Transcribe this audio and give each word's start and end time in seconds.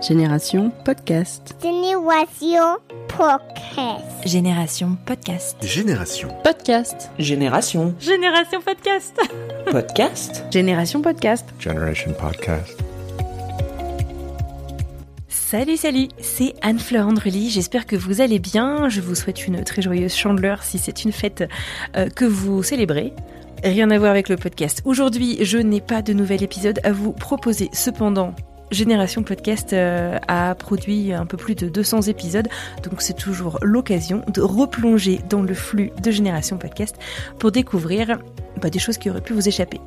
Génération 0.00 0.70
Podcast. 0.84 1.56
Génération 1.60 2.76
Podcast. 3.08 4.04
Génération 4.24 4.96
Podcast. 5.04 5.56
Génération. 5.60 6.28
Podcast. 6.44 7.10
Génération. 7.18 7.94
Génération 7.98 8.60
Podcast. 8.60 9.20
Podcast. 9.70 10.44
Génération 10.52 11.02
Podcast. 11.02 11.48
Generation 11.58 12.12
Podcast. 12.12 12.78
Salut, 15.28 15.76
salut, 15.76 16.08
c'est 16.20 16.54
Anne-Fleur 16.62 17.08
Andrely. 17.08 17.50
J'espère 17.50 17.84
que 17.86 17.96
vous 17.96 18.20
allez 18.20 18.38
bien. 18.38 18.88
Je 18.88 19.00
vous 19.00 19.16
souhaite 19.16 19.48
une 19.48 19.64
très 19.64 19.82
joyeuse 19.82 20.14
chandeleur 20.14 20.62
si 20.62 20.78
c'est 20.78 21.04
une 21.04 21.12
fête 21.12 21.42
euh, 21.96 22.08
que 22.08 22.24
vous 22.24 22.62
célébrez. 22.62 23.12
Rien 23.64 23.90
à 23.90 23.98
voir 23.98 24.12
avec 24.12 24.28
le 24.28 24.36
podcast. 24.36 24.80
Aujourd'hui, 24.84 25.38
je 25.44 25.58
n'ai 25.58 25.80
pas 25.80 26.02
de 26.02 26.12
nouvel 26.12 26.44
épisode 26.44 26.78
à 26.84 26.92
vous 26.92 27.12
proposer. 27.12 27.68
Cependant, 27.72 28.34
Génération 28.70 29.22
Podcast 29.22 29.72
euh, 29.72 30.18
a 30.28 30.54
produit 30.54 31.12
un 31.12 31.26
peu 31.26 31.36
plus 31.36 31.54
de 31.54 31.68
200 31.68 32.02
épisodes, 32.02 32.48
donc 32.82 33.00
c'est 33.00 33.16
toujours 33.16 33.58
l'occasion 33.62 34.22
de 34.32 34.40
replonger 34.40 35.20
dans 35.28 35.42
le 35.42 35.54
flux 35.54 35.90
de 36.02 36.10
Génération 36.10 36.58
Podcast 36.58 36.96
pour 37.38 37.52
découvrir 37.52 38.18
bah, 38.60 38.70
des 38.70 38.78
choses 38.78 38.98
qui 38.98 39.10
auraient 39.10 39.20
pu 39.20 39.32
vous 39.32 39.48
échapper. 39.48 39.80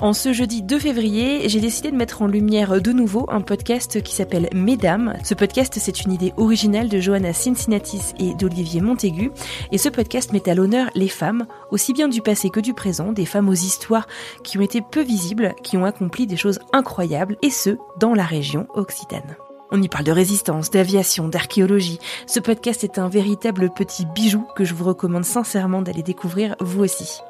En 0.00 0.14
ce 0.14 0.32
jeudi 0.32 0.62
2 0.62 0.78
février, 0.78 1.46
j'ai 1.50 1.60
décidé 1.60 1.90
de 1.90 1.96
mettre 1.96 2.22
en 2.22 2.26
lumière 2.26 2.80
de 2.80 2.90
nouveau 2.90 3.26
un 3.28 3.42
podcast 3.42 4.02
qui 4.02 4.14
s'appelle 4.14 4.48
Mesdames. 4.54 5.14
Ce 5.22 5.34
podcast, 5.34 5.74
c'est 5.78 6.00
une 6.00 6.12
idée 6.12 6.32
originale 6.38 6.88
de 6.88 7.00
Johanna 7.00 7.34
Cincinnatis 7.34 8.14
et 8.18 8.32
d'Olivier 8.32 8.80
Montaigu. 8.80 9.30
Et 9.72 9.76
ce 9.76 9.90
podcast 9.90 10.32
met 10.32 10.48
à 10.48 10.54
l'honneur 10.54 10.88
les 10.94 11.08
femmes, 11.08 11.46
aussi 11.70 11.92
bien 11.92 12.08
du 12.08 12.22
passé 12.22 12.48
que 12.48 12.60
du 12.60 12.72
présent, 12.72 13.12
des 13.12 13.26
femmes 13.26 13.50
aux 13.50 13.52
histoires 13.52 14.08
qui 14.42 14.56
ont 14.56 14.62
été 14.62 14.80
peu 14.80 15.02
visibles, 15.02 15.54
qui 15.62 15.76
ont 15.76 15.84
accompli 15.84 16.26
des 16.26 16.38
choses 16.38 16.60
incroyables, 16.72 17.36
et 17.42 17.50
ce, 17.50 17.76
dans 17.98 18.14
la 18.14 18.24
région 18.24 18.68
occitane. 18.72 19.36
On 19.70 19.82
y 19.82 19.88
parle 19.88 20.04
de 20.04 20.12
résistance, 20.12 20.70
d'aviation, 20.70 21.28
d'archéologie. 21.28 21.98
Ce 22.26 22.40
podcast 22.40 22.84
est 22.84 22.98
un 22.98 23.10
véritable 23.10 23.68
petit 23.68 24.06
bijou 24.06 24.46
que 24.56 24.64
je 24.64 24.72
vous 24.72 24.84
recommande 24.84 25.26
sincèrement 25.26 25.82
d'aller 25.82 26.02
découvrir 26.02 26.56
vous 26.58 26.82
aussi 26.82 27.20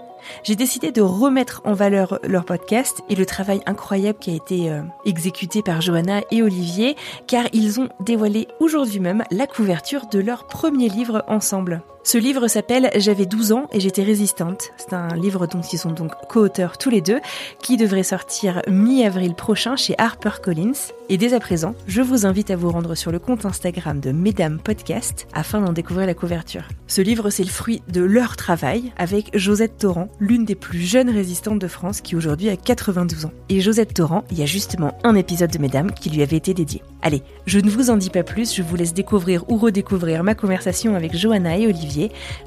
j'ai 0.42 0.56
décidé 0.56 0.92
de 0.92 1.02
remettre 1.02 1.62
en 1.64 1.74
valeur 1.74 2.18
leur 2.24 2.44
podcast 2.44 3.02
et 3.08 3.14
le 3.14 3.26
travail 3.26 3.60
incroyable 3.66 4.18
qui 4.18 4.30
a 4.30 4.34
été 4.34 4.70
euh, 4.70 4.82
exécuté 5.04 5.62
par 5.62 5.80
Johanna 5.80 6.20
et 6.30 6.42
Olivier, 6.42 6.96
car 7.26 7.44
ils 7.52 7.80
ont 7.80 7.88
dévoilé 8.00 8.48
aujourd'hui 8.60 9.00
même 9.00 9.24
la 9.30 9.46
couverture 9.46 10.06
de 10.06 10.18
leur 10.18 10.46
premier 10.46 10.88
livre 10.88 11.24
ensemble. 11.28 11.82
Ce 12.02 12.16
livre 12.16 12.48
s'appelle 12.48 12.90
J'avais 12.96 13.26
12 13.26 13.52
ans 13.52 13.68
et 13.72 13.80
j'étais 13.80 14.02
résistante. 14.02 14.72
C'est 14.78 14.94
un 14.94 15.14
livre 15.14 15.46
dont 15.46 15.60
ils 15.60 15.78
sont 15.78 15.92
donc 15.92 16.12
co-auteurs 16.28 16.78
tous 16.78 16.88
les 16.88 17.02
deux, 17.02 17.20
qui 17.62 17.76
devrait 17.76 18.02
sortir 18.02 18.62
mi-avril 18.68 19.34
prochain 19.34 19.76
chez 19.76 19.94
HarperCollins. 19.98 20.72
Et 21.10 21.18
dès 21.18 21.34
à 21.34 21.40
présent, 21.40 21.74
je 21.86 22.00
vous 22.00 22.24
invite 22.24 22.50
à 22.50 22.56
vous 22.56 22.70
rendre 22.70 22.94
sur 22.94 23.12
le 23.12 23.18
compte 23.18 23.44
Instagram 23.44 24.00
de 24.00 24.12
Mesdames 24.12 24.60
Podcast 24.60 25.26
afin 25.34 25.60
d'en 25.60 25.72
découvrir 25.72 26.06
la 26.06 26.14
couverture. 26.14 26.68
Ce 26.86 27.02
livre, 27.02 27.28
c'est 27.28 27.44
le 27.44 27.50
fruit 27.50 27.82
de 27.88 28.00
leur 28.00 28.36
travail 28.36 28.92
avec 28.96 29.30
Josette 29.36 29.76
Torrent, 29.76 30.08
l'une 30.20 30.44
des 30.44 30.54
plus 30.54 30.80
jeunes 30.80 31.10
résistantes 31.10 31.58
de 31.58 31.68
France 31.68 32.00
qui 32.00 32.16
aujourd'hui 32.16 32.48
a 32.48 32.56
92 32.56 33.26
ans. 33.26 33.32
Et 33.50 33.60
Josette 33.60 33.94
Torrent, 33.94 34.24
il 34.30 34.38
y 34.38 34.42
a 34.42 34.46
justement 34.46 34.96
un 35.04 35.16
épisode 35.16 35.50
de 35.50 35.58
Mesdames 35.58 35.92
qui 35.92 36.08
lui 36.08 36.22
avait 36.22 36.36
été 36.36 36.54
dédié. 36.54 36.82
Allez, 37.02 37.22
je 37.46 37.58
ne 37.58 37.70
vous 37.70 37.90
en 37.90 37.96
dis 37.96 38.10
pas 38.10 38.22
plus, 38.22 38.54
je 38.54 38.62
vous 38.62 38.76
laisse 38.76 38.94
découvrir 38.94 39.44
ou 39.50 39.56
redécouvrir 39.56 40.22
ma 40.22 40.34
conversation 40.34 40.94
avec 40.94 41.16
Johanna 41.16 41.56
et 41.58 41.66
Olivier 41.66 41.89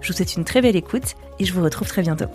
je 0.01 0.07
vous 0.07 0.13
souhaite 0.13 0.35
une 0.35 0.45
très 0.45 0.61
belle 0.61 0.75
écoute 0.75 1.15
et 1.39 1.45
je 1.45 1.53
vous 1.53 1.63
retrouve 1.63 1.87
très 1.87 2.01
bientôt. 2.01 2.25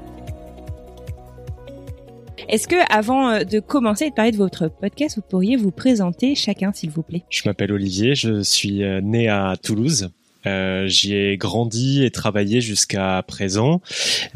Est-ce 2.48 2.66
que, 2.66 2.76
avant 2.90 3.28
euh, 3.28 3.44
de 3.44 3.60
commencer 3.60 4.06
et 4.06 4.10
de 4.10 4.14
parler 4.14 4.30
de 4.30 4.36
votre 4.36 4.68
podcast, 4.68 5.16
vous 5.16 5.22
pourriez 5.28 5.56
vous 5.56 5.70
présenter 5.70 6.34
chacun, 6.34 6.72
s'il 6.72 6.90
vous 6.90 7.02
plaît? 7.02 7.24
Je 7.28 7.42
m'appelle 7.44 7.72
Olivier, 7.72 8.14
je 8.14 8.42
suis 8.42 8.82
euh, 8.82 9.02
né 9.02 9.28
à 9.28 9.54
Toulouse. 9.62 10.10
Euh, 10.46 10.86
j'y 10.86 11.14
ai 11.14 11.36
grandi 11.36 12.04
et 12.04 12.10
travaillé 12.10 12.60
jusqu'à 12.60 13.22
présent. 13.26 13.80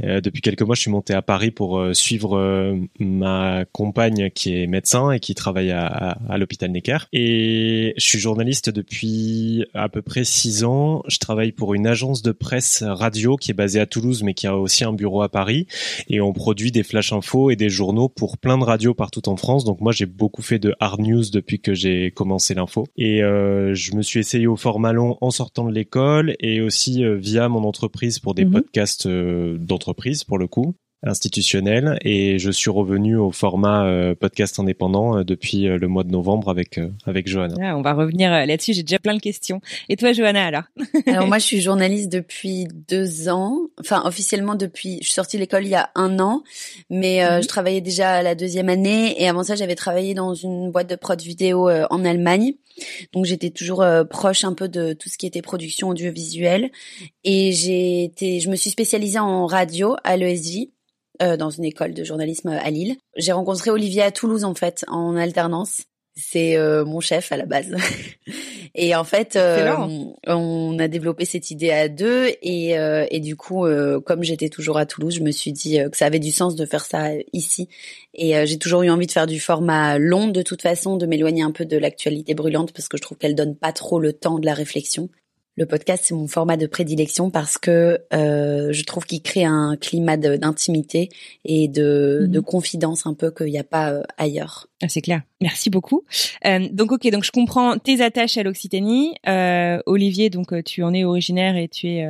Euh, 0.02 0.20
depuis 0.20 0.42
quelques 0.42 0.62
mois, 0.62 0.74
je 0.74 0.82
suis 0.82 0.90
monté 0.90 1.14
à 1.14 1.22
Paris 1.22 1.50
pour 1.50 1.78
euh, 1.78 1.94
suivre 1.94 2.76
ma 2.98 3.64
compagne 3.72 4.30
qui 4.30 4.56
est 4.56 4.66
médecin 4.66 5.12
et 5.12 5.20
qui 5.20 5.34
travaille 5.34 5.70
à, 5.70 5.86
à, 5.86 6.38
l'hôpital 6.38 6.70
Necker. 6.70 6.98
Et 7.12 7.94
je 7.96 8.04
suis 8.04 8.18
journaliste 8.18 8.70
depuis 8.70 9.64
à 9.74 9.88
peu 9.88 10.02
près 10.02 10.24
six 10.24 10.64
ans. 10.64 11.02
Je 11.06 11.18
travaille 11.18 11.52
pour 11.52 11.74
une 11.74 11.86
agence 11.86 12.22
de 12.22 12.32
presse 12.32 12.82
radio 12.82 13.36
qui 13.36 13.50
est 13.50 13.54
basée 13.54 13.80
à 13.80 13.86
Toulouse, 13.86 14.22
mais 14.22 14.34
qui 14.34 14.46
a 14.46 14.56
aussi 14.56 14.84
un 14.84 14.92
bureau 14.92 15.22
à 15.22 15.28
Paris. 15.28 15.66
Et 16.08 16.20
on 16.20 16.32
produit 16.32 16.72
des 16.72 16.82
flash 16.82 17.12
infos 17.12 17.50
et 17.50 17.56
des 17.56 17.70
journaux 17.70 18.08
pour 18.08 18.38
plein 18.38 18.58
de 18.58 18.64
radios 18.64 18.94
partout 18.94 19.28
en 19.28 19.36
France. 19.36 19.64
Donc 19.64 19.80
moi, 19.80 19.92
j'ai 19.92 20.06
beaucoup 20.06 20.42
fait 20.42 20.58
de 20.58 20.74
hard 20.80 21.00
news 21.00 21.24
depuis 21.32 21.60
que 21.60 21.74
j'ai 21.74 22.10
commencé 22.10 22.54
l'info. 22.54 22.86
Et 22.96 23.18
je 23.18 23.94
me 23.94 24.02
suis 24.02 24.20
essayé 24.20 24.46
au 24.46 24.56
format 24.56 24.92
long 24.92 25.16
en 25.20 25.30
sortant 25.30 25.64
de 25.64 25.72
l'école 25.72 25.91
et 26.38 26.60
aussi 26.60 27.04
euh, 27.04 27.16
via 27.16 27.48
mon 27.48 27.64
entreprise 27.64 28.18
pour 28.18 28.34
des 28.34 28.44
mhm. 28.44 28.52
podcasts 28.52 29.06
euh, 29.06 29.56
d'entreprise 29.58 30.24
pour 30.24 30.38
le 30.38 30.46
coup 30.46 30.74
institutionnel 31.04 31.98
et 32.02 32.38
je 32.38 32.48
suis 32.52 32.70
revenu 32.70 33.16
au 33.16 33.32
format 33.32 33.86
euh, 33.86 34.14
podcast 34.14 34.60
indépendant 34.60 35.24
depuis 35.24 35.64
le 35.64 35.88
mois 35.88 36.04
de 36.04 36.12
novembre 36.12 36.48
avec 36.48 36.78
avec 37.06 37.26
Johanna. 37.26 37.56
Ah, 37.60 37.76
on 37.76 37.82
va 37.82 37.92
revenir 37.92 38.30
là-dessus. 38.30 38.72
J'ai 38.72 38.84
déjà 38.84 39.00
plein 39.00 39.16
de 39.16 39.20
questions. 39.20 39.60
Et 39.88 39.96
toi, 39.96 40.12
Johanna, 40.12 40.46
alors 40.46 40.62
Alors 41.08 41.26
moi, 41.26 41.40
je 41.40 41.44
suis 41.44 41.60
journaliste 41.60 42.08
depuis 42.08 42.68
deux 42.88 43.28
ans. 43.28 43.58
Enfin, 43.80 44.02
officiellement 44.04 44.54
depuis. 44.54 44.98
Je 45.00 45.06
suis 45.06 45.14
sortie 45.14 45.38
de 45.38 45.40
l'école 45.40 45.64
il 45.64 45.70
y 45.70 45.74
a 45.74 45.90
un 45.96 46.20
an, 46.20 46.44
mais 46.88 47.28
mhm. 47.28 47.42
je 47.42 47.48
travaillais 47.48 47.80
déjà 47.80 48.12
à 48.12 48.22
la 48.22 48.36
deuxième 48.36 48.68
année. 48.68 49.20
Et 49.20 49.28
avant 49.28 49.42
ça, 49.42 49.56
j'avais 49.56 49.74
travaillé 49.74 50.14
dans 50.14 50.34
une 50.34 50.70
boîte 50.70 50.88
de 50.88 50.94
prod 50.94 51.20
vidéo 51.20 51.68
en 51.68 52.04
Allemagne. 52.04 52.52
Donc 53.12 53.24
j'étais 53.24 53.50
toujours 53.50 53.82
euh, 53.82 54.04
proche 54.04 54.44
un 54.44 54.54
peu 54.54 54.68
de 54.68 54.92
tout 54.92 55.08
ce 55.08 55.18
qui 55.18 55.26
était 55.26 55.42
production 55.42 55.88
audiovisuelle 55.88 56.70
et 57.24 57.52
j'ai 57.52 58.04
été, 58.04 58.40
je 58.40 58.50
me 58.50 58.56
suis 58.56 58.70
spécialisée 58.70 59.18
en 59.18 59.46
radio 59.46 59.96
à 60.04 60.16
l'ESJ 60.16 60.68
euh, 61.22 61.36
dans 61.36 61.50
une 61.50 61.64
école 61.64 61.94
de 61.94 62.04
journalisme 62.04 62.48
à 62.48 62.70
Lille. 62.70 62.96
J'ai 63.16 63.32
rencontré 63.32 63.70
Olivier 63.70 64.02
à 64.02 64.10
Toulouse 64.10 64.44
en 64.44 64.54
fait 64.54 64.84
en 64.88 65.16
alternance. 65.16 65.82
C'est 66.14 66.56
euh, 66.56 66.84
mon 66.84 67.00
chef 67.00 67.32
à 67.32 67.36
la 67.36 67.46
base. 67.46 67.74
et 68.74 68.94
en 68.94 69.04
fait, 69.04 69.38
on 70.26 70.78
a 70.78 70.88
développé 70.88 71.24
cette 71.24 71.50
idée 71.50 71.70
à 71.70 71.88
deux 71.88 72.28
et, 72.42 72.72
et 73.10 73.20
du 73.20 73.36
coup, 73.36 73.66
comme 74.04 74.22
j'étais 74.22 74.48
toujours 74.48 74.78
à 74.78 74.86
Toulouse, 74.86 75.16
je 75.16 75.22
me 75.22 75.30
suis 75.30 75.52
dit 75.52 75.78
que 75.90 75.96
ça 75.96 76.06
avait 76.06 76.18
du 76.18 76.32
sens 76.32 76.54
de 76.56 76.66
faire 76.66 76.84
ça 76.84 77.10
ici 77.32 77.68
et 78.14 78.36
euh, 78.36 78.44
j'ai 78.46 78.58
toujours 78.58 78.82
eu 78.82 78.90
envie 78.90 79.06
de 79.06 79.12
faire 79.12 79.26
du 79.26 79.40
format 79.40 79.98
long 79.98 80.28
de 80.28 80.42
toute 80.42 80.62
façon, 80.62 80.96
de 80.96 81.06
m'éloigner 81.06 81.42
un 81.42 81.50
peu 81.50 81.64
de 81.64 81.76
l'actualité 81.76 82.34
brûlante 82.34 82.72
parce 82.72 82.88
que 82.88 82.96
je 82.96 83.02
trouve 83.02 83.18
qu'elle 83.18 83.34
donne 83.34 83.56
pas 83.56 83.72
trop 83.72 83.98
le 83.98 84.12
temps 84.12 84.38
de 84.38 84.46
la 84.46 84.54
réflexion. 84.54 85.08
Le 85.54 85.66
podcast, 85.66 86.04
c'est 86.06 86.14
mon 86.14 86.28
format 86.28 86.56
de 86.56 86.66
prédilection 86.66 87.30
parce 87.30 87.58
que 87.58 88.00
euh, 88.14 88.72
je 88.72 88.84
trouve 88.84 89.04
qu'il 89.04 89.20
crée 89.20 89.44
un 89.44 89.76
climat 89.78 90.16
d'intimité 90.16 91.10
et 91.44 91.68
de, 91.68 92.20
mhm. 92.22 92.28
de, 92.28 92.40
confidence 92.40 93.04
un 93.04 93.12
peu 93.12 93.30
qu'il 93.30 93.48
n'y 93.48 93.58
a 93.58 93.64
pas 93.64 93.90
euh, 93.90 94.02
ailleurs. 94.16 94.68
Ah, 94.82 94.88
c'est 94.88 95.02
clair. 95.02 95.20
Merci 95.42 95.68
beaucoup. 95.68 96.04
Euh, 96.46 96.68
donc, 96.72 96.92
ok, 96.92 97.06
donc 97.10 97.24
je 97.24 97.32
comprends 97.32 97.76
tes 97.76 98.00
attaches 98.00 98.38
à 98.38 98.42
l'Occitanie. 98.42 99.14
Euh, 99.28 99.78
Olivier, 99.84 100.30
donc 100.30 100.54
tu 100.64 100.82
en 100.82 100.94
es 100.94 101.04
originaire 101.04 101.56
et 101.56 101.68
tu 101.68 101.86
es 101.86 102.08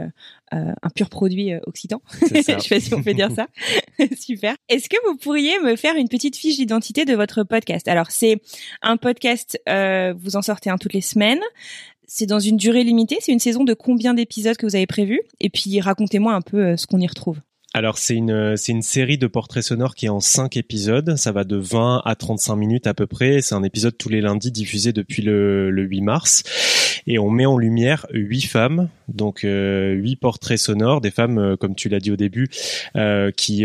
un 0.53 0.91
pur 0.95 1.09
produit 1.09 1.53
occitan. 1.67 2.01
je 2.35 2.43
sais 2.43 2.55
pas 2.55 2.81
si 2.81 2.95
on 2.95 3.03
peut 3.03 3.15
dire 3.15 3.31
ça. 3.35 3.49
Super. 4.21 4.55
Est-ce 4.69 4.89
que 4.89 4.97
vous 5.09 5.17
pourriez 5.17 5.59
me 5.61 5.77
faire 5.77 5.97
une 5.97 6.09
petite 6.09 6.37
fiche 6.37 6.57
d'identité 6.57 7.05
de 7.05 7.15
votre 7.15 7.43
podcast? 7.43 7.89
Alors, 7.89 8.11
c'est 8.11 8.41
un 8.83 8.97
podcast, 8.97 9.59
vous 9.67 10.37
en 10.37 10.43
sortez 10.43 10.71
un 10.71 10.79
toutes 10.79 10.95
les 10.95 11.01
semaines. 11.01 11.41
C'est 12.15 12.27
dans 12.27 12.41
une 12.41 12.59
durée 12.59 12.85
limitée? 12.85 13.17
C'est 13.21 13.33
une 13.33 13.39
saison 13.39 13.65
de 13.65 13.73
combien 13.73 14.13
d'épisodes 14.13 14.59
que 14.59 14.67
vous 14.67 14.77
avez 14.77 14.87
prévu 14.87 15.23
Et 15.41 15.49
puis 15.49 15.81
racontez-moi 15.81 16.35
un 16.35 16.43
peu 16.43 16.63
euh, 16.63 16.77
ce 16.77 16.87
qu'on 16.87 17.01
y 17.01 17.07
retrouve. 17.07 17.39
Alors 17.73 17.97
c'est 17.97 18.15
une 18.15 18.55
c'est 18.55 18.73
une 18.73 18.83
série 18.83 19.17
de 19.17 19.27
portraits 19.27 19.63
sonores 19.63 19.95
qui 19.95 20.05
est 20.05 20.11
en 20.11 20.21
5 20.21 20.59
épisodes, 20.59 21.17
ça 21.17 21.33
va 21.33 21.45
de 21.45 21.57
20 21.57 22.03
à 22.05 22.15
35 22.15 22.55
minutes 22.55 22.87
à 22.87 22.93
peu 22.93 23.07
près, 23.07 23.41
c'est 23.41 23.55
un 23.55 23.63
épisode 23.63 23.97
tous 23.97 24.11
les 24.11 24.21
lundis 24.21 24.53
diffusé 24.53 24.93
depuis 24.93 25.23
le, 25.23 25.71
le 25.71 25.83
8 25.85 26.03
mars. 26.03 26.43
Et 27.07 27.19
on 27.19 27.31
met 27.31 27.47
en 27.47 27.57
lumière 27.57 28.07
huit 28.13 28.43
femmes, 28.43 28.91
donc 29.09 29.45
euh, 29.45 29.93
huit 29.95 30.17
portraits 30.17 30.59
sonores, 30.59 31.01
des 31.01 31.11
femmes 31.11 31.39
euh, 31.39 31.57
comme 31.57 31.75
tu 31.75 31.89
l'as 31.89 31.99
dit 31.99 32.11
au 32.11 32.17
début 32.17 32.51
qui 33.39 33.65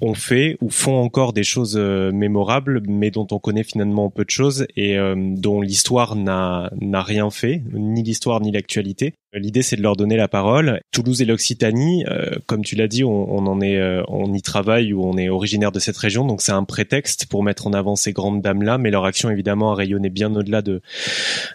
ont 0.00 0.14
fait 0.14 0.56
ou 0.60 0.70
font 0.70 0.96
encore 0.96 1.32
des 1.32 1.44
choses 1.44 1.76
mémorables, 1.76 2.82
mais 2.88 3.10
dont 3.10 3.26
on 3.30 3.38
connaît 3.38 3.64
finalement 3.64 4.10
peu 4.10 4.24
de 4.24 4.30
choses 4.30 4.66
et 4.76 4.96
dont 5.16 5.60
l'histoire 5.60 6.16
n'a 6.16 6.70
n'a 6.80 7.02
rien 7.02 7.30
fait, 7.30 7.62
ni 7.72 8.02
l'histoire 8.02 8.40
ni 8.40 8.52
l'actualité. 8.52 9.14
L'idée, 9.34 9.60
c'est 9.60 9.76
de 9.76 9.82
leur 9.82 9.94
donner 9.94 10.16
la 10.16 10.26
parole. 10.26 10.80
Toulouse 10.90 11.20
et 11.20 11.26
l'Occitanie, 11.26 12.02
euh, 12.08 12.30
comme 12.46 12.64
tu 12.64 12.76
l'as 12.76 12.88
dit, 12.88 13.04
on, 13.04 13.30
on, 13.30 13.46
en 13.46 13.60
est, 13.60 13.76
euh, 13.76 14.02
on 14.08 14.32
y 14.32 14.40
travaille 14.40 14.94
ou 14.94 15.04
on 15.04 15.18
est 15.18 15.28
originaire 15.28 15.70
de 15.70 15.78
cette 15.78 15.98
région, 15.98 16.24
donc 16.24 16.40
c'est 16.40 16.52
un 16.52 16.64
prétexte 16.64 17.26
pour 17.26 17.42
mettre 17.42 17.66
en 17.66 17.74
avant 17.74 17.94
ces 17.94 18.12
grandes 18.12 18.40
dames-là. 18.40 18.78
Mais 18.78 18.90
leur 18.90 19.04
action, 19.04 19.28
évidemment, 19.28 19.72
a 19.72 19.74
rayonné 19.74 20.08
bien 20.08 20.34
au-delà 20.34 20.62
de 20.62 20.80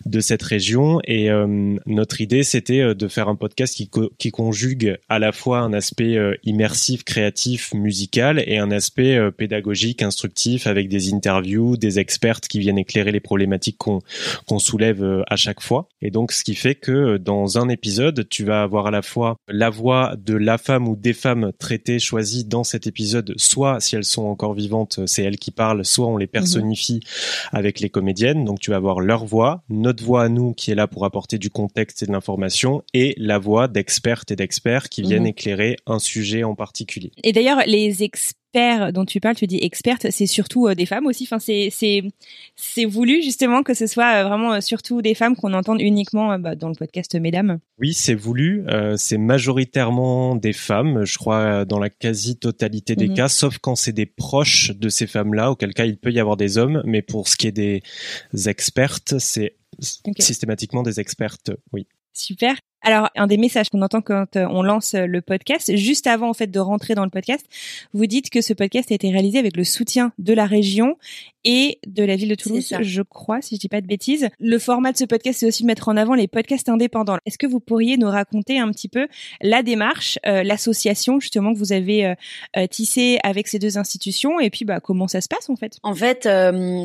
de 0.06 0.20
cette 0.20 0.44
région. 0.44 1.00
Et 1.06 1.32
euh, 1.32 1.76
notre 1.88 2.22
idée, 2.22 2.44
c'était 2.44 2.94
de 2.94 3.08
faire 3.08 3.28
un 3.28 3.36
podcast 3.36 3.76
qui, 3.76 3.90
qui 4.20 4.30
conjugue 4.30 5.00
à 5.10 5.18
la 5.18 5.32
fois 5.32 5.60
un 5.60 5.74
aspect 5.74 6.18
immersif, 6.44 7.04
créatif, 7.04 7.74
musical, 7.74 8.44
et 8.46 8.60
un 8.60 8.70
aspect 8.70 9.20
pédagogique, 9.32 10.04
instructif, 10.04 10.68
avec 10.68 10.90
des 10.90 11.12
interviews, 11.12 11.76
des 11.76 11.98
expertes 11.98 12.48
qui 12.48 12.60
viennent 12.60 12.78
éclairer 12.78 13.12
les 13.12 13.20
problématiques 13.20 13.78
qu'on 13.80 14.00
qu'on 14.46 14.60
soulève 14.60 15.24
à 15.28 15.36
chaque 15.38 15.62
fois. 15.62 15.88
Et 16.02 16.12
donc, 16.12 16.32
ce 16.32 16.44
qui 16.44 16.54
fait 16.54 16.76
que 16.76 17.18
dans 17.18 17.58
un 17.58 17.63
épisode, 17.70 18.28
tu 18.30 18.44
vas 18.44 18.64
avoir 18.64 18.88
à 18.88 18.92
la 18.92 19.02
fois 19.02 19.38
la 19.48 19.70
voix 19.70 20.16
de 20.18 20.36
la 20.36 20.58
femme 20.58 20.88
ou 20.88 20.96
des 20.96 21.14
femmes 21.14 21.52
traitées, 21.58 22.00
choisies 22.00 22.46
dans 22.46 22.64
cet 22.64 22.88
épisode, 22.88 23.34
soit 23.38 23.80
si 23.80 23.96
elles 23.96 24.04
sont 24.04 24.26
encore 24.26 24.54
vivantes, 24.54 25.00
c'est 25.06 25.24
elles 25.24 25.38
qui 25.38 25.52
parlent, 25.52 25.86
soit 25.86 26.08
on 26.08 26.18
les 26.18 26.28
personnifie 26.28 27.02
avec 27.52 27.80
les 27.80 27.90
comédiennes. 27.90 28.46
Donc 28.46 28.60
tu 28.60 28.72
vas 28.72 28.78
avoir 28.78 29.00
leur 29.00 29.26
voix, 29.26 29.64
notre 29.70 30.04
voix 30.04 30.24
à 30.24 30.30
nous 30.30 30.54
qui 30.54 30.72
est 30.72 30.76
là 30.76 30.88
pour 30.88 31.06
apporter 31.06 31.38
du 31.38 31.50
contexte 31.50 32.04
et 32.04 32.06
de 32.06 32.12
l'information, 32.12 32.84
et 32.94 33.14
la 33.18 33.40
voix 33.40 33.68
d'expertes 33.68 34.32
et 34.32 34.36
d'experts 34.36 34.90
qui 34.90 35.02
viennent 35.02 35.24
mhm. 35.24 35.28
éclairer 35.28 35.76
un 35.86 36.00
sujet 36.00 36.44
en 36.44 36.56
particulier. 36.56 37.12
Et 37.24 37.32
d'ailleurs, 37.32 37.62
les 37.66 38.04
experts 38.04 38.43
dont 38.92 39.06
tu 39.06 39.20
parles, 39.20 39.36
tu 39.36 39.48
dis 39.48 39.58
experte, 39.62 40.08
c'est 40.12 40.28
surtout 40.28 40.68
euh, 40.68 40.76
des 40.76 40.86
femmes 40.86 41.08
aussi. 41.08 41.24
Enfin, 41.24 41.40
c'est 41.40 41.70
c'est 41.72 42.04
c'est 42.56 42.86
voulu 42.86 43.22
justement 43.24 43.64
que 43.64 43.74
ce 43.74 43.88
soit 43.88 44.22
euh, 44.22 44.28
vraiment 44.28 44.54
euh, 44.54 44.62
surtout 44.62 45.02
des 45.02 45.16
femmes 45.16 45.36
qu'on 45.36 45.54
entende 45.54 45.82
uniquement 45.82 46.38
bah, 46.38 46.56
dans 46.56 46.70
le 46.70 46.76
podcast 46.76 47.16
Mesdames. 47.16 47.60
Oui, 47.80 47.94
c'est 47.94 48.14
voulu. 48.14 48.66
c'est 48.98 49.18
majoritairement 49.18 50.36
des 50.36 50.54
femmes, 50.54 51.06
je 51.06 51.18
crois, 51.18 51.66
dans 51.66 51.80
la 51.80 51.90
quasi-totalité 51.90 52.96
des 52.96 53.10
mhm. 53.10 53.16
cas, 53.16 53.28
sauf 53.28 53.58
quand 53.58 53.76
c'est 53.76 53.92
des 53.92 54.06
proches 54.06 54.72
de 54.72 54.90
ces 54.90 55.08
femmes-là, 55.08 55.52
auquel 55.52 55.74
cas 55.74 55.86
il 55.86 55.98
peut 55.98 56.12
y 56.12 56.20
avoir 56.20 56.38
des 56.38 56.58
hommes. 56.58 56.82
Mais 56.86 57.02
pour 57.02 57.28
ce 57.28 57.36
qui 57.36 57.48
est 57.48 57.52
des 57.52 57.82
expertes, 58.46 59.16
c'est 59.20 59.56
systématiquement 60.20 60.84
des 60.84 61.00
expertes, 61.00 61.52
oui. 61.72 61.88
Super. 62.14 62.56
Alors, 62.84 63.10
un 63.16 63.28
des 63.28 63.38
messages 63.38 63.70
qu'on 63.70 63.82
entend 63.82 64.02
quand 64.02 64.36
euh, 64.36 64.46
on 64.50 64.62
lance 64.62 64.94
euh, 64.94 65.06
le 65.06 65.22
podcast, 65.22 65.74
juste 65.76 66.06
avant 66.06 66.30
en 66.30 66.34
fait 66.34 66.48
de 66.48 66.60
rentrer 66.60 66.96
dans 66.96 67.06
le 67.06 67.10
podcast, 67.10 67.46
vous 67.94 68.06
dites 68.06 68.30
que 68.30 68.42
ce 68.42 68.54
podcast 68.54 68.92
a 68.92 68.96
été 68.96 69.10
réalisé 69.10 69.40
avec 69.40 69.56
le 69.56 69.64
soutien 69.64 70.12
de 70.20 70.34
la 70.34 70.46
région 70.46 70.98
et 71.46 71.80
de 71.88 72.04
la 72.04 72.16
ville 72.16 72.30
de 72.30 72.36
Toulouse, 72.36 72.74
je 72.82 73.02
crois, 73.02 73.42
si 73.42 73.56
je 73.56 73.60
dis 73.62 73.70
pas 73.70 73.82
de 73.82 73.88
bêtises. 73.88 74.30
Le 74.40 74.60
format 74.60 74.92
de 74.92 74.98
ce 74.98 75.06
podcast, 75.06 75.40
c'est 75.40 75.46
aussi 75.46 75.64
de 75.64 75.68
mettre 75.68 75.90
en 75.90 75.98
avant 75.98 76.14
les 76.14 76.28
podcasts 76.28 76.70
indépendants. 76.70 77.18
Est-ce 77.26 77.38
que 77.38 77.48
vous 77.48 77.60
pourriez 77.60 77.98
nous 77.98 78.08
raconter 78.08 78.60
un 78.60 78.70
petit 78.72 78.90
peu 78.90 79.08
la 79.42 79.64
démarche, 79.64 80.20
euh, 80.26 80.44
l'association 80.44 81.20
justement 81.20 81.54
que 81.54 81.60
vous 81.60 81.74
avez 81.74 82.16
euh, 82.58 82.68
tissée 82.68 83.18
avec 83.24 83.48
ces 83.48 83.60
deux 83.60 83.78
institutions, 83.78 84.40
et 84.40 84.50
puis 84.50 84.66
bah 84.66 84.80
comment 84.82 85.08
ça 85.08 85.22
se 85.22 85.28
passe 85.30 85.50
en 85.50 85.56
fait? 85.56 85.78
En 85.84 85.96
fait, 85.96 86.28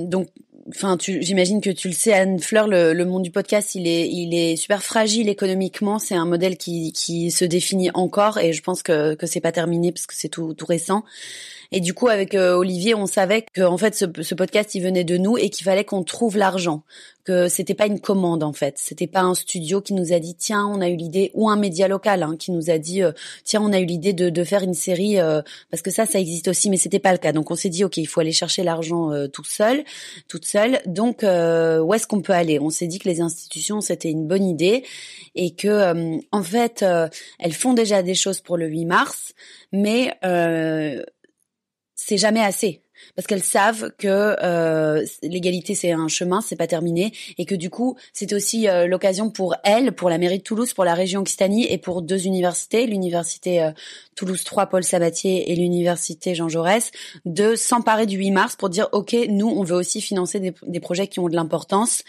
donc 0.09 0.29
enfin, 0.69 0.97
j'imagine 1.01 1.61
que 1.61 1.71
tu 1.71 1.89
le 1.89 1.95
sais, 1.95 2.13
Anne 2.13 2.39
Fleur, 2.39 2.69
le, 2.69 3.05
monde 3.05 3.23
du 3.23 3.31
podcast, 3.31 3.75
il 3.75 3.87
est, 3.87 4.57
super 4.57 4.83
fragile 4.83 5.29
économiquement. 5.29 5.99
C'est 5.99 6.15
un 6.15 6.27
modèle 6.27 6.57
qui, 6.57 6.93
qui 6.93 7.31
se 7.31 7.45
définit 7.45 7.91
encore, 7.95 8.39
et 8.39 8.53
je 8.53 8.63
pense 8.63 8.83
que 8.83 9.15
que 9.15 9.27
c'est 9.27 9.41
pas 9.41 9.53
terminé 9.53 9.93
parce 9.93 10.07
que 10.07 10.15
c'est 10.17 10.29
tout 10.29 10.55
récent. 10.67 11.05
Et 11.71 11.81
du 11.81 11.93
coup, 11.93 12.09
avec 12.09 12.35
euh, 12.35 12.55
Olivier, 12.55 12.95
on 12.95 13.07
savait 13.07 13.45
que 13.53 13.61
en 13.61 13.77
fait, 13.77 13.95
ce, 13.95 14.07
ce 14.23 14.35
podcast, 14.35 14.75
il 14.75 14.81
venait 14.81 15.05
de 15.05 15.19
nous 15.19 15.37
et 15.37 15.51
qu'il 15.51 15.65
fallait 15.65 15.85
qu'on 15.85 16.03
trouve 16.03 16.39
l'argent, 16.39 16.83
que 17.25 17.49
c'était 17.49 17.75
pas 17.75 17.87
une 17.87 18.01
commande 18.01 18.43
en 18.43 18.55
fait, 18.55 18.77
c'était 18.79 19.07
pas 19.07 19.21
un 19.21 19.35
studio 19.35 19.83
qui 19.83 19.93
nous 19.93 20.15
a 20.15 20.19
dit 20.19 20.35
tiens, 20.35 20.67
on 20.67 20.81
a 20.81 20.89
eu 20.89 20.97
l'idée 20.97 21.31
ou 21.35 21.51
un 21.51 21.57
média 21.57 21.87
local 21.87 22.23
hein, 22.23 22.37
qui 22.39 22.53
nous 22.53 22.71
a 22.71 22.79
dit 22.79 23.03
euh, 23.03 23.13
tiens, 23.45 23.61
on 23.63 23.75
a 23.75 23.81
eu 23.81 23.85
l'idée 23.85 24.15
de, 24.15 24.31
de, 24.31 24.45
faire 24.45 24.63
une 24.63 24.73
série 24.73 25.21
euh, 25.21 25.43
parce 25.71 25.83
que 25.83 25.91
ça, 25.91 26.07
ça 26.07 26.19
existe 26.19 26.49
aussi, 26.49 26.71
mais 26.71 26.79
c'était 26.79 26.99
pas 26.99 27.13
le 27.13 27.19
cas. 27.19 27.33
Donc 27.33 27.51
on 27.51 27.55
s'est 27.55 27.69
dit 27.69 27.85
ok, 27.85 27.99
il 27.99 28.09
faut 28.09 28.21
aller 28.21 28.33
chercher 28.33 28.63
l'argent 28.63 29.11
tout 29.31 29.45
seul, 29.45 29.85
toute 30.27 30.47
seule. 30.47 30.81
Donc 30.87 31.23
où 31.23 31.95
est-ce 31.95 32.07
qu'on 32.07 32.23
peut 32.23 32.33
aller? 32.33 32.59
On 32.61 32.71
s'est 32.71 32.87
dit 32.87 32.99
que 32.99 33.09
les 33.09 33.21
institutions 33.21 33.83
c'était 33.83 34.11
une 34.11 34.27
bonne 34.27 34.45
idée 34.45 34.85
et 35.35 35.55
que 35.55 36.19
en 36.33 36.43
fait 36.43 36.83
elles 37.39 37.53
font 37.53 37.75
déjà 37.75 38.03
des 38.03 38.15
choses 38.15 38.41
pour 38.41 38.57
le 38.57 38.69
8 38.69 38.87
mars, 38.87 39.35
mais 39.73 40.15
c'est 41.99 42.17
jamais 42.17 42.41
assez 42.41 42.83
parce 43.17 43.27
qu'elles 43.27 43.43
savent 43.43 43.91
que 43.99 44.37
euh, 44.43 45.05
l'égalité 45.23 45.75
c'est 45.75 45.93
un 45.93 46.09
chemin, 46.09 46.41
c'est 46.41 46.57
pas 46.57 46.67
terminé, 46.67 47.13
et 47.37 47.45
que 47.45 47.55
du 47.55 47.71
coup 47.71 47.97
c'est 48.13 48.33
aussi 48.33 48.69
euh, 48.69 48.87
l'occasion 48.87 49.31
pour 49.31 49.57
elles, 49.65 49.93
pour 49.93 50.11
la 50.11 50.19
mairie 50.19 50.39
de 50.39 50.43
Toulouse, 50.43 50.73
pour 50.73 50.85
la 50.85 50.95
région 50.95 51.21
Occitanie 51.21 51.67
et 51.71 51.79
pour 51.79 52.03
deux 52.03 52.27
universités, 52.27 52.87
l'université 52.87 53.63
euh, 53.63 53.71
Toulouse 54.15 54.43
3 54.45 54.67
Paul 54.67 54.85
Sabatier 54.85 55.53
et 55.53 55.57
l'université 55.57 56.35
Jean 56.35 56.49
Jaurès, 56.49 56.91
de 57.25 57.55
s'emparer 57.55 58.07
du 58.07 58.17
8 58.17 58.31
mars 58.31 58.57
pour 58.57 58.69
dire 58.69 58.89
ok 58.93 59.17
nous 59.29 59.49
on 59.49 59.63
veut 59.63 59.77
aussi 59.77 60.01
financer 60.01 60.41
des, 60.41 60.55
des 60.67 60.81
projets 60.81 61.07
qui 61.07 61.21
ont 61.21 61.29
de 61.29 61.37
l'importance 61.37 62.03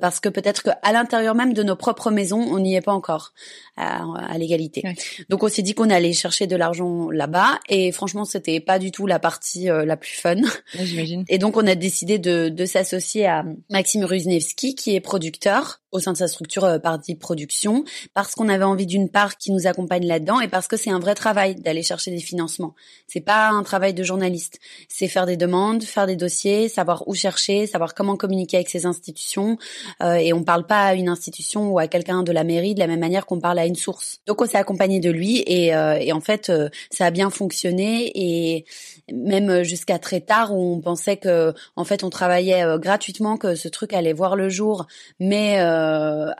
parce 0.00 0.20
que 0.20 0.28
peut-être 0.28 0.62
qu'à 0.62 0.92
l'intérieur 0.92 1.34
même 1.34 1.52
de 1.52 1.62
nos 1.62 1.76
propres 1.76 2.10
maisons 2.10 2.40
on 2.40 2.58
n'y 2.58 2.74
est 2.74 2.80
pas 2.80 2.92
encore 2.92 3.32
à, 3.76 4.04
à 4.28 4.38
l'égalité. 4.38 4.82
Donc 5.28 5.42
on 5.42 5.48
s'est 5.48 5.62
dit 5.62 5.74
qu'on 5.74 5.90
allait 5.90 6.12
chercher 6.12 6.46
de 6.46 6.56
l'argent 6.56 7.10
là-bas 7.10 7.60
et 7.68 7.92
franchement 7.92 8.24
c'était 8.24 8.60
pas 8.60 8.78
du 8.78 8.90
tout 8.90 9.06
la 9.06 9.18
partie 9.18 9.66
la 9.66 9.96
plus 9.96 10.14
fun 10.14 10.31
j'imagine. 10.82 11.24
Et 11.28 11.38
donc 11.38 11.56
on 11.56 11.66
a 11.66 11.74
décidé 11.74 12.18
de, 12.18 12.48
de 12.48 12.66
s'associer 12.66 13.26
à 13.26 13.44
Maxime 13.70 14.04
Ruznevski 14.04 14.74
qui 14.74 14.94
est 14.94 15.00
producteur 15.00 15.82
au 15.92 16.00
sein 16.00 16.12
de 16.12 16.16
sa 16.16 16.26
structure 16.26 16.64
euh, 16.64 16.78
Party 16.78 17.14
Production 17.14 17.84
parce 18.14 18.34
qu'on 18.34 18.48
avait 18.48 18.64
envie 18.64 18.86
d'une 18.86 19.08
part 19.08 19.36
qui 19.36 19.52
nous 19.52 19.66
accompagne 19.66 20.06
là-dedans 20.06 20.40
et 20.40 20.48
parce 20.48 20.66
que 20.66 20.76
c'est 20.76 20.90
un 20.90 20.98
vrai 20.98 21.14
travail 21.14 21.54
d'aller 21.54 21.82
chercher 21.82 22.10
des 22.10 22.20
financements. 22.20 22.74
C'est 23.06 23.20
pas 23.20 23.50
un 23.50 23.62
travail 23.62 23.94
de 23.94 24.02
journaliste, 24.02 24.58
c'est 24.88 25.08
faire 25.08 25.26
des 25.26 25.36
demandes, 25.36 25.84
faire 25.84 26.06
des 26.06 26.16
dossiers, 26.16 26.68
savoir 26.68 27.06
où 27.06 27.14
chercher, 27.14 27.66
savoir 27.66 27.94
comment 27.94 28.16
communiquer 28.16 28.56
avec 28.56 28.70
ces 28.70 28.86
institutions 28.86 29.58
euh, 30.02 30.14
et 30.14 30.32
on 30.32 30.42
parle 30.42 30.66
pas 30.66 30.86
à 30.86 30.94
une 30.94 31.08
institution 31.08 31.70
ou 31.70 31.78
à 31.78 31.86
quelqu'un 31.86 32.22
de 32.22 32.32
la 32.32 32.44
mairie 32.44 32.74
de 32.74 32.80
la 32.80 32.86
même 32.86 33.00
manière 33.00 33.26
qu'on 33.26 33.40
parle 33.40 33.58
à 33.58 33.66
une 33.66 33.76
source. 33.76 34.20
Donc 34.26 34.40
on 34.40 34.46
s'est 34.46 34.58
accompagné 34.58 34.98
de 34.98 35.10
lui 35.10 35.42
et, 35.46 35.74
euh, 35.74 35.98
et 36.00 36.12
en 36.12 36.20
fait 36.20 36.48
euh, 36.48 36.70
ça 36.90 37.06
a 37.06 37.10
bien 37.10 37.28
fonctionné 37.28 38.10
et 38.14 38.64
même 39.12 39.62
jusqu'à 39.62 39.98
très 39.98 40.20
tard 40.24 40.54
où 40.54 40.74
on 40.74 40.80
pensait 40.80 41.16
que 41.16 41.52
en 41.76 41.84
fait 41.84 42.04
on 42.04 42.10
travaillait 42.10 42.64
gratuitement 42.78 43.36
que 43.36 43.54
ce 43.54 43.68
truc 43.68 43.92
allait 43.92 44.12
voir 44.12 44.36
le 44.36 44.48
jour 44.48 44.86
mais 45.20 45.60
euh, 45.60 46.30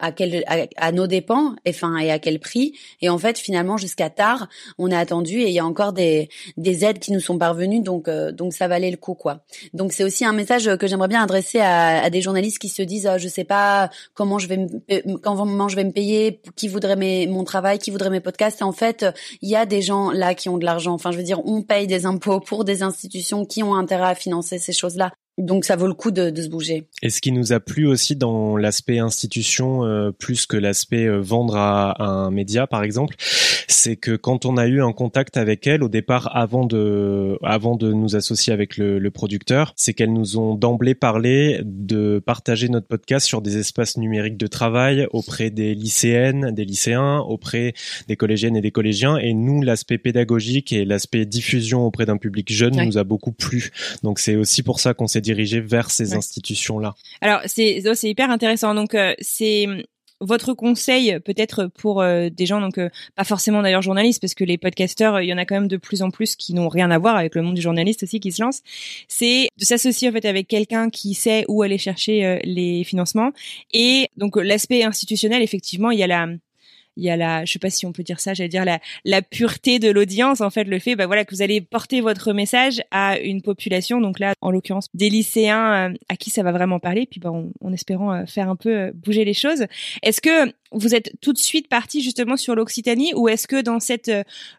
à 0.76 0.92
nos 0.92 1.06
dépens 1.06 1.54
et 1.64 1.70
enfin 1.70 1.96
et 1.98 2.10
à 2.10 2.18
quel 2.18 2.40
prix. 2.40 2.74
Et 3.00 3.08
en 3.08 3.18
fait 3.18 3.38
finalement 3.38 3.76
jusqu'à 3.76 4.10
tard 4.10 4.48
on 4.78 4.90
a 4.90 4.98
attendu 4.98 5.40
et 5.40 5.48
il 5.48 5.52
y 5.52 5.58
a 5.58 5.66
encore 5.66 5.92
des 5.92 6.28
des 6.56 6.84
aides 6.84 6.98
qui 6.98 7.12
nous 7.12 7.20
sont 7.20 7.38
parvenues 7.38 7.80
donc 7.80 8.08
euh, 8.08 8.32
donc 8.32 8.52
ça 8.52 8.68
valait 8.68 8.90
le 8.90 8.96
coup 8.96 9.14
quoi. 9.14 9.44
Donc 9.74 9.92
c'est 9.92 10.04
aussi 10.04 10.24
un 10.24 10.32
message 10.32 10.76
que 10.76 10.86
j'aimerais 10.86 11.08
bien 11.08 11.22
adresser 11.22 11.60
à, 11.60 12.08
des 12.10 12.20
journalistes 12.20 12.58
qui 12.58 12.68
se 12.68 12.82
disent 12.82 13.10
je 13.16 13.28
sais 13.28 13.44
pas 13.44 13.90
comment 14.14 14.38
je 14.38 14.48
vais 14.48 14.56
me, 14.58 15.16
comment 15.18 15.68
je 15.68 15.76
vais 15.76 15.84
me 15.84 15.92
payer 15.92 16.40
qui 16.56 16.68
voudrait 16.68 16.96
mon 17.26 17.44
travail 17.44 17.78
qui 17.78 17.90
voudrait 17.90 18.10
mes 18.10 18.20
podcasts. 18.20 18.62
En 18.62 18.72
fait 18.72 19.06
il 19.40 19.48
y 19.48 19.56
a 19.56 19.66
des 19.66 19.82
gens 19.82 20.10
là 20.10 20.34
qui 20.34 20.48
ont 20.48 20.58
de 20.58 20.64
l'argent. 20.64 20.92
Enfin 20.92 21.10
je 21.12 21.16
veux 21.16 21.22
dire 21.22 21.40
on 21.44 21.62
paye 21.62 21.86
des 21.86 22.06
impôts 22.06 22.40
pour 22.40 22.64
des 22.64 22.82
institutions 22.82 23.44
qui 23.44 23.62
ont 23.62 23.71
intérêt 23.76 24.08
à 24.08 24.14
financer 24.14 24.58
ces 24.58 24.72
choses 24.72 24.96
là 24.96 25.12
donc 25.42 25.64
ça 25.64 25.76
vaut 25.76 25.86
le 25.86 25.94
coup 25.94 26.10
de, 26.10 26.30
de, 26.30 26.42
se 26.42 26.48
bouger. 26.48 26.84
Et 27.02 27.10
ce 27.10 27.20
qui 27.20 27.32
nous 27.32 27.52
a 27.52 27.60
plu 27.60 27.86
aussi 27.86 28.16
dans 28.16 28.56
l'aspect 28.56 28.98
institution, 28.98 29.84
euh, 29.84 30.10
plus 30.10 30.46
que 30.46 30.56
l'aspect 30.56 31.06
euh, 31.06 31.20
vendre 31.20 31.56
à, 31.56 32.02
un 32.02 32.30
média 32.30 32.66
par 32.66 32.82
exemple, 32.82 33.14
c'est 33.18 33.96
que 33.96 34.16
quand 34.16 34.44
on 34.46 34.56
a 34.56 34.66
eu 34.66 34.82
un 34.82 34.92
contact 34.92 35.36
avec 35.36 35.66
elle 35.66 35.82
au 35.82 35.88
départ, 35.88 36.34
avant 36.36 36.64
de, 36.64 37.38
avant 37.42 37.76
de 37.76 37.92
nous 37.92 38.16
associer 38.16 38.52
avec 38.52 38.76
le, 38.76 38.98
le 38.98 39.10
producteur, 39.10 39.72
c'est 39.76 39.92
qu'elles 39.94 40.12
nous 40.12 40.38
ont 40.38 40.54
d'emblée 40.54 40.94
parlé 40.94 41.60
de 41.64 42.22
partager 42.24 42.68
notre 42.68 42.86
podcast 42.86 43.26
sur 43.26 43.42
des 43.42 43.58
espaces 43.58 43.96
numériques 43.96 44.36
de 44.36 44.46
travail 44.46 45.06
auprès 45.12 45.50
des 45.50 45.74
lycéennes, 45.74 46.52
des 46.52 46.64
lycéens, 46.64 47.18
auprès 47.18 47.74
des 48.08 48.16
collégiennes 48.16 48.56
et 48.56 48.60
des 48.60 48.70
collégiens. 48.70 49.16
Et 49.16 49.34
nous, 49.34 49.62
l'aspect 49.62 49.98
pédagogique 49.98 50.72
et 50.72 50.84
l'aspect 50.84 51.26
diffusion 51.26 51.86
auprès 51.86 52.06
d'un 52.06 52.16
public 52.16 52.52
jeune 52.52 52.84
nous 52.84 52.98
a 52.98 53.04
beaucoup 53.04 53.32
plu. 53.32 53.70
Donc 54.02 54.18
c'est 54.18 54.36
aussi 54.36 54.62
pour 54.62 54.80
ça 54.80 54.94
qu'on 54.94 55.06
s'est 55.06 55.20
dirigé 55.32 55.60
vers 55.60 55.90
ces 55.90 56.14
institutions-là. 56.14 56.94
Alors 57.20 57.40
c'est 57.46 57.82
c'est 57.94 58.08
hyper 58.08 58.30
intéressant. 58.30 58.74
Donc 58.74 58.94
euh, 58.94 59.14
c'est 59.20 59.66
votre 60.20 60.54
conseil 60.54 61.18
peut-être 61.18 61.66
pour 61.66 62.00
euh, 62.00 62.28
des 62.28 62.46
gens 62.46 62.60
donc 62.60 62.78
euh, 62.78 62.88
pas 63.16 63.24
forcément 63.24 63.60
d'ailleurs 63.60 63.82
journalistes 63.82 64.20
parce 64.20 64.34
que 64.34 64.44
les 64.44 64.56
podcasteurs 64.56 65.20
il 65.20 65.26
y 65.26 65.34
en 65.34 65.38
a 65.38 65.44
quand 65.44 65.56
même 65.56 65.66
de 65.66 65.76
plus 65.76 66.00
en 66.00 66.10
plus 66.12 66.36
qui 66.36 66.54
n'ont 66.54 66.68
rien 66.68 66.92
à 66.92 66.98
voir 66.98 67.16
avec 67.16 67.34
le 67.34 67.42
monde 67.42 67.56
du 67.56 67.60
journaliste 67.60 68.04
aussi 68.04 68.20
qui 68.20 68.30
se 68.30 68.40
lance 68.40 68.60
c'est 69.08 69.48
de 69.58 69.64
s'associer 69.64 70.10
en 70.10 70.12
fait 70.12 70.24
avec 70.24 70.46
quelqu'un 70.46 70.90
qui 70.90 71.14
sait 71.14 71.44
où 71.48 71.62
aller 71.62 71.76
chercher 71.76 72.40
les 72.44 72.84
financements 72.84 73.32
et 73.72 74.10
donc 74.16 74.36
l'aspect 74.36 74.84
institutionnel 74.84 75.42
effectivement 75.42 75.90
il 75.90 75.98
y 75.98 76.04
a 76.04 76.06
la 76.06 76.28
il 76.96 77.04
y 77.04 77.10
a 77.10 77.16
la, 77.16 77.44
je 77.44 77.52
sais 77.52 77.58
pas 77.58 77.70
si 77.70 77.86
on 77.86 77.92
peut 77.92 78.02
dire 78.02 78.20
ça, 78.20 78.34
j'allais 78.34 78.48
dire 78.48 78.64
la, 78.64 78.80
la 79.04 79.22
pureté 79.22 79.78
de 79.78 79.90
l'audience, 79.90 80.40
en 80.40 80.50
fait, 80.50 80.64
le 80.64 80.78
fait, 80.78 80.96
bah 80.96 81.06
voilà, 81.06 81.24
que 81.24 81.34
vous 81.34 81.42
allez 81.42 81.60
porter 81.60 82.00
votre 82.00 82.32
message 82.32 82.82
à 82.90 83.18
une 83.18 83.42
population, 83.42 84.00
donc 84.00 84.18
là, 84.18 84.34
en 84.40 84.50
l'occurrence, 84.50 84.86
des 84.94 85.08
lycéens 85.08 85.90
euh, 85.90 85.94
à 86.08 86.16
qui 86.16 86.30
ça 86.30 86.42
va 86.42 86.52
vraiment 86.52 86.78
parler, 86.78 87.06
puis 87.06 87.20
bah, 87.20 87.30
en 87.30 87.72
espérant 87.72 88.12
euh, 88.12 88.26
faire 88.26 88.48
un 88.48 88.56
peu 88.56 88.70
euh, 88.70 88.92
bouger 88.94 89.24
les 89.24 89.34
choses. 89.34 89.66
Est-ce 90.02 90.20
que 90.20 90.52
vous 90.72 90.94
êtes 90.94 91.12
tout 91.20 91.32
de 91.32 91.38
suite 91.38 91.68
parti 91.68 92.02
justement 92.02 92.36
sur 92.36 92.54
l'Occitanie? 92.54 93.12
Ou 93.14 93.28
est-ce 93.28 93.46
que 93.46 93.60
dans 93.60 93.78
cette 93.78 94.10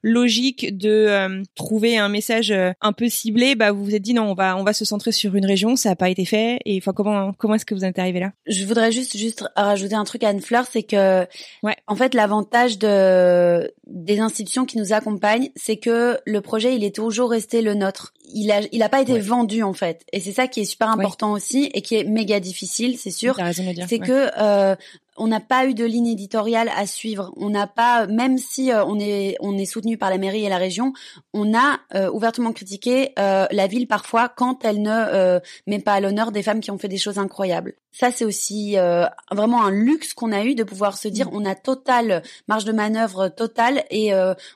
logique 0.04 0.78
de 0.78 1.42
trouver 1.56 1.98
un 1.98 2.08
message 2.08 2.54
un 2.82 2.94
peu 2.94 3.10
ciblé, 3.10 3.56
bah 3.56 3.72
vous 3.72 3.84
vous 3.84 3.96
êtes 3.96 4.04
dit 4.04 4.13
non, 4.13 4.30
on 4.30 4.36
va 4.36 4.56
on 4.56 4.63
va 4.63 4.74
se 4.74 4.86
centrer 4.86 5.12
sur 5.12 5.36
une 5.36 5.46
région, 5.48 5.75
ça 5.75 5.90
n'a 5.90 5.96
pas 5.96 6.12
été 6.12 6.25
fait. 6.25 6.60
Et 6.66 6.78
enfin 6.78 6.94
comment 6.94 7.34
comment 7.34 7.56
est-ce 7.56 7.66
que 7.66 7.74
vous 7.74 7.84
êtes 7.84 7.98
arrivé 7.98 8.20
là? 8.20 8.32
Je 8.46 8.63
voudrais 8.66 8.92
juste 8.92 9.18
juste 9.18 9.44
rajouter 9.56 9.96
un 9.96 10.04
truc 10.04 10.24
à 10.24 10.30
Anne 10.30 10.42
Fleur, 10.42 10.68
c'est 10.72 10.84
que 10.84 11.25
ouais. 11.63 11.75
en 11.88 11.96
fait 11.96 12.13
l'avantage 12.24 12.80
de 12.80 13.74
des 13.86 14.20
institutions 14.20 14.65
qui 14.65 14.77
nous 14.77 14.94
accompagnent, 14.94 15.50
c'est 15.58 15.75
que 15.75 16.18
le 16.25 16.39
projet 16.39 16.74
il 16.74 16.86
est 16.86 16.96
toujours 16.96 17.30
resté 17.30 17.62
le 17.62 17.74
nôtre. 17.74 18.13
Il 18.34 18.50
a 18.50 18.62
il 18.72 18.82
a 18.82 18.88
pas 18.88 19.01
été 19.01 19.20
vendu 19.20 19.62
en 19.62 19.74
fait, 19.74 20.06
et 20.13 20.22
c'est 20.22 20.32
ça 20.32 20.48
qui 20.48 20.62
est 20.62 20.65
super 20.65 20.89
important 20.89 21.34
aussi 21.34 21.70
et 21.74 21.82
qui 21.82 21.96
est 21.96 22.06
méga 22.06 22.39
difficile, 22.39 22.98
c'est 22.98 23.12
sûr. 23.12 23.38
C'est 23.89 24.00
que 24.00 24.30
euh, 24.39 24.75
on 25.17 25.27
n'a 25.27 25.39
pas 25.39 25.65
eu 25.65 25.74
de 25.74 25.86
ligne 25.86 26.08
éditoriale 26.08 26.70
à 26.75 26.86
suivre. 26.86 27.32
On 27.38 27.50
n'a 27.50 27.67
pas, 27.67 28.08
même 28.08 28.38
si 28.38 28.72
euh, 28.72 28.84
on 28.86 29.00
est 29.00 29.36
on 29.39 29.58
est 29.58 29.65
soutenu 29.65 29.98
par 29.98 30.10
la 30.10 30.17
mairie 30.17 30.46
et 30.46 30.50
la 30.50 30.58
région, 30.58 30.93
on 31.34 31.53
a 31.53 31.79
euh, 31.96 32.10
ouvertement 32.12 32.51
critiqué 32.51 33.12
euh, 33.20 33.46
la 33.51 33.67
ville 33.67 33.88
parfois 33.88 34.29
quand 34.29 34.65
elle 34.65 34.82
ne 34.82 35.39
met 35.67 35.79
pas 35.79 35.93
à 35.93 36.00
l'honneur 36.00 36.32
des 36.32 36.43
femmes 36.43 36.60
qui 36.60 36.72
ont 36.72 36.77
fait 36.77 36.88
des 36.88 36.98
choses 36.98 37.20
incroyables. 37.20 37.74
Ça 37.91 38.12
c'est 38.12 38.25
aussi 38.25 38.75
vraiment 39.32 39.63
un 39.63 39.70
luxe 39.70 40.13
qu'on 40.13 40.32
a 40.32 40.43
eu 40.43 40.55
de 40.55 40.63
pouvoir 40.63 40.98
se 40.98 41.08
dire 41.08 41.27
mm. 41.27 41.36
on 41.36 41.46
a 41.46 41.53
totale 41.53 42.24
marge 42.48 42.65
de 42.65 42.72
manœuvre 42.72 43.27
totale 43.29 43.84
et 43.91 44.12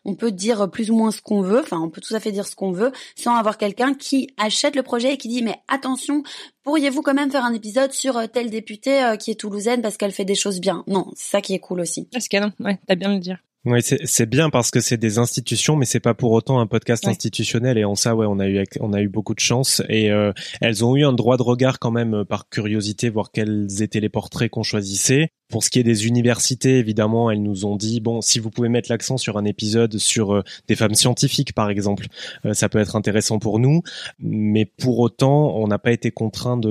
on 0.06 0.16
peut 0.16 0.32
dire 0.32 0.70
plus 0.72 0.90
ou 0.90 0.96
moins 0.96 1.12
ce 1.12 1.22
qu'on 1.22 1.42
veut. 1.42 1.60
Enfin, 1.60 1.80
on 1.80 1.90
peut 1.90 2.02
tout 2.02 2.16
à 2.16 2.20
fait 2.20 2.32
dire 2.32 2.48
ce 2.48 2.56
qu'on 2.56 2.72
veut 2.72 2.92
sans 3.16 3.36
avoir 3.36 3.58
quelqu'un 3.58 3.94
qui 3.94 4.34
achète 4.38 4.76
le 4.76 4.84
projet 4.84 5.14
et 5.14 5.18
qui 5.18 5.28
dit 5.28 5.44
mais 5.44 5.62
attention, 5.68 6.24
pourriez-vous 6.68 7.02
quand 7.02 7.14
même 7.14 7.32
faire 7.32 7.46
un 7.46 7.54
épisode 7.54 7.94
sur 7.94 8.30
telle 8.30 8.50
députée 8.50 9.16
qui 9.22 9.32
est 9.32 9.36
toulousaine 9.36 9.82
parce 9.82 9.96
qu'elle 9.96 10.12
fait 10.12 10.26
des 10.26 10.36
choses 10.36 10.60
bien? 10.60 10.84
Non, 10.88 11.06
c'est 11.16 11.30
ça 11.30 11.42
qui 11.42 11.54
est 11.54 11.60
cool 11.60 11.80
aussi. 11.80 12.10
Ah, 12.14 12.20
c'est 12.20 12.28
canon, 12.28 12.52
ouais, 12.60 12.78
t'as 12.86 12.96
bien 12.96 13.14
le 13.14 13.20
dire. 13.20 13.38
Oui, 13.66 13.80
c'est 13.82 14.30
bien 14.30 14.50
parce 14.50 14.72
que 14.72 14.80
c'est 14.80 14.98
des 14.98 15.18
institutions, 15.18 15.76
mais 15.76 15.86
c'est 15.86 16.00
pas 16.00 16.14
pour 16.14 16.32
autant 16.32 16.60
un 16.60 16.68
podcast 16.68 17.06
institutionnel. 17.06 17.78
Et 17.78 17.84
en 17.84 17.96
ça, 17.96 18.16
ouais, 18.16 18.26
on 18.26 18.40
a 18.40 18.48
eu 18.48 18.64
on 18.80 18.94
a 18.94 19.02
eu 19.02 19.10
beaucoup 19.10 19.34
de 19.34 19.42
chance. 19.42 19.82
Et 19.90 20.10
euh, 20.10 20.32
elles 20.62 20.86
ont 20.86 20.96
eu 20.96 21.06
un 21.06 21.12
droit 21.12 21.36
de 21.36 21.44
regard 21.44 21.80
quand 21.80 21.92
même 21.92 22.14
euh, 22.14 22.24
par 22.24 22.48
curiosité, 22.48 23.10
voir 23.10 23.32
quels 23.32 23.82
étaient 23.82 24.00
les 24.00 24.10
portraits 24.10 24.50
qu'on 24.50 24.64
choisissait. 24.64 25.32
Pour 25.50 25.64
ce 25.64 25.70
qui 25.70 25.80
est 25.80 25.84
des 25.84 26.08
universités, 26.08 26.78
évidemment, 26.78 27.32
elles 27.32 27.42
nous 27.42 27.66
ont 27.66 27.78
dit 27.78 28.02
bon, 28.02 28.20
si 28.22 28.40
vous 28.40 28.50
pouvez 28.50 28.68
mettre 28.68 28.92
l'accent 28.92 29.16
sur 29.16 29.38
un 29.38 29.46
épisode 29.46 29.98
sur 29.98 30.34
euh, 30.34 30.44
des 30.68 30.76
femmes 30.76 30.94
scientifiques, 30.94 31.54
par 31.54 31.70
exemple, 31.70 32.08
euh, 32.46 32.54
ça 32.54 32.68
peut 32.68 32.80
être 32.80 32.98
intéressant 32.98 33.40
pour 33.40 33.60
nous. 33.60 33.82
Mais 34.20 34.66
pour 34.66 35.00
autant, 35.00 35.56
on 35.56 35.68
n'a 35.68 35.80
pas 35.80 35.94
été 35.94 36.12
contraint 36.12 36.58
de, 36.58 36.70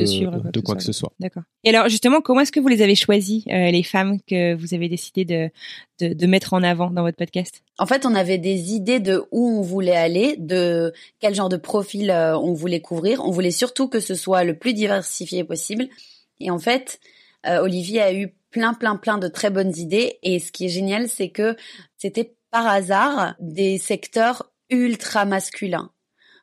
de, 0.51 0.61
quoi 0.61 0.77
que 0.77 0.83
ce 0.83 0.93
soit. 0.93 1.13
D'accord. 1.21 1.45
Et 1.65 1.71
alors, 1.71 1.89
justement, 1.89 2.21
comment 2.21 2.41
est-ce 2.41 2.53
que 2.53 2.61
vous 2.61 2.69
les 2.69 2.83
avez 2.83 2.95
choisies, 2.95 3.45
euh, 3.49 3.71
les 3.71 3.83
femmes 3.83 4.19
que 4.29 4.55
vous 4.55 4.75
avez 4.75 4.91
décidé 4.91 5.25
de, 5.25 5.51
de, 6.01 6.13
de 6.13 6.27
mettre 6.27 6.53
en 6.53 6.63
avant 6.63 6.91
dans 6.91 7.03
votre 7.03 7.17
podcast? 7.17 7.63
En 7.79 7.87
fait, 7.87 8.05
on 8.05 8.15
avait 8.15 8.39
des 8.39 8.75
idées 8.75 9.01
de 9.01 9.25
où 9.33 9.59
on 9.59 9.63
voulait 9.63 9.97
aller, 9.97 10.37
de 10.39 10.93
quel 11.21 11.35
genre 11.35 11.49
de 11.49 11.57
profil 11.57 12.11
on 12.11 12.53
voulait 12.53 12.81
couvrir. 12.81 13.25
On 13.25 13.31
voulait 13.31 13.51
surtout 13.51 13.89
que 13.89 14.01
ce 14.01 14.15
soit 14.15 14.45
le 14.45 14.55
plus 14.55 14.75
diversifié 14.75 15.45
possible. 15.45 15.89
Et 16.41 16.51
en 16.51 16.59
fait, 16.59 17.01
Olivier 17.45 18.03
a 18.03 18.13
eu 18.13 18.33
plein, 18.51 18.75
plein, 18.75 18.97
plein 18.97 19.19
de 19.19 19.29
très 19.29 19.51
bonnes 19.51 19.77
idées. 19.77 20.19
Et 20.23 20.39
ce 20.39 20.53
qui 20.53 20.67
est 20.67 20.71
génial, 20.71 21.09
c'est 21.09 21.31
que 21.31 21.57
c'était 21.97 22.35
par 22.51 22.67
hasard 22.67 23.35
des 23.41 23.79
secteurs 23.79 24.51
ultra 24.71 25.25
masculins. 25.25 25.91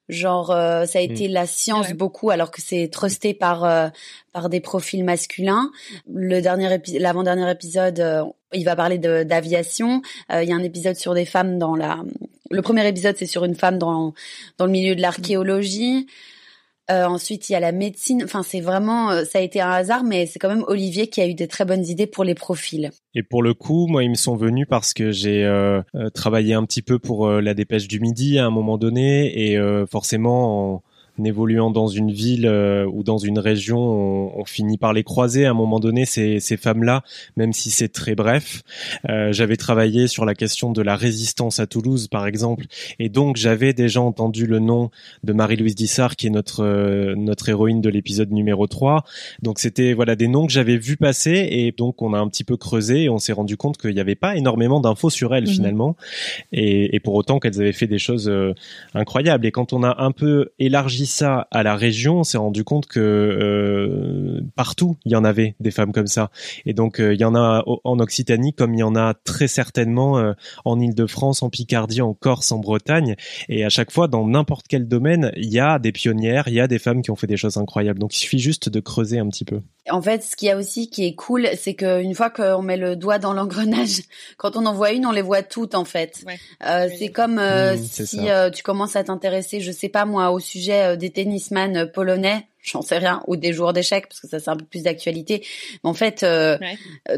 Genre, 0.10 0.52
euh, 0.52 0.86
ça 0.86 1.00
a 1.00 1.02
été 1.02 1.30
la 1.30 1.46
science 1.46 1.94
beaucoup, 1.94 2.30
alors 2.30 2.52
que 2.52 2.62
c'est 2.62 2.90
trusté 2.90 3.34
par 3.34 3.64
euh, 3.64 3.88
par 4.34 4.50
des 4.50 4.60
profils 4.60 5.04
masculins. 5.04 5.72
Le 6.14 6.42
dernier 6.42 6.78
l'avant-dernier 7.00 7.50
épisode, 7.50 8.00
euh, 8.02 8.26
il 8.52 8.66
va 8.66 8.76
parler 8.76 8.98
d'aviation. 8.98 10.02
Il 10.30 10.48
y 10.48 10.52
a 10.52 10.56
un 10.56 10.64
épisode 10.64 10.98
sur 10.98 11.14
des 11.14 11.26
femmes 11.26 11.58
dans 11.58 11.76
la. 11.76 12.04
Le 12.52 12.62
premier 12.62 12.86
épisode, 12.86 13.16
c'est 13.18 13.26
sur 13.26 13.46
une 13.46 13.56
femme 13.56 13.78
dans 13.78 14.14
dans 14.58 14.66
le 14.66 14.72
milieu 14.72 14.94
de 14.94 15.02
l'archéologie. 15.02 16.08
Euh, 16.92 17.06
ensuite, 17.06 17.50
il 17.50 17.54
y 17.54 17.56
a 17.56 17.60
la 17.60 17.72
médecine. 17.72 18.24
Enfin, 18.24 18.44
c'est 18.44 18.60
vraiment, 18.60 19.10
euh, 19.12 19.24
ça 19.24 19.40
a 19.40 19.42
été 19.42 19.62
un 19.62 19.70
hasard, 19.70 20.04
mais 20.04 20.26
c'est 20.26 20.38
quand 20.38 20.50
même 20.50 20.66
Olivier 20.68 21.08
qui 21.08 21.22
a 21.22 21.28
eu 21.28 21.34
des 21.34 21.48
très 21.48 21.64
bonnes 21.64 21.86
idées 21.86 22.08
pour 22.08 22.24
les 22.24 22.36
profils. 22.36 22.92
Et 23.16 23.24
pour 23.24 23.42
le 23.42 23.54
coup, 23.54 23.88
moi, 23.88 24.04
ils 24.04 24.10
me 24.10 24.16
sont 24.16 24.36
venus 24.36 24.68
parce 24.70 24.94
que 24.94 25.12
j'ai 25.12 25.46
euh, 25.46 25.82
travaillé 26.14 26.54
un 26.54 26.66
petit 26.66 26.82
peu 26.82 27.00
pour 27.00 27.30
la 27.30 27.54
Dépêche 27.54 27.88
du 27.88 28.00
Midi 28.00 28.38
à 28.38 28.46
un 28.46 28.50
moment 28.50 28.78
donné, 28.78 29.52
et 29.52 29.58
forcément, 29.90 30.76
en 30.76 30.84
en 31.20 31.24
évoluant 31.24 31.70
dans 31.70 31.88
une 31.88 32.12
ville 32.12 32.48
euh, 32.48 32.86
ou 32.92 33.04
dans 33.04 33.18
une 33.18 33.38
région, 33.38 33.80
on, 33.80 34.40
on, 34.40 34.46
finit 34.46 34.78
par 34.78 34.94
les 34.94 35.04
croiser 35.04 35.46
à 35.46 35.52
un 35.52 35.54
moment 35.54 35.80
donné 35.80 36.06
ces, 36.06 36.40
ces 36.40 36.58
femmes-là, 36.58 37.04
même 37.38 37.54
si 37.54 37.70
c'est 37.72 37.90
très 37.90 38.16
bref. 38.16 38.64
Euh, 39.10 39.32
j'avais 39.32 39.58
travaillé 39.58 40.08
sur 40.08 40.26
la 40.26 40.34
question 40.34 40.72
de 40.72 40.82
la 40.82 40.96
résistance 40.96 41.60
à 41.60 41.68
Toulouse, 41.68 42.08
par 42.08 42.26
exemple, 42.26 42.66
et 43.00 43.10
donc 43.10 43.38
j'avais 43.38 43.74
déjà 43.74 44.02
entendu 44.02 44.48
le 44.48 44.60
nom 44.60 44.90
de 45.24 45.34
Marie-Louise 45.34 45.76
Dissart, 45.76 46.16
qui 46.16 46.28
est 46.28 46.32
notre 46.32 46.64
euh, 46.64 47.16
notre 47.16 47.50
héroïne 47.50 47.82
de 47.82 47.90
l'épisode 47.90 48.32
numéro 48.32 48.68
3. 48.68 49.04
Donc 49.42 49.60
c'était 49.60 49.94
voilà 49.94 50.16
des 50.16 50.28
noms 50.28 50.48
que 50.48 50.54
j'avais 50.54 50.78
vus 50.78 50.98
passer, 50.98 51.48
et 51.52 51.72
donc 51.72 52.02
on 52.02 52.14
a 52.14 52.18
un 52.18 52.28
petit 52.28 52.44
peu 52.44 52.58
creusé 52.58 53.04
et 53.04 53.10
on 53.10 53.20
s'est 53.20 53.34
rendu 53.34 53.56
compte 53.56 53.78
qu'il 53.78 53.94
n'y 53.94 54.00
avait 54.00 54.16
pas 54.16 54.36
énormément 54.36 54.80
d'infos 54.80 55.10
sur 55.10 55.36
elles 55.36 55.48
mhm. 55.48 55.54
finalement, 55.54 55.96
et, 56.52 56.96
et, 56.96 57.00
pour 57.00 57.14
autant 57.14 57.40
qu'elles 57.40 57.62
avaient 57.62 57.72
fait 57.72 57.88
des 57.88 58.00
choses 58.00 58.32
incroyables. 58.94 59.46
Et 59.46 59.52
quand 59.52 59.74
on 59.74 59.84
a 59.84 60.02
un 60.02 60.12
peu 60.12 60.50
élargi 60.60 61.03
ça 61.06 61.48
à 61.52 61.64
la 61.64 61.76
région, 61.76 62.20
on 62.20 62.24
s'est 62.24 62.38
rendu 62.38 62.64
compte 62.64 62.86
que 62.86 63.00
euh, 63.00 64.42
partout 64.56 64.98
il 65.06 65.12
y 65.12 65.16
en 65.16 65.24
avait 65.24 65.56
des 65.60 65.72
femmes 65.72 65.92
comme 65.92 66.08
ça. 66.08 66.32
Et 66.66 66.74
donc 66.74 67.00
euh, 67.00 67.14
il 67.14 67.20
y 67.20 67.26
en 67.26 67.36
a 67.36 67.64
en 67.66 68.00
Occitanie 68.00 68.54
comme 68.54 68.74
il 68.74 68.80
y 68.80 68.84
en 68.84 68.96
a 68.96 69.14
très 69.14 69.48
certainement 69.48 70.18
euh, 70.18 70.34
en 70.66 70.80
Île-de-France, 70.80 71.44
en 71.44 71.50
Picardie, 71.50 72.02
en 72.02 72.14
Corse, 72.14 72.52
en 72.52 72.60
Bretagne. 72.60 73.16
Et 73.50 73.64
à 73.66 73.70
chaque 73.70 73.92
fois, 73.92 74.08
dans 74.08 74.28
n'importe 74.28 74.68
quel 74.68 74.88
domaine, 74.88 75.32
il 75.36 75.52
y 75.52 75.60
a 75.60 75.80
des 75.80 75.92
pionnières, 75.92 76.48
il 76.48 76.54
y 76.54 76.60
a 76.60 76.68
des 76.68 76.80
femmes 76.80 77.02
qui 77.02 77.12
ont 77.12 77.16
fait 77.16 77.28
des 77.28 77.38
choses 77.38 77.58
incroyables. 77.58 78.00
Donc 78.00 78.16
il 78.16 78.20
suffit 78.20 78.40
juste 78.40 78.70
de 78.70 78.80
creuser 78.80 79.20
un 79.20 79.28
petit 79.30 79.46
peu. 79.46 79.62
En 79.90 80.02
fait, 80.02 80.24
ce 80.24 80.36
qu'il 80.36 80.48
y 80.48 80.52
a 80.52 80.58
aussi 80.58 80.90
qui 80.90 81.06
est 81.06 81.16
cool, 81.16 81.50
c'est 81.58 81.74
qu'une 81.74 82.16
fois 82.16 82.30
qu'on 82.30 82.62
met 82.62 82.78
le 82.78 82.96
doigt 82.96 83.20
dans 83.20 83.34
l'engrenage, 83.34 84.02
quand 84.38 84.56
on 84.56 84.66
en 84.66 84.74
voit 84.74 84.92
une, 84.92 85.06
on 85.06 85.12
les 85.12 85.22
voit 85.22 85.44
toutes 85.44 85.76
en 85.76 85.86
fait. 85.86 86.24
Euh, 86.66 86.88
c'est 86.98 87.10
comme 87.10 87.36
mmh, 87.36 87.78
si 87.78 88.28
tu 88.54 88.64
commences 88.64 88.96
à 88.96 89.04
t'intéresser, 89.04 89.60
je 89.60 89.72
sais 89.72 89.90
pas 89.90 90.06
moi, 90.06 90.32
au 90.32 90.40
sujet 90.40 90.96
des 90.96 91.10
tennisman 91.10 91.88
polonais, 91.92 92.48
j'en 92.64 92.82
sais 92.82 92.98
rien, 92.98 93.22
ou 93.28 93.36
des 93.36 93.54
joueurs 93.54 93.74
d'échecs, 93.74 94.08
parce 94.08 94.22
que 94.22 94.28
ça 94.28 94.40
c'est 94.40 94.50
un 94.50 94.56
peu 94.56 94.66
plus 94.66 94.84
d'actualité. 94.84 95.46
Mais 95.84 95.90
en 95.90 95.94
fait, 95.94 96.24
euh, 96.24 96.58
euh 97.10 97.18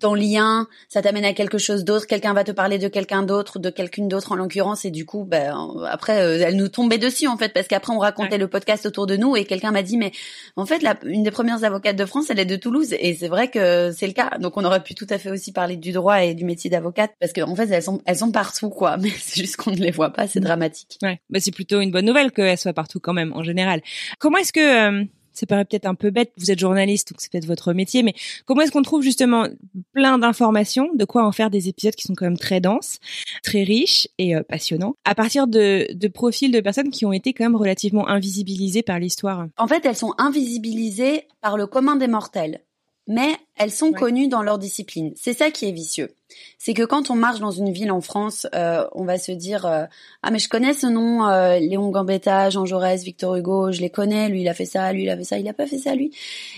ton 0.00 0.14
lien, 0.14 0.66
ça 0.88 1.02
t'amène 1.02 1.24
à 1.24 1.32
quelque 1.32 1.58
chose 1.58 1.84
d'autre, 1.84 2.06
quelqu'un 2.06 2.32
va 2.32 2.44
te 2.44 2.52
parler 2.52 2.78
de 2.78 2.88
quelqu'un 2.88 3.22
d'autre, 3.22 3.58
de 3.58 3.70
quelqu'une 3.70 4.08
d'autre 4.08 4.32
en 4.32 4.36
l'occurrence, 4.36 4.84
et 4.84 4.90
du 4.90 5.04
coup, 5.04 5.24
ben, 5.24 5.54
après, 5.88 6.20
euh, 6.20 6.44
elle 6.46 6.56
nous 6.56 6.68
tombait 6.68 6.98
dessus 6.98 7.26
en 7.26 7.36
fait, 7.36 7.52
parce 7.52 7.68
qu'après 7.68 7.92
on 7.92 7.98
racontait 7.98 8.38
le 8.38 8.48
podcast 8.48 8.86
autour 8.86 9.06
de 9.06 9.16
nous, 9.16 9.36
et 9.36 9.44
quelqu'un 9.44 9.70
m'a 9.70 9.82
dit, 9.82 9.96
mais 9.96 10.12
en 10.56 10.66
fait, 10.66 10.82
la, 10.82 10.96
une 11.04 11.22
des 11.22 11.30
premières 11.30 11.64
avocates 11.64 11.96
de 11.96 12.06
France, 12.06 12.30
elle 12.30 12.40
est 12.40 12.44
de 12.44 12.56
Toulouse, 12.56 12.94
et 12.98 13.14
c'est 13.14 13.28
vrai 13.28 13.48
que 13.48 13.92
c'est 13.92 14.06
le 14.06 14.12
cas. 14.12 14.38
Donc 14.38 14.56
on 14.56 14.64
aurait 14.64 14.82
pu 14.82 14.94
tout 14.94 15.06
à 15.10 15.18
fait 15.18 15.30
aussi 15.30 15.52
parler 15.52 15.76
du 15.76 15.92
droit 15.92 16.22
et 16.22 16.34
du 16.34 16.44
métier 16.44 16.70
d'avocate, 16.70 17.12
parce 17.20 17.32
qu'en 17.32 17.50
en 17.50 17.56
fait, 17.56 17.70
elles 17.70 17.82
sont, 17.82 18.00
elles 18.06 18.16
sont 18.16 18.32
partout, 18.32 18.70
quoi. 18.70 18.96
Mais 19.04 19.10
c'est 19.10 19.40
juste 19.40 19.56
qu'on 19.56 19.70
ne 19.70 19.76
les 19.76 19.90
voit 19.90 20.10
pas, 20.10 20.26
c'est 20.26 20.40
dramatique. 20.40 20.98
Ouais, 21.02 21.20
bah, 21.28 21.40
c'est 21.40 21.52
plutôt 21.52 21.80
une 21.80 21.90
bonne 21.90 22.06
nouvelle 22.06 22.32
qu'elles 22.32 22.58
soient 22.58 22.72
partout 22.72 23.00
quand 23.00 23.12
même, 23.12 23.32
en 23.34 23.42
général. 23.42 23.82
Comment 24.18 24.38
est-ce 24.38 24.52
que 24.52 25.00
euh, 25.00 25.04
ça 25.34 25.46
paraît 25.46 25.64
peut-être 25.64 25.86
un 25.86 25.94
peu 25.94 26.10
bête, 26.10 26.32
vous 26.38 26.50
êtes 26.50 26.58
journaliste, 26.58 27.10
donc 27.10 27.20
c'est 27.20 27.30
peut-être 27.30 27.46
votre 27.46 27.72
métier, 27.72 28.02
mais 28.02 28.14
comment 28.46 28.62
est-ce 28.62 28.72
qu'on 28.72 28.82
trouve 28.82 29.02
justement 29.02 29.46
plein 29.92 30.18
d'informations, 30.18 30.90
de 30.94 31.04
quoi 31.04 31.26
en 31.26 31.32
faire 31.32 31.50
des 31.50 31.68
épisodes 31.68 31.94
qui 31.94 32.04
sont 32.04 32.14
quand 32.14 32.26
même 32.26 32.38
très 32.38 32.60
denses, 32.60 32.98
très 33.42 33.64
riches 33.64 34.08
et 34.18 34.36
euh, 34.36 34.42
passionnants, 34.42 34.94
à 35.04 35.14
partir 35.14 35.46
de, 35.46 35.92
de 35.92 36.08
profils 36.08 36.50
de 36.50 36.60
personnes 36.60 36.90
qui 36.90 37.04
ont 37.04 37.12
été 37.12 37.32
quand 37.32 37.44
même 37.44 37.56
relativement 37.56 38.08
invisibilisées 38.08 38.82
par 38.82 38.98
l'histoire? 38.98 39.46
En 39.58 39.66
fait, 39.66 39.84
elles 39.84 39.96
sont 39.96 40.14
invisibilisées 40.18 41.26
par 41.40 41.56
le 41.56 41.66
commun 41.66 41.96
des 41.96 42.08
mortels 42.08 42.60
mais 43.06 43.36
elles 43.56 43.70
sont 43.70 43.92
connues 43.92 44.28
dans 44.28 44.42
leur 44.42 44.58
discipline. 44.58 45.12
C'est 45.16 45.34
ça 45.34 45.50
qui 45.50 45.68
est 45.68 45.72
vicieux. 45.72 46.14
C'est 46.58 46.74
que 46.74 46.82
quand 46.82 47.10
on 47.10 47.14
marche 47.14 47.40
dans 47.40 47.50
une 47.50 47.70
ville 47.70 47.92
en 47.92 48.00
France, 48.00 48.46
euh, 48.54 48.86
on 48.92 49.04
va 49.04 49.18
se 49.18 49.32
dire 49.32 49.66
euh, 49.66 49.84
ah 50.22 50.30
mais 50.30 50.38
je 50.38 50.48
connais 50.48 50.72
ce 50.72 50.86
nom, 50.86 51.28
euh, 51.28 51.58
Léon 51.58 51.90
Gambetta, 51.90 52.50
Jean 52.50 52.64
Jaurès, 52.64 53.04
Victor 53.04 53.36
Hugo, 53.36 53.72
je 53.72 53.80
les 53.80 53.90
connais. 53.90 54.28
Lui 54.28 54.40
il 54.40 54.48
a 54.48 54.54
fait 54.54 54.64
ça, 54.64 54.92
lui 54.92 55.04
il 55.04 55.10
a 55.10 55.16
fait 55.16 55.24
ça, 55.24 55.38
il 55.38 55.48
a 55.48 55.52
pas 55.52 55.66
fait 55.66 55.78
ça 55.78 55.94
lui. 55.94 56.12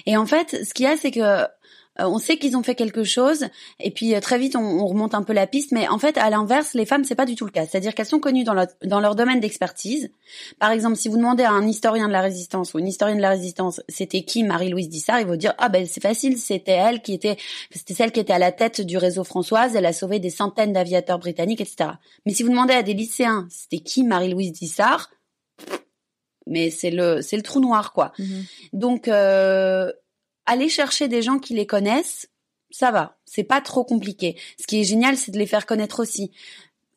Et 0.07 0.17
en 0.17 0.27
fait, 0.27 0.65
ce 0.65 0.73
qu'il 0.73 0.87
y 0.87 0.89
a 0.89 0.97
c'est 0.97 1.11
que 1.11 1.47
on 1.99 2.19
sait 2.19 2.37
qu'ils 2.37 2.57
ont 2.57 2.63
fait 2.63 2.75
quelque 2.75 3.05
chose, 3.05 3.47
et 3.81 3.91
puis 3.91 4.15
euh, 4.15 4.21
très 4.21 4.39
vite 4.39 4.57
on, 4.57 4.61
on, 4.61 4.87
remonte 4.87 5.15
un 5.15 5.23
peu 5.23 5.33
la 5.33 5.47
piste. 5.47 5.73
Mais 5.73 5.89
en 5.89 5.99
fait, 5.99 6.19
à 6.19 6.31
l'inverse, 6.31 6.75
les 6.75 6.87
femmes, 6.87 7.05
c'est 7.05 7.15
pas 7.15 7.27
du 7.27 7.35
tout 7.35 7.45
le 7.45 7.51
cas. 7.51 7.67
C'est-à-dire 7.67 7.95
qu'elles 7.95 8.07
sont 8.07 8.21
connues 8.21 8.45
dans, 8.45 8.55
leur, 8.55 8.67
dans 8.85 9.01
leur 9.01 9.15
domaine 9.15 9.41
d'expertise. 9.41 10.11
Par 10.59 10.71
exemple, 10.71 10.97
si 10.97 11.09
vous 11.09 11.17
demandez 11.17 11.45
à 11.45 11.53
un 11.53 11.67
historien 11.67 12.09
de 12.09 12.13
la 12.13 12.21
résistance 12.21 12.75
ou 12.75 12.79
une 12.79 12.89
historienne 12.89 13.19
de 13.19 13.23
la 13.23 13.31
résistance, 13.31 13.81
c'était 13.89 14.23
qui 14.23 14.45
Marie-Louise 14.45 14.89
Dissart, 14.89 15.21
il 15.21 15.27
va 15.27 15.37
dire 15.37 15.55
ah 15.59 15.69
ben 15.69 15.87
c'est 15.87 16.03
facile, 16.03 16.39
c'était 16.39 16.73
elle 16.73 17.03
qui 17.03 17.15
était, 17.15 17.37
c'était 17.71 17.95
celle 17.95 18.13
qui 18.13 18.21
était 18.21 18.33
à 18.33 18.39
la 18.39 18.53
tête 18.53 18.81
du 18.81 18.99
réseau 18.99 19.25
Françoise. 19.25 19.77
Elle 19.77 19.87
a 19.87 19.93
sauvé 19.93 20.19
des 20.19 20.31
centaines 20.31 20.73
d'aviateurs 20.73 21.19
britanniques, 21.19 21.61
etc. 21.61 21.91
Mais 22.25 22.35
si 22.35 22.43
vous 22.43 22.51
demandez 22.51 22.75
à 22.75 22.83
des 22.83 22.95
lycéens, 22.95 23.47
c'était 23.51 23.83
qui 23.83 24.05
Marie-Louise 24.05 24.53
Dissart? 24.53 25.11
Mais 26.47 26.71
c'est 26.71 26.91
le 26.91 27.23
c'est 27.23 27.37
le 27.37 27.43
trou 27.43 27.61
noir 27.61 27.93
quoi. 27.93 28.13
Mhm. 28.19 28.45
Donc 28.73 29.09
euh, 29.09 29.91
aller 30.47 30.69
chercher 30.69 31.09
des 31.09 31.23
gens 31.23 31.39
qui 31.39 31.55
les 31.55 31.67
connaissent, 31.67 32.29
ça 32.71 32.91
va, 32.91 33.19
c'est 33.25 33.45
pas 33.45 33.61
trop 33.61 33.85
compliqué. 33.85 34.37
Ce 34.61 34.67
qui 34.67 34.81
est 34.81 34.85
génial, 34.85 35.17
c'est 35.17 35.33
de 35.33 35.39
les 35.39 35.47
faire 35.47 35.67
connaître 35.67 36.01
aussi. 36.01 36.31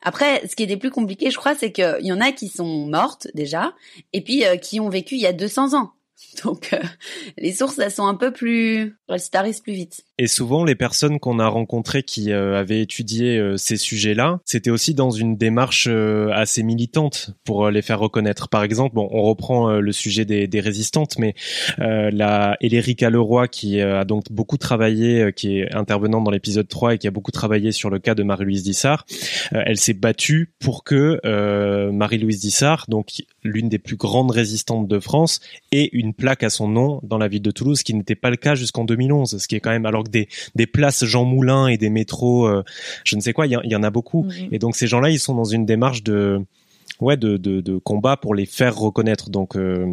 Après, 0.02 0.46
ce 0.48 0.56
qui 0.56 0.62
était 0.62 0.76
plus 0.76 0.90
compliqué, 0.90 1.30
je 1.30 1.36
crois, 1.36 1.54
c'est 1.54 1.72
qu'il 1.72 1.98
y 2.00 2.12
en 2.12 2.20
a 2.20 2.32
qui 2.32 2.48
sont 2.48 2.86
mortes 2.86 3.28
déjà, 3.34 3.74
et 4.12 4.22
puis 4.22 4.46
euh, 4.46 4.56
qui 4.56 4.80
ont 4.80 4.88
vécu 4.88 5.16
il 5.16 5.20
y 5.20 5.26
a 5.26 5.32
200 5.32 5.74
ans. 5.74 5.92
Donc, 6.44 6.72
euh, 6.72 6.82
les 7.36 7.52
sources, 7.52 7.78
elles 7.78 7.92
sont 7.92 8.06
un 8.06 8.14
peu 8.14 8.32
plus, 8.32 8.98
elles 9.08 9.20
se 9.20 9.30
tarissent 9.30 9.60
plus 9.60 9.74
vite. 9.74 10.04
Et 10.20 10.26
souvent, 10.26 10.64
les 10.64 10.74
personnes 10.74 11.18
qu'on 11.18 11.38
a 11.38 11.48
rencontrées 11.48 12.02
qui 12.02 12.30
euh, 12.30 12.60
avaient 12.60 12.82
étudié 12.82 13.38
euh, 13.38 13.56
ces 13.56 13.78
sujets-là, 13.78 14.40
c'était 14.44 14.68
aussi 14.68 14.92
dans 14.92 15.10
une 15.10 15.38
démarche 15.38 15.86
euh, 15.88 16.28
assez 16.34 16.62
militante 16.62 17.30
pour 17.42 17.70
les 17.70 17.80
faire 17.80 17.98
reconnaître. 17.98 18.50
Par 18.50 18.62
exemple, 18.62 18.96
bon, 18.96 19.08
on 19.12 19.22
reprend 19.22 19.80
le 19.80 19.92
sujet 19.92 20.26
des, 20.26 20.60
résistantes, 20.60 21.18
mais 21.18 21.34
la 21.78 22.58
Elérica 22.60 23.08
Leroy, 23.08 23.48
qui 23.48 23.80
a 23.80 24.04
donc 24.04 24.24
beaucoup 24.30 24.58
travaillé, 24.58 25.32
qui 25.34 25.60
est 25.60 25.74
intervenante 25.74 26.24
dans 26.24 26.30
l'épisode 26.30 26.68
3 26.68 26.94
et 26.94 26.98
qui 26.98 27.08
a 27.08 27.10
beaucoup 27.10 27.30
travaillé 27.30 27.72
sur 27.72 27.88
le 27.88 27.98
cas 27.98 28.14
de 28.14 28.22
Marie-Louise 28.22 28.62
Dissart, 28.62 29.06
elle 29.52 29.78
s'est 29.78 29.94
battue 29.94 30.52
pour 30.58 30.84
que 30.84 31.18
Marie-Louise 31.90 32.40
Dissart, 32.40 32.84
donc 32.88 33.22
l'une 33.42 33.70
des 33.70 33.78
plus 33.78 33.96
grandes 33.96 34.32
résistantes 34.32 34.86
de 34.86 35.00
France, 35.00 35.40
ait 35.72 35.88
une 35.92 36.12
plaque 36.12 36.42
à 36.42 36.50
son 36.50 36.68
nom 36.68 37.00
dans 37.02 37.18
la 37.18 37.28
ville 37.28 37.42
de 37.42 37.50
Toulouse, 37.50 37.78
ce 37.78 37.84
qui 37.84 37.94
n'était 37.94 38.14
pas 38.14 38.30
le 38.30 38.36
cas 38.36 38.54
jusqu'en 38.54 38.84
2011, 38.84 39.38
ce 39.38 39.48
qui 39.48 39.56
est 39.56 39.60
quand 39.60 39.70
même 39.70 39.86
alors 39.86 40.04
des, 40.10 40.28
des 40.54 40.66
places 40.66 41.04
Jean 41.04 41.24
Moulin 41.24 41.68
et 41.68 41.76
des 41.76 41.90
métros, 41.90 42.46
euh, 42.46 42.64
je 43.04 43.16
ne 43.16 43.20
sais 43.20 43.32
quoi, 43.32 43.46
il 43.46 43.52
y, 43.52 43.76
en 43.76 43.82
a 43.82 43.90
beaucoup. 43.90 44.26
Et 44.52 44.58
donc 44.58 44.76
ces 44.76 44.86
gens-là, 44.86 45.10
ils 45.10 45.18
sont 45.18 45.34
dans 45.34 45.44
une 45.44 45.66
démarche 45.66 46.02
de 46.02 46.44
ouais 47.00 47.16
de, 47.16 47.36
de, 47.36 47.60
de 47.60 47.78
combat 47.78 48.16
pour 48.16 48.34
les 48.34 48.46
faire 48.46 48.76
reconnaître. 48.76 49.30
Donc 49.30 49.56
euh, 49.56 49.86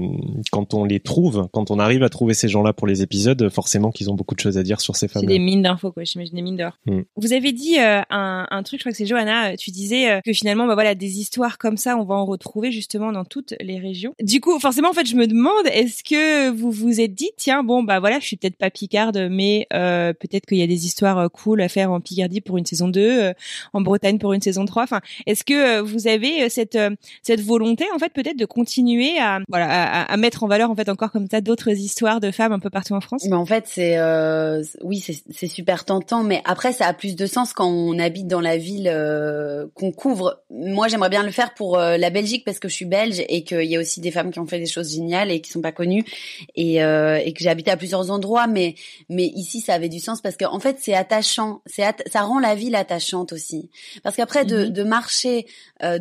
quand 0.51 0.73
on 0.73 0.83
les 0.83 0.99
trouve, 0.99 1.47
quand 1.51 1.71
on 1.71 1.79
arrive 1.79 2.03
à 2.03 2.09
trouver 2.09 2.33
ces 2.33 2.47
gens-là 2.47 2.73
pour 2.73 2.87
les 2.87 3.01
épisodes, 3.01 3.49
forcément 3.49 3.91
qu'ils 3.91 4.09
ont 4.09 4.15
beaucoup 4.15 4.35
de 4.35 4.39
choses 4.39 4.57
à 4.57 4.63
dire 4.63 4.81
sur 4.81 4.95
ces 4.95 5.07
femmes. 5.07 5.21
C'est 5.21 5.27
des 5.27 5.39
mines 5.39 5.61
d'infos 5.61 5.91
quoi, 5.91 6.03
j'imagine 6.03 6.35
des 6.35 6.41
mines 6.41 6.57
d'or. 6.57 6.77
Mm. 6.85 7.01
Vous 7.15 7.33
avez 7.33 7.51
dit 7.51 7.79
euh, 7.79 8.01
un, 8.09 8.47
un, 8.49 8.63
truc, 8.63 8.79
je 8.79 8.83
crois 8.83 8.91
que 8.91 8.97
c'est 8.97 9.05
Johanna, 9.05 9.55
tu 9.57 9.71
disais 9.71 10.11
euh, 10.11 10.21
que 10.21 10.33
finalement 10.33 10.67
bah 10.67 10.73
voilà 10.73 10.95
des 10.95 11.19
histoires 11.19 11.57
comme 11.57 11.77
ça, 11.77 11.97
on 11.97 12.03
va 12.03 12.15
en 12.15 12.25
retrouver 12.25 12.71
justement 12.71 13.11
dans 13.11 13.25
toutes 13.25 13.53
les 13.61 13.79
régions. 13.79 14.13
Du 14.21 14.41
coup, 14.41 14.59
forcément 14.59 14.89
en 14.89 14.93
fait, 14.93 15.07
je 15.07 15.15
me 15.15 15.27
demande 15.27 15.65
est-ce 15.71 16.03
que 16.03 16.49
vous 16.49 16.71
vous 16.71 17.01
êtes 17.01 17.13
dit 17.13 17.31
tiens 17.37 17.63
bon 17.63 17.83
bah 17.83 17.99
voilà, 17.99 18.19
je 18.19 18.25
suis 18.25 18.37
peut-être 18.37 18.57
pas 18.57 18.69
picarde 18.69 19.27
mais 19.31 19.67
peut-être 19.69 20.45
qu'il 20.45 20.57
y 20.57 20.63
a 20.63 20.67
des 20.67 20.85
histoires 20.85 21.29
cool 21.31 21.61
à 21.61 21.69
faire 21.69 21.91
en 21.91 22.01
Picardie 22.01 22.41
pour 22.41 22.57
une 22.57 22.65
saison 22.65 22.87
2, 22.87 23.33
en 23.73 23.81
Bretagne 23.81 24.17
pour 24.17 24.33
une 24.33 24.41
saison 24.41 24.65
3. 24.65 24.83
Enfin, 24.83 25.01
est-ce 25.25 25.43
que 25.43 25.79
vous 25.81 26.07
avez 26.07 26.49
cette 26.49 26.77
cette 27.21 27.41
volonté 27.41 27.85
en 27.93 27.99
fait 27.99 28.11
peut-être 28.13 28.37
de 28.37 28.45
continuer 28.45 29.19
à 29.19 29.39
voilà 29.49 29.67
à, 29.67 30.13
à, 30.13 30.17
mettre 30.17 30.43
en 30.43 30.47
valeur 30.47 30.69
en 30.71 30.75
fait 30.75 30.89
encore 30.89 31.11
comme 31.11 31.27
ça 31.29 31.41
d'autres 31.41 31.69
histoires 31.69 32.19
de 32.19 32.31
femmes 32.31 32.51
un 32.51 32.59
peu 32.59 32.69
partout 32.69 32.93
en 32.93 33.01
France? 33.01 33.25
Mais 33.25 33.35
en 33.35 33.45
fait 33.45 33.65
c'est 33.67 33.97
euh, 33.97 34.63
oui 34.83 35.03
c'est 35.29 35.47
super 35.47 35.85
tentant 35.85 36.23
mais 36.23 36.41
après 36.45 36.73
ça 36.73 36.87
a 36.87 36.93
plus 36.93 37.15
de 37.15 37.25
sens 37.25 37.53
quand 37.53 37.67
on 37.67 37.97
habite 37.99 38.27
dans 38.27 38.41
la 38.41 38.57
ville 38.57 38.89
euh, 38.91 39.67
qu'on 39.73 39.91
couvre. 39.91 40.41
Moi 40.49 40.87
j'aimerais 40.87 41.09
bien 41.09 41.23
le 41.23 41.31
faire 41.31 41.53
pour 41.53 41.77
euh, 41.77 41.97
la 41.97 42.09
Belgique 42.09 42.43
parce 42.45 42.59
que 42.59 42.67
je 42.67 42.73
suis 42.73 42.85
belge 42.85 43.23
et 43.27 43.43
qu'il 43.43 43.65
y 43.65 43.75
a 43.75 43.79
aussi 43.79 44.01
des 44.01 44.11
femmes 44.11 44.31
qui 44.31 44.39
ont 44.39 44.47
fait 44.47 44.59
des 44.59 44.65
choses 44.65 44.93
géniales 44.93 45.31
et 45.31 45.41
qui 45.41 45.51
sont 45.51 45.61
pas 45.61 45.71
connues 45.71 46.05
et, 46.55 46.75
et 46.77 47.33
que 47.33 47.43
j'ai 47.43 47.49
habité 47.49 47.71
à 47.71 47.77
plusieurs 47.77 48.11
endroits 48.11 48.47
mais 48.47 48.75
mais 49.09 49.25
ici 49.25 49.61
ça 49.61 49.73
avait 49.73 49.89
du 49.89 49.99
sens 49.99 50.21
parce 50.21 50.37
qu'en 50.37 50.53
en 50.53 50.59
fait 50.59 50.77
c'est 50.79 50.93
attachant 50.93 51.61
c'est 51.65 51.83
ça 52.07 52.21
rend 52.21 52.39
la 52.39 52.55
ville 52.55 52.75
attachante 52.75 53.33
aussi 53.33 53.69
parce 54.03 54.15
qu'après 54.15 54.45
de, 54.45 54.65
mhm. 54.65 54.69
de 54.69 54.83
marcher 54.83 55.45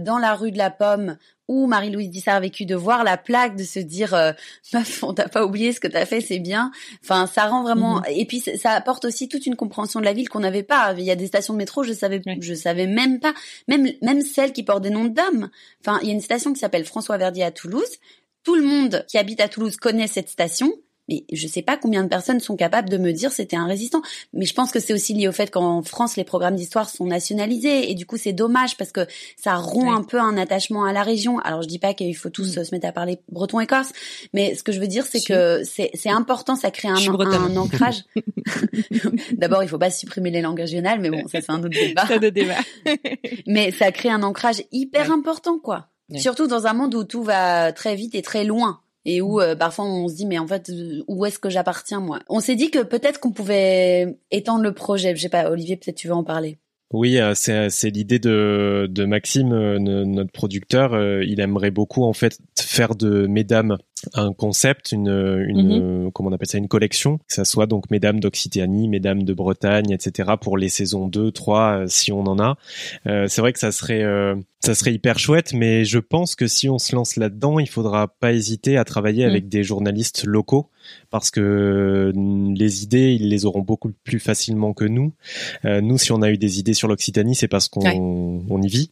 dans 0.01 0.19
la 0.19 0.35
rue 0.35 0.51
de 0.51 0.59
la 0.59 0.71
Pomme 0.87 1.17
où 1.49 1.67
Marie-Louise 1.67 2.11
Dissart 2.11 2.37
a 2.37 2.41
vécu, 2.41 2.67
de 2.67 2.75
voir 2.75 3.05
la 3.05 3.17
plaque, 3.17 3.57
de 3.57 3.63
se 3.63 3.79
dire 3.79 4.15
euh, 4.15 4.33
meuf, 4.73 5.03
on 5.03 5.15
t'a 5.15 5.29
pas 5.29 5.45
oublié 5.45 5.73
ce 5.73 5.81
que 5.81 5.89
t'as 5.89 6.07
fait, 6.07 6.21
c'est 6.21 6.39
bien. 6.39 6.73
Enfin, 7.05 7.27
ça 7.27 7.47
rend 7.47 7.63
vraiment. 7.63 7.97
Mhm. 7.97 8.05
Et 8.11 8.27
puis 8.27 8.41
ça 8.41 8.71
apporte 8.73 9.05
aussi 9.05 9.29
toute 9.29 9.47
une 9.47 9.57
compréhension 9.57 10.01
de 10.01 10.05
la 10.05 10.13
ville 10.13 10.29
qu'on 10.29 10.41
n'avait 10.41 10.63
pas. 10.63 10.95
Il 10.99 11.05
y 11.05 11.11
a 11.11 11.17
des 11.17 11.27
stations 11.27 11.55
de 11.55 11.59
métro, 11.59 11.85
je 11.85 11.93
savais, 11.93 12.21
je 12.41 12.55
savais 12.55 12.87
même 12.87 13.21
pas, 13.21 13.35
même 13.69 13.89
même 14.03 14.21
celles 14.23 14.53
qui 14.53 14.63
portent 14.63 14.83
des 14.83 14.91
noms 14.91 15.05
d'hommes. 15.05 15.51
Enfin, 15.81 15.99
il 16.03 16.09
y 16.09 16.11
a 16.11 16.15
une 16.15 16.21
station 16.21 16.53
qui 16.53 16.59
s'appelle 16.59 16.85
François 16.85 17.17
Verdier 17.17 17.45
à 17.45 17.51
Toulouse. 17.51 17.99
Tout 18.43 18.57
le 18.57 18.63
monde 18.63 19.05
qui 19.09 19.19
habite 19.19 19.41
à 19.41 19.49
Toulouse 19.49 19.77
connaît 19.77 20.07
cette 20.07 20.29
station. 20.29 20.73
Mais 21.09 21.25
je 21.33 21.47
sais 21.47 21.63
pas 21.63 21.77
combien 21.77 22.03
de 22.03 22.09
personnes 22.09 22.41
sont 22.41 22.57
capables 22.57 22.89
de 22.89 22.99
me 22.99 23.13
dire 23.13 23.33
c'était 23.33 23.57
un 23.57 23.67
résistant. 23.67 24.03
Mais 24.33 24.45
je 24.45 24.55
pense 24.55 24.73
que 24.73 24.81
c'est 24.81 24.93
aussi 24.93 25.15
lié 25.15 25.29
au 25.29 25.33
fait 25.33 25.51
qu'en 25.51 25.83
France, 25.83 26.17
les 26.17 26.25
programmes 26.25 26.57
d'histoire 26.57 26.89
sont 26.89 27.07
nationalisés. 27.07 27.91
Et 27.91 27.95
du 27.95 28.07
coup, 28.07 28.17
c'est 28.17 28.33
dommage 28.33 28.77
parce 28.77 28.93
que 28.93 29.07
ça 29.37 29.55
rompt 29.57 29.91
un 29.91 30.03
peu 30.03 30.21
un 30.21 30.37
attachement 30.37 30.85
à 30.85 30.93
la 30.93 31.03
région. 31.03 31.39
Alors, 31.41 31.63
je 31.63 31.69
dis 31.69 31.79
pas 31.79 31.95
qu'il 31.95 32.17
faut 32.17 32.31
tous 32.31 32.57
mm. 32.57 32.65
se 32.65 32.75
mettre 32.75 32.87
à 32.87 32.93
parler 32.93 33.19
breton 33.31 33.61
et 33.61 33.67
corse. 33.67 33.93
Mais 34.33 34.55
ce 34.55 34.63
que 34.63 34.73
je 34.73 34.81
veux 34.81 34.89
dire, 34.89 35.07
c'est 35.07 35.23
que 35.23 35.63
c'est 35.65 36.11
important, 36.11 36.57
ça 36.57 36.71
crée 36.71 36.89
un, 36.89 36.97
un 36.97 37.57
ancrage. 37.57 38.05
D'abord, 39.33 39.63
il 39.63 39.69
faut 39.69 39.79
pas 39.79 39.91
supprimer 39.91 40.31
les 40.31 40.41
langues 40.41 40.61
régionales, 40.61 41.01
mais 41.01 41.11
bon, 41.11 41.27
ça 41.29 41.41
c'est 41.41 41.51
un 41.51 41.59
autre 41.61 41.69
débat. 41.69 42.05
un 42.11 42.17
autre 42.17 42.29
débat. 42.29 42.59
mais 43.47 43.71
ça 43.71 43.93
crée 43.93 44.11
un 44.11 44.23
ancrage 44.23 44.63
hyper 44.73 45.13
important, 45.13 45.59
quoi. 45.59 45.89
Surtout 46.15 46.47
dans 46.47 46.67
un 46.69 46.73
monde 46.73 46.95
où 46.95 47.03
tout 47.03 47.25
va 47.25 47.73
très 47.73 47.97
vite 47.97 48.15
et 48.15 48.23
très 48.23 48.45
loin 48.45 48.81
et 49.07 49.23
où 49.23 49.41
euh, 49.41 49.55
parfois 49.57 49.87
on 49.87 50.09
se 50.09 50.15
dit 50.15 50.27
mais 50.27 50.39
en 50.39 50.47
fait 50.47 50.71
où 51.07 51.25
est-ce 51.25 51.39
que 51.39 51.49
j'appartiens 51.49 52.01
moi? 52.01 52.19
On 52.29 52.41
s'est 52.41 52.57
dit 52.57 52.71
que 52.71 52.83
peut-être 52.83 53.21
qu'on 53.21 53.33
pouvait 53.33 54.19
étendre 54.31 54.63
le 54.63 54.75
projet. 54.75 55.17
Je 55.17 55.23
sais 55.23 55.29
pas, 55.31 55.49
Olivier, 55.49 55.77
peut-être 55.77 55.97
tu 55.97 56.09
veux 56.09 56.15
en 56.15 56.25
parler. 56.25 56.59
Oui, 56.93 57.19
euh, 57.19 57.33
c'est 57.35 57.91
l'idée 57.91 58.19
de, 58.19 58.87
de 58.89 59.05
Maxime, 59.05 59.53
euh, 59.53 59.79
notre 59.79 60.31
producteur. 60.31 61.01
Il 61.23 61.41
aimerait 61.41 61.71
beaucoup 61.71 62.05
en 62.05 62.13
fait 62.13 62.39
faire 62.59 62.95
de 62.95 63.27
Mesdames 63.27 63.79
un 64.15 64.33
concept, 64.33 64.93
une, 64.93 65.09
une 65.09 66.05
mhm. 66.05 66.13
comment 66.13 66.29
on 66.29 66.33
appelle 66.33 66.49
ça, 66.49 66.59
une 66.59 66.69
collection, 66.69 67.19
que 67.19 67.35
ça 67.35 67.45
soit 67.45 67.67
donc 67.67 67.91
Mesdames 67.91 68.21
d'Occitanie, 68.21 68.89
Mesdames 68.89 69.23
de 69.23 69.33
Bretagne, 69.33 69.91
etc. 69.91 70.33
pour 70.41 70.59
les 70.59 70.69
saisons 70.69 71.09
2, 71.09 71.33
3, 71.33 71.85
si 71.87 72.13
on 72.13 72.21
en 72.21 72.39
a. 72.39 72.57
c'est 73.05 73.39
vrai 73.39 73.53
que 73.53 73.59
ça 73.59 73.73
serait 73.73 74.05
ça 74.67 74.75
serait 74.75 74.93
hyper 74.93 75.19
chouette, 75.19 75.53
mais 75.55 75.85
je 75.85 75.99
pense 75.99 76.35
que 76.35 76.49
si 76.49 76.69
on 76.69 76.79
se 76.79 76.95
lance 76.97 77.17
là-dedans, 77.17 77.61
il 77.61 77.69
faudra 77.69 78.09
pas 78.09 78.33
hésiter 78.33 78.77
à 78.77 78.85
travailler 78.85 79.25
mm. 79.25 79.29
avec 79.31 79.49
des 79.49 79.63
journalistes 79.63 80.25
locaux 80.25 80.71
parce 81.11 81.31
que 81.31 82.13
les 82.15 82.83
idées, 82.83 83.13
ils 83.13 83.29
les 83.29 83.45
auront 83.45 83.61
beaucoup 83.61 83.93
plus 84.05 84.19
facilement 84.19 84.73
que 84.73 84.85
nous. 84.85 85.13
Euh, 85.65 85.81
nous, 85.81 85.99
si 85.99 86.11
on 86.11 86.21
a 86.21 86.31
eu 86.31 86.39
des 86.39 86.59
idées 86.59 86.75
sur 86.75 86.89
l'Occitanie, 86.89 87.35
c'est 87.35 87.49
parce 87.49 87.69
qu'on 87.69 88.45
on 88.49 88.63
y 88.63 88.69
vit. 88.69 88.91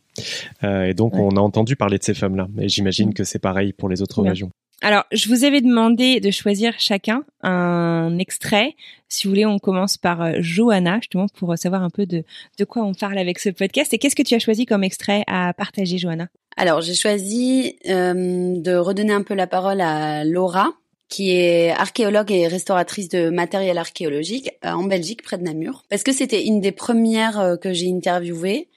Euh, 0.62 0.84
et 0.84 0.94
donc, 0.94 1.14
on 1.14 1.30
a 1.30 1.40
entendu 1.40 1.76
parler 1.76 1.98
de 1.98 2.04
ces 2.04 2.14
femmes-là. 2.14 2.48
Et 2.58 2.68
j'imagine 2.68 3.10
mm. 3.10 3.14
que 3.14 3.24
c'est 3.24 3.38
pareil 3.40 3.72
pour 3.72 3.88
les 3.88 4.00
autres 4.00 4.22
régions. 4.22 4.50
Alors, 4.84 5.04
je 5.12 5.30
vous 5.30 5.44
avais 5.44 5.62
demandé 5.62 6.20
de 6.20 6.30
choisir 6.30 6.74
chacun 6.78 7.24
un 7.42 8.18
extrait. 8.18 8.76
Si 9.08 9.26
vous 9.26 9.30
voulez, 9.30 9.46
on 9.46 9.58
commence 9.58 9.96
par 9.96 10.20
euh, 10.20 10.32
Johanna, 10.40 10.96
justement, 10.96 11.24
pour 11.38 11.56
savoir 11.56 11.82
un 11.82 11.88
peu 11.88 12.04
de, 12.04 12.22
de 12.58 12.64
quoi 12.66 12.82
on 12.84 12.92
parle 12.92 13.16
avec 13.16 13.38
ce 13.38 13.48
podcast. 13.48 13.94
Et 13.94 13.98
qu'est-ce 13.98 14.14
que 14.14 14.22
tu 14.22 14.34
as 14.34 14.38
choisi 14.38 14.66
comme 14.66 14.84
extrait 14.84 15.24
à 15.26 15.54
partager, 15.54 15.96
Johanna? 15.96 16.28
Alors, 16.58 16.82
j'ai 16.82 16.92
choisi 16.92 17.76
euh, 17.88 18.60
de 18.60 18.76
redonner 18.76 19.14
un 19.14 19.22
peu 19.22 19.32
la 19.32 19.46
parole 19.46 19.80
à 19.80 20.22
Laura, 20.22 20.74
qui 21.08 21.30
est 21.30 21.70
archéologue 21.70 22.30
et 22.30 22.46
restauratrice 22.46 23.08
de 23.08 23.30
matériel 23.30 23.78
archéologique 23.78 24.50
euh, 24.66 24.72
en 24.72 24.84
Belgique, 24.84 25.22
près 25.22 25.38
de 25.38 25.44
Namur. 25.44 25.84
Parce 25.88 26.02
que 26.02 26.12
c'était 26.12 26.44
une 26.44 26.60
des 26.60 26.72
premières 26.72 27.56
que 27.58 27.72
j'ai 27.72 27.90
interviewées. 27.90 28.68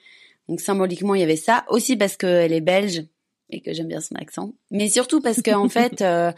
Donc 0.48 0.62
symboliquement, 0.62 1.14
il 1.14 1.20
y 1.20 1.24
avait 1.24 1.36
ça. 1.36 1.66
Aussi 1.68 1.98
parce 1.98 2.16
qu'elle 2.16 2.54
est 2.54 2.62
belge 2.62 3.02
et 3.50 3.60
que 3.60 3.72
j'aime 3.72 3.88
bien 3.88 4.00
son 4.00 4.14
accent. 4.16 4.52
Mais 4.70 4.88
surtout 4.88 5.20
parce 5.20 5.42
que 5.42 5.54
en 5.54 5.68
fait, 5.68 6.02
euh, 6.02 6.32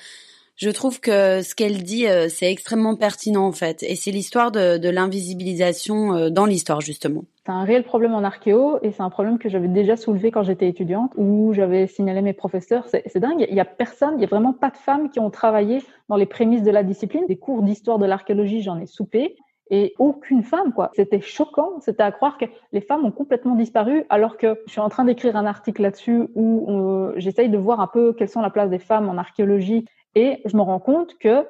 je 0.57 0.68
trouve 0.68 1.01
que 1.01 1.40
ce 1.42 1.55
qu'elle 1.55 1.83
dit, 1.83 2.07
euh, 2.07 2.29
c'est 2.29 2.51
extrêmement 2.51 2.94
pertinent 2.94 3.46
en 3.46 3.53
fait. 3.53 3.83
Et 3.83 3.96
c'est 3.96 4.11
l'histoire 4.11 4.53
de, 4.53 4.77
de 4.77 4.88
l'invisibilisation 4.90 6.14
euh, 6.14 6.31
dans 6.31 6.44
l'histoire 6.44 6.81
justement. 6.81 7.25
C'est 7.46 7.53
un 7.53 7.64
réel 7.64 7.83
problème 7.83 8.14
en 8.14 8.23
archéo 8.23 8.79
et 8.83 8.92
c'est 8.92 9.03
un 9.03 9.11
problème 9.11 9.38
que 9.38 9.49
j'avais 9.49 9.68
déjà 9.68 9.96
soulevé 9.96 10.31
quand 10.31 10.42
j'étais 10.42 10.68
étudiante 10.68 11.12
où 11.16 11.53
j'avais 11.55 11.87
signalé 11.87 12.20
mes 12.20 12.35
professeurs. 12.35 12.87
C'est 12.88 13.18
dingue, 13.18 13.46
il 13.49 13.57
y 13.57 13.61
a 13.61 13.64
personne, 13.64 14.14
il 14.18 14.20
y 14.20 14.25
a 14.25 14.29
vraiment 14.29 14.53
pas 14.53 14.70
de 14.70 14.77
femmes 14.77 15.11
qui 15.11 15.18
ont 15.18 15.31
travaillé 15.31 15.83
dans 16.09 16.16
les 16.16 16.27
prémices 16.27 16.62
de 16.62 16.70
la 16.70 16.83
discipline. 16.83 17.25
Des 17.27 17.38
cours 17.38 17.62
d'histoire 17.62 17.99
de 17.99 18.07
l'archéologie, 18.07 18.61
j'en 18.62 18.79
ai 18.79 18.87
soupé 18.87 19.37
et 19.70 19.94
aucune 19.98 20.42
femme, 20.42 20.72
quoi. 20.72 20.90
C'était 20.94 21.20
choquant, 21.20 21.80
c'était 21.80 22.02
à 22.02 22.12
croire 22.12 22.38
que 22.38 22.44
les 22.72 22.80
femmes 22.80 23.04
ont 23.04 23.12
complètement 23.12 23.54
disparu, 23.54 24.04
alors 24.09 24.37
que 24.37 24.61
je 24.66 24.72
suis 24.72 24.80
en 24.80 24.88
train 24.88 25.04
d'écrire 25.04 25.37
un 25.37 25.46
article 25.46 25.83
là-dessus 25.83 26.28
où 26.35 26.66
euh, 26.68 27.14
j'essaye 27.16 27.48
de 27.48 27.59
voir 27.59 27.80
un 27.80 27.87
peu 27.87 28.12
quelles 28.12 28.28
sont 28.28 28.40
la 28.40 28.50
place 28.50 28.70
des 28.70 28.78
femmes 28.78 29.09
en 29.09 29.16
archéologie, 29.16 29.87
et 30.14 30.42
je 30.44 30.56
me 30.56 30.62
rends 30.62 30.80
compte 30.80 31.16
que 31.18 31.46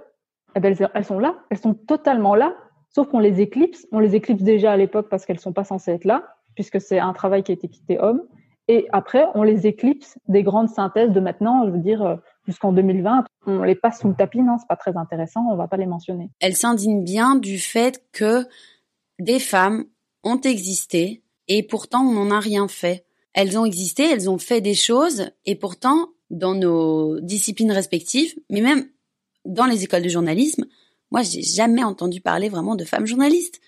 eh 0.57 0.61
ben, 0.61 0.75
elles 0.95 1.05
sont 1.05 1.19
là, 1.19 1.37
elles 1.51 1.59
sont 1.59 1.75
totalement 1.75 2.35
là, 2.35 2.55
sauf 2.91 3.09
qu'on 3.09 3.21
les 3.21 3.41
éclipse. 3.41 3.87
On 3.93 4.01
les 4.01 4.17
éclipse 4.17 4.43
déjà 4.43 4.73
à 4.73 4.77
l'époque 4.77 5.09
parce 5.09 5.25
qu'elles 5.25 5.39
sont 5.39 5.53
pas 5.53 5.65
censées 5.65 5.93
être 5.93 6.05
là, 6.05 6.25
puisque 6.55 6.81
c'est 6.81 6.99
un 6.99 7.13
travail 7.13 7.43
qui 7.43 7.53
a 7.53 7.55
été 7.55 7.69
quitté 7.69 8.01
homme. 8.01 8.23
Et 8.69 8.87
après, 8.93 9.27
on 9.35 9.43
les 9.43 9.67
éclipse 9.67 10.19
des 10.29 10.43
grandes 10.43 10.69
synthèses 10.69 11.11
de 11.11 11.21
maintenant, 11.21 11.67
je 11.67 11.71
veux 11.71 11.79
dire, 11.79 12.03
euh, 12.05 12.17
jusqu'en 12.51 12.73
2020. 12.73 13.25
On 13.47 13.63
les 13.63 13.75
passe 13.75 14.01
sous 14.01 14.09
le 14.09 14.15
tapis, 14.15 14.43
non, 14.43 14.57
c'est 14.59 14.69
pas 14.69 14.77
très 14.77 14.97
intéressant, 14.97 15.47
on 15.51 15.57
va 15.57 15.69
pas 15.69 15.77
les 15.77 15.87
mentionner. 15.87 16.31
Elle 16.41 16.57
s'indigne 16.57 17.03
bien 17.03 17.37
du 17.37 17.59
fait 17.59 18.05
que 18.13 18.47
des 19.19 19.39
femmes 19.39 19.85
ont 20.25 20.41
existé 20.41 21.23
et 21.49 21.63
pourtant 21.63 22.03
on 22.03 22.13
n'en 22.13 22.31
a 22.31 22.41
rien 22.41 22.69
fait. 22.69 23.05
Elles 23.33 23.59
ont 23.59 23.65
existé, 23.65 24.05
elles 24.05 24.29
ont 24.29 24.39
fait 24.39 24.61
des 24.61 24.75
choses 24.75 25.31
et 25.47 25.55
pourtant 25.55 26.09
dans 26.31 26.55
nos 26.55 27.21
disciplines 27.21 27.73
respectives, 27.73 28.35
mais 28.51 28.61
même 28.61 28.87
dans 29.45 29.67
les 29.67 29.85
écoles 29.85 30.03
de 30.03 30.09
journalisme, 30.09 30.65
moi 31.11 31.23
j'ai 31.23 31.43
jamais 31.43 31.83
entendu 31.83 32.21
parler 32.21 32.49
vraiment 32.49 32.77
de 32.77 32.85
femmes 32.85 33.07
journalistes. 33.07 33.61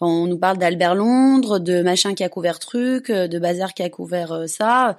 On 0.00 0.26
nous 0.26 0.38
parle 0.38 0.58
d'Albert 0.58 0.94
Londres, 0.94 1.58
de 1.58 1.82
machin 1.82 2.14
qui 2.14 2.24
a 2.24 2.28
couvert 2.28 2.58
truc, 2.58 3.10
de 3.10 3.38
Bazar 3.38 3.74
qui 3.74 3.82
a 3.82 3.88
couvert 3.88 4.32
euh, 4.32 4.46
ça. 4.46 4.98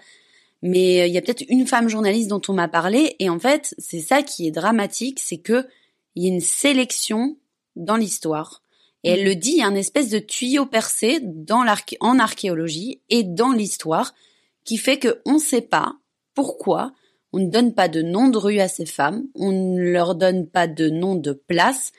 Mais 0.66 1.02
euh, 1.02 1.06
il 1.06 1.14
y 1.14 1.18
a 1.18 1.22
peut-être 1.22 1.46
une 1.48 1.68
femme 1.68 1.88
journaliste 1.88 2.28
dont 2.28 2.42
on 2.48 2.54
m'a 2.54 2.68
parlé. 2.68 3.16
Et 3.20 3.30
en 3.30 3.38
fait, 3.38 3.76
c'est 3.78 4.00
ça 4.00 4.24
qui 4.24 4.48
est 4.48 4.52
dramatique, 4.52 5.20
c'est 5.20 5.38
que 5.38 5.68
il 6.16 6.24
y 6.24 6.26
a 6.26 6.34
une 6.34 6.42
sélection 6.42 7.38
dans 7.76 7.96
l'histoire. 7.96 8.64
Et 9.04 9.12
elle 9.12 9.26
le 9.26 9.36
dit, 9.36 9.52
il 9.52 9.58
y 9.58 9.62
a 9.62 9.68
un 9.68 9.76
espèce 9.76 10.10
de 10.10 10.18
tuyau 10.18 10.66
percé 10.66 11.20
dans 11.22 11.64
en 12.00 12.20
archéologie 12.20 13.00
et 13.10 13.24
dans 13.24 13.52
l'histoire 13.52 14.16
qui 14.64 14.78
fait 14.78 14.98
que 14.98 15.22
on 15.26 15.34
ne 15.34 15.40
sait 15.40 15.62
pas 15.62 15.94
pourquoi 16.34 16.94
on 17.32 17.40
ne 17.40 17.52
donne 17.52 17.76
pas 17.76 17.88
de 17.88 18.02
nom 18.02 18.30
de 18.30 18.38
rue 18.40 18.60
à 18.60 18.68
ces 18.68 18.88
femmes, 18.88 19.28
on 19.36 19.52
ne 19.52 19.80
leur 19.80 20.16
donne 20.16 20.48
pas 20.48 20.68
de 20.68 20.90
nom 20.90 21.14
de 21.14 21.34
place, 21.34 21.92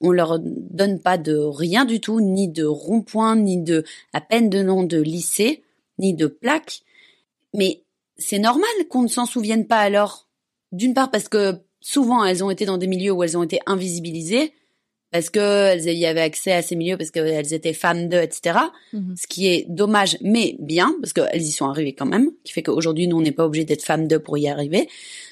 on 0.00 0.10
leur 0.10 0.38
donne 0.40 1.00
pas 1.00 1.18
de 1.18 1.36
rien 1.36 1.84
du 1.84 2.00
tout, 2.00 2.20
ni 2.22 2.48
de 2.48 2.64
rond-point, 2.64 3.36
ni 3.36 3.58
de 3.58 3.84
à 4.14 4.22
peine 4.22 4.48
de 4.48 4.62
nom 4.62 4.84
de 4.84 4.98
lycée, 4.98 5.64
ni 5.98 6.14
de 6.14 6.28
plaque. 6.28 6.80
Mais 7.52 7.82
c'est 8.18 8.38
normal 8.38 8.70
qu'on 8.90 9.02
ne 9.02 9.08
s'en 9.08 9.26
souvienne 9.26 9.66
pas 9.66 9.78
alors. 9.78 10.28
D'une 10.72 10.94
part 10.94 11.10
parce 11.10 11.28
que 11.28 11.54
souvent 11.80 12.24
elles 12.24 12.42
ont 12.42 12.50
été 12.50 12.66
dans 12.66 12.78
des 12.78 12.86
milieux 12.86 13.12
où 13.12 13.22
elles 13.22 13.38
ont 13.38 13.42
été 13.42 13.60
invisibilisées, 13.66 14.52
parce 15.12 15.30
qu'elles 15.30 15.88
y 15.88 16.04
avaient 16.04 16.20
accès 16.20 16.52
à 16.52 16.62
ces 16.62 16.76
milieux, 16.76 16.96
parce 16.96 17.10
qu'elles 17.10 17.54
étaient 17.54 17.72
femmes 17.72 18.08
d'eux, 18.08 18.20
etc. 18.20 18.58
Mhm. 18.92 19.14
Ce 19.16 19.26
qui 19.26 19.46
est 19.46 19.64
dommage, 19.68 20.18
mais 20.20 20.56
bien, 20.58 20.94
parce 21.00 21.12
qu'elles 21.12 21.42
y 21.42 21.52
sont 21.52 21.66
arrivées 21.66 21.94
quand 21.94 22.06
même, 22.06 22.32
qui 22.44 22.52
fait 22.52 22.62
qu'aujourd'hui, 22.62 23.06
nous, 23.06 23.16
on 23.16 23.22
n'est 23.22 23.32
pas 23.32 23.46
obligé 23.46 23.64
d'être 23.64 23.84
femmes 23.84 24.08
d'eux 24.08 24.18
pour 24.18 24.36
y 24.36 24.48
arriver. 24.48 24.88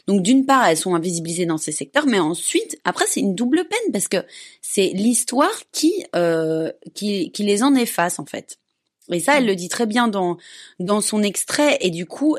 Donc 0.06 0.22
d'une 0.22 0.46
part, 0.46 0.66
elles 0.66 0.76
sont 0.76 0.94
invisibilisées 0.94 1.46
dans 1.46 1.58
ces 1.58 1.72
secteurs, 1.72 2.06
mais 2.06 2.18
ensuite, 2.18 2.78
après, 2.84 3.04
c'est 3.08 3.20
une 3.20 3.34
double 3.34 3.64
peine 3.68 3.92
parce 3.92 4.08
que 4.08 4.24
c'est 4.62 4.92
l'histoire 4.94 5.54
qui, 5.72 6.04
euh, 6.14 6.70
qui 6.94 7.32
qui 7.32 7.42
les 7.42 7.62
en 7.62 7.74
efface 7.74 8.18
en 8.18 8.26
fait. 8.26 8.58
Et 9.10 9.20
ça, 9.20 9.36
elle 9.36 9.46
le 9.46 9.56
dit 9.56 9.68
très 9.68 9.86
bien 9.86 10.08
dans 10.08 10.38
dans 10.78 11.00
son 11.00 11.22
extrait. 11.22 11.78
Et 11.80 11.90
du 11.90 12.06
coup, 12.06 12.36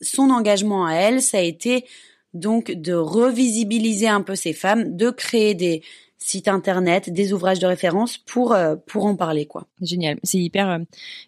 son 0.00 0.30
engagement 0.30 0.86
à 0.86 0.94
elle, 0.94 1.22
ça 1.22 1.38
a 1.38 1.42
été 1.42 1.84
donc 2.32 2.72
de 2.72 2.94
revisibiliser 2.94 4.08
un 4.08 4.22
peu 4.22 4.34
ces 4.34 4.52
femmes, 4.52 4.96
de 4.96 5.10
créer 5.10 5.54
des 5.54 5.82
sites 6.18 6.48
internet, 6.48 7.10
des 7.10 7.32
ouvrages 7.32 7.58
de 7.58 7.66
référence 7.66 8.18
pour 8.18 8.52
euh, 8.52 8.76
en 8.94 9.16
parler 9.16 9.46
quoi. 9.46 9.66
Génial, 9.80 10.18
c'est 10.22 10.38
hyper 10.38 10.68
euh, 10.70 10.78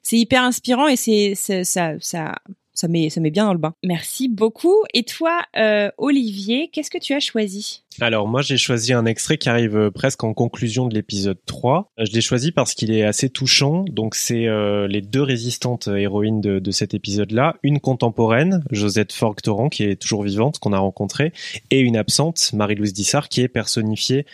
c'est 0.03 0.17
hyper 0.17 0.43
inspirant 0.43 0.89
et 0.89 0.97
c'est 0.97 1.35
ça 1.35 1.95
ça 2.01 2.35
ça 2.77 2.89
met 2.89 3.11
ça 3.11 3.21
bien 3.21 3.47
dans 3.47 3.53
le 3.53 3.59
bain. 3.59 3.75
Merci 3.83 4.29
beaucoup. 4.29 4.77
Et 4.93 5.03
toi, 5.03 5.43
euh, 5.57 5.91
Olivier, 5.99 6.69
qu'est-ce 6.69 6.91
que 6.91 6.99
tu 6.99 7.15
as 7.15 7.21
choisi? 7.21 7.83
Alors 8.01 8.29
moi 8.29 8.43
j'ai 8.43 8.59
choisi 8.59 8.93
un 8.93 9.07
extrait 9.07 9.39
qui 9.39 9.49
arrive 9.49 9.77
euh, 9.77 9.91
presque 9.91 10.23
en 10.25 10.35
conclusion 10.35 10.87
de 10.87 10.95
l'épisode 10.95 11.39
3. 11.47 11.93
Euh, 11.99 12.05
je 12.05 12.13
l'ai 12.13 12.21
choisi 12.21 12.53
parce 12.53 12.75
qu'il 12.75 12.93
est 12.93 13.05
assez 13.05 13.31
touchant. 13.31 13.85
Donc 13.91 14.15
c'est 14.15 14.47
euh, 14.47 14.87
les 14.87 15.01
deux 15.01 15.23
résistantes 15.23 15.89
héroïnes 15.89 16.41
de, 16.41 16.59
de 16.59 16.71
cet 16.71 16.95
épisode-là. 16.95 17.57
Une 17.63 17.81
contemporaine, 17.81 18.63
Josette 18.71 19.13
Forgue-Torrent, 19.13 19.69
qui 19.69 19.85
est 19.85 19.97
toujours 19.97 20.23
vivante, 20.23 20.59
qu'on 20.59 20.73
a 20.73 20.79
rencontrée, 20.79 21.33
et 21.71 21.81
une 21.81 21.97
absente, 21.97 22.51
Marie-Louise 22.53 22.93
Dissart, 22.93 23.29
qui 23.29 23.41
est 23.41 23.49
personnifiée 23.49 24.27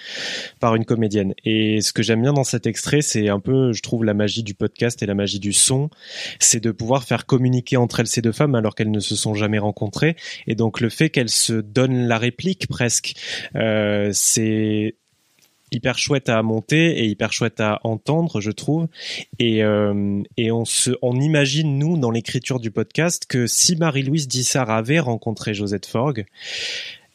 par 0.61 0.75
une 0.75 0.85
comédienne. 0.85 1.35
Et 1.45 1.81
ce 1.81 1.93
que 1.93 2.03
j'aime 2.03 2.23
bien 2.23 2.33
dans 2.33 2.45
cet 2.45 2.67
extrait, 2.67 3.03
c'est 3.03 3.29
un 3.29 3.41
peu, 3.41 3.73
je 3.73 3.83
trouve, 3.83 4.05
la 4.05 4.15
magie 4.15 4.43
du 4.43 4.55
podcast 4.55 5.03
et 5.03 5.07
la 5.07 5.15
magie 5.15 5.41
du 5.41 5.53
son. 5.53 5.91
C'est 6.41 6.61
de 6.61 6.71
pouvoir 6.71 7.05
faire 7.05 7.27
communiquer 7.27 7.77
entre 7.77 8.01
elles 8.01 8.07
ces 8.07 8.23
deux 8.23 8.33
femmes 8.33 8.55
alors 8.55 8.75
qu'elles 8.75 8.91
ne 8.91 9.01
se 9.01 9.15
sont 9.15 9.35
jamais 9.35 9.59
rencontrées. 9.59 10.17
Et 10.47 10.55
donc 10.55 10.81
le 10.81 10.89
fait 10.89 11.11
qu'elles 11.11 11.31
se 11.31 11.53
donnent 11.53 12.09
la 12.09 12.19
réplique 12.19 12.67
presque 12.67 13.15
euh, 13.52 13.52
c'est 13.55 14.95
hyper 15.73 15.99
chouette 15.99 16.29
à 16.29 16.43
monter 16.43 16.99
et 16.99 17.07
hyper 17.07 17.33
chouette 17.33 17.61
à 17.61 17.81
entendre, 17.83 18.41
je 18.41 18.51
trouve. 18.51 18.87
Et, 19.39 19.65
euh, 19.65 20.23
et 20.37 20.53
on 20.53 20.65
se, 20.65 20.91
on 21.03 21.19
imagine 21.19 21.79
nous 21.79 21.97
dans 21.97 22.11
l'écriture 22.11 22.61
du 22.61 22.71
podcast 22.71 23.25
que 23.27 23.47
si 23.47 23.75
Marie-Louise 23.77 24.29
Dissart 24.29 24.71
avait 24.71 25.01
rencontré 25.01 25.55
Josette 25.55 25.87
Forgue, 25.87 26.27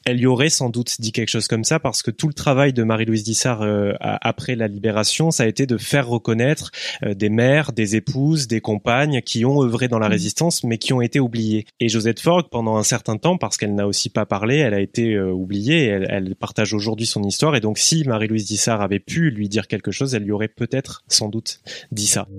elle 0.07 0.21
y 0.21 0.25
aurait 0.25 0.49
sans 0.49 0.69
doute 0.69 1.01
dit 1.01 1.11
quelque 1.11 1.27
chose 1.27 1.49
comme 1.49 1.65
ça 1.65 1.79
parce 1.79 2.01
que 2.01 2.11
tout 2.11 2.29
le 2.29 2.33
travail 2.33 2.71
de 2.71 2.81
Marie-Louise 2.83 3.25
Dissart 3.25 3.61
euh, 3.61 3.91
après 3.99 4.55
la 4.55 4.69
libération, 4.69 5.31
ça 5.31 5.43
a 5.43 5.47
été 5.47 5.65
de 5.65 5.75
faire 5.75 6.07
reconnaître 6.07 6.71
euh, 7.03 7.13
des 7.13 7.29
mères, 7.29 7.73
des 7.73 7.97
épouses, 7.97 8.47
des 8.47 8.61
compagnes 8.61 9.21
qui 9.21 9.43
ont 9.43 9.61
œuvré 9.61 9.89
dans 9.89 9.99
la 9.99 10.07
mmh. 10.07 10.11
résistance 10.11 10.63
mais 10.63 10.77
qui 10.77 10.93
ont 10.93 11.01
été 11.01 11.19
oubliées. 11.19 11.65
Et 11.81 11.89
Josette 11.89 12.21
Forgue, 12.21 12.47
pendant 12.49 12.77
un 12.77 12.83
certain 12.83 13.17
temps, 13.17 13.37
parce 13.37 13.57
qu'elle 13.57 13.75
n'a 13.75 13.85
aussi 13.85 14.09
pas 14.09 14.25
parlé, 14.25 14.55
elle 14.55 14.73
a 14.73 14.79
été 14.79 15.13
euh, 15.13 15.29
oubliée. 15.29 15.87
Elle, 15.87 16.07
elle, 16.09 16.35
partage 16.37 16.73
aujourd'hui 16.73 17.05
son 17.05 17.23
histoire 17.23 17.57
et 17.57 17.59
donc 17.59 17.77
si 17.77 18.05
Marie-Louise 18.05 18.45
Dissart 18.45 18.81
avait 18.81 18.99
pu 18.99 19.29
lui 19.29 19.49
dire 19.49 19.67
quelque 19.67 19.91
chose, 19.91 20.15
elle 20.15 20.23
lui 20.23 20.31
aurait 20.31 20.47
peut-être 20.47 21.03
sans 21.09 21.27
doute 21.27 21.59
dit 21.91 22.07
ça. 22.07 22.29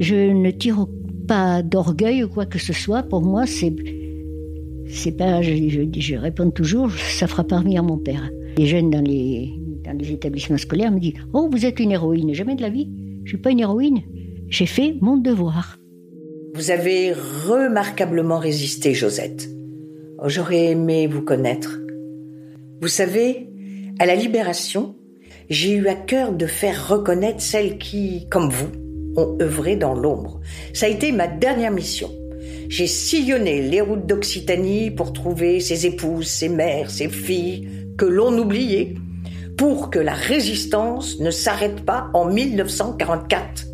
Je 0.00 0.32
ne 0.32 0.50
tire 0.50 0.86
pas 1.28 1.62
d'orgueil 1.62 2.24
ou 2.24 2.28
quoi 2.28 2.46
que 2.46 2.58
ce 2.58 2.72
soit. 2.72 3.04
Pour 3.04 3.22
moi, 3.22 3.46
c'est 3.46 3.72
c'est 4.88 5.16
pas, 5.16 5.42
je, 5.42 6.14
réponds 6.16 6.50
toujours, 6.50 6.90
ça 6.92 7.26
fera 7.26 7.44
parvenir 7.44 7.82
mon 7.82 7.98
père. 7.98 8.30
Les 8.56 8.66
jeunes 8.66 8.90
dans 8.90 9.00
les, 9.00 9.52
dans 9.84 9.96
les 9.96 10.12
établissements 10.12 10.58
scolaires 10.58 10.92
me 10.92 11.00
disent 11.00 11.14
Oh, 11.32 11.48
vous 11.50 11.66
êtes 11.66 11.80
une 11.80 11.92
héroïne. 11.92 12.32
Jamais 12.34 12.54
de 12.54 12.62
la 12.62 12.70
vie. 12.70 12.88
Je 13.24 13.30
suis 13.30 13.38
pas 13.38 13.50
une 13.50 13.60
héroïne. 13.60 14.02
J'ai 14.48 14.66
fait 14.66 14.96
mon 15.00 15.16
devoir. 15.16 15.78
Vous 16.54 16.70
avez 16.70 17.12
remarquablement 17.12 18.38
résisté, 18.38 18.94
Josette. 18.94 19.48
Oh, 20.18 20.28
J'aurais 20.28 20.66
aimé 20.66 21.06
vous 21.06 21.22
connaître. 21.22 21.80
Vous 22.80 22.88
savez, 22.88 23.48
à 23.98 24.06
la 24.06 24.14
Libération, 24.14 24.94
j'ai 25.50 25.74
eu 25.74 25.86
à 25.88 25.94
cœur 25.94 26.32
de 26.32 26.46
faire 26.46 26.88
reconnaître 26.88 27.40
celles 27.40 27.78
qui, 27.78 28.26
comme 28.30 28.48
vous, 28.48 28.70
ont 29.16 29.36
œuvré 29.40 29.76
dans 29.76 29.94
l'ombre. 29.94 30.40
Ça 30.72 30.86
a 30.86 30.88
été 30.88 31.12
ma 31.12 31.26
dernière 31.26 31.72
mission. 31.72 32.10
J'ai 32.68 32.86
sillonné 32.86 33.62
les 33.62 33.80
routes 33.80 34.06
d'Occitanie 34.06 34.90
pour 34.90 35.12
trouver 35.12 35.60
ses 35.60 35.86
épouses, 35.86 36.26
ses 36.26 36.48
mères, 36.48 36.90
ses 36.90 37.08
filles, 37.08 37.68
que 37.96 38.04
l'on 38.04 38.36
oubliait, 38.36 38.94
pour 39.56 39.90
que 39.90 39.98
la 39.98 40.14
résistance 40.14 41.20
ne 41.20 41.30
s'arrête 41.30 41.82
pas 41.82 42.10
en 42.12 42.30
1944. 42.30 43.66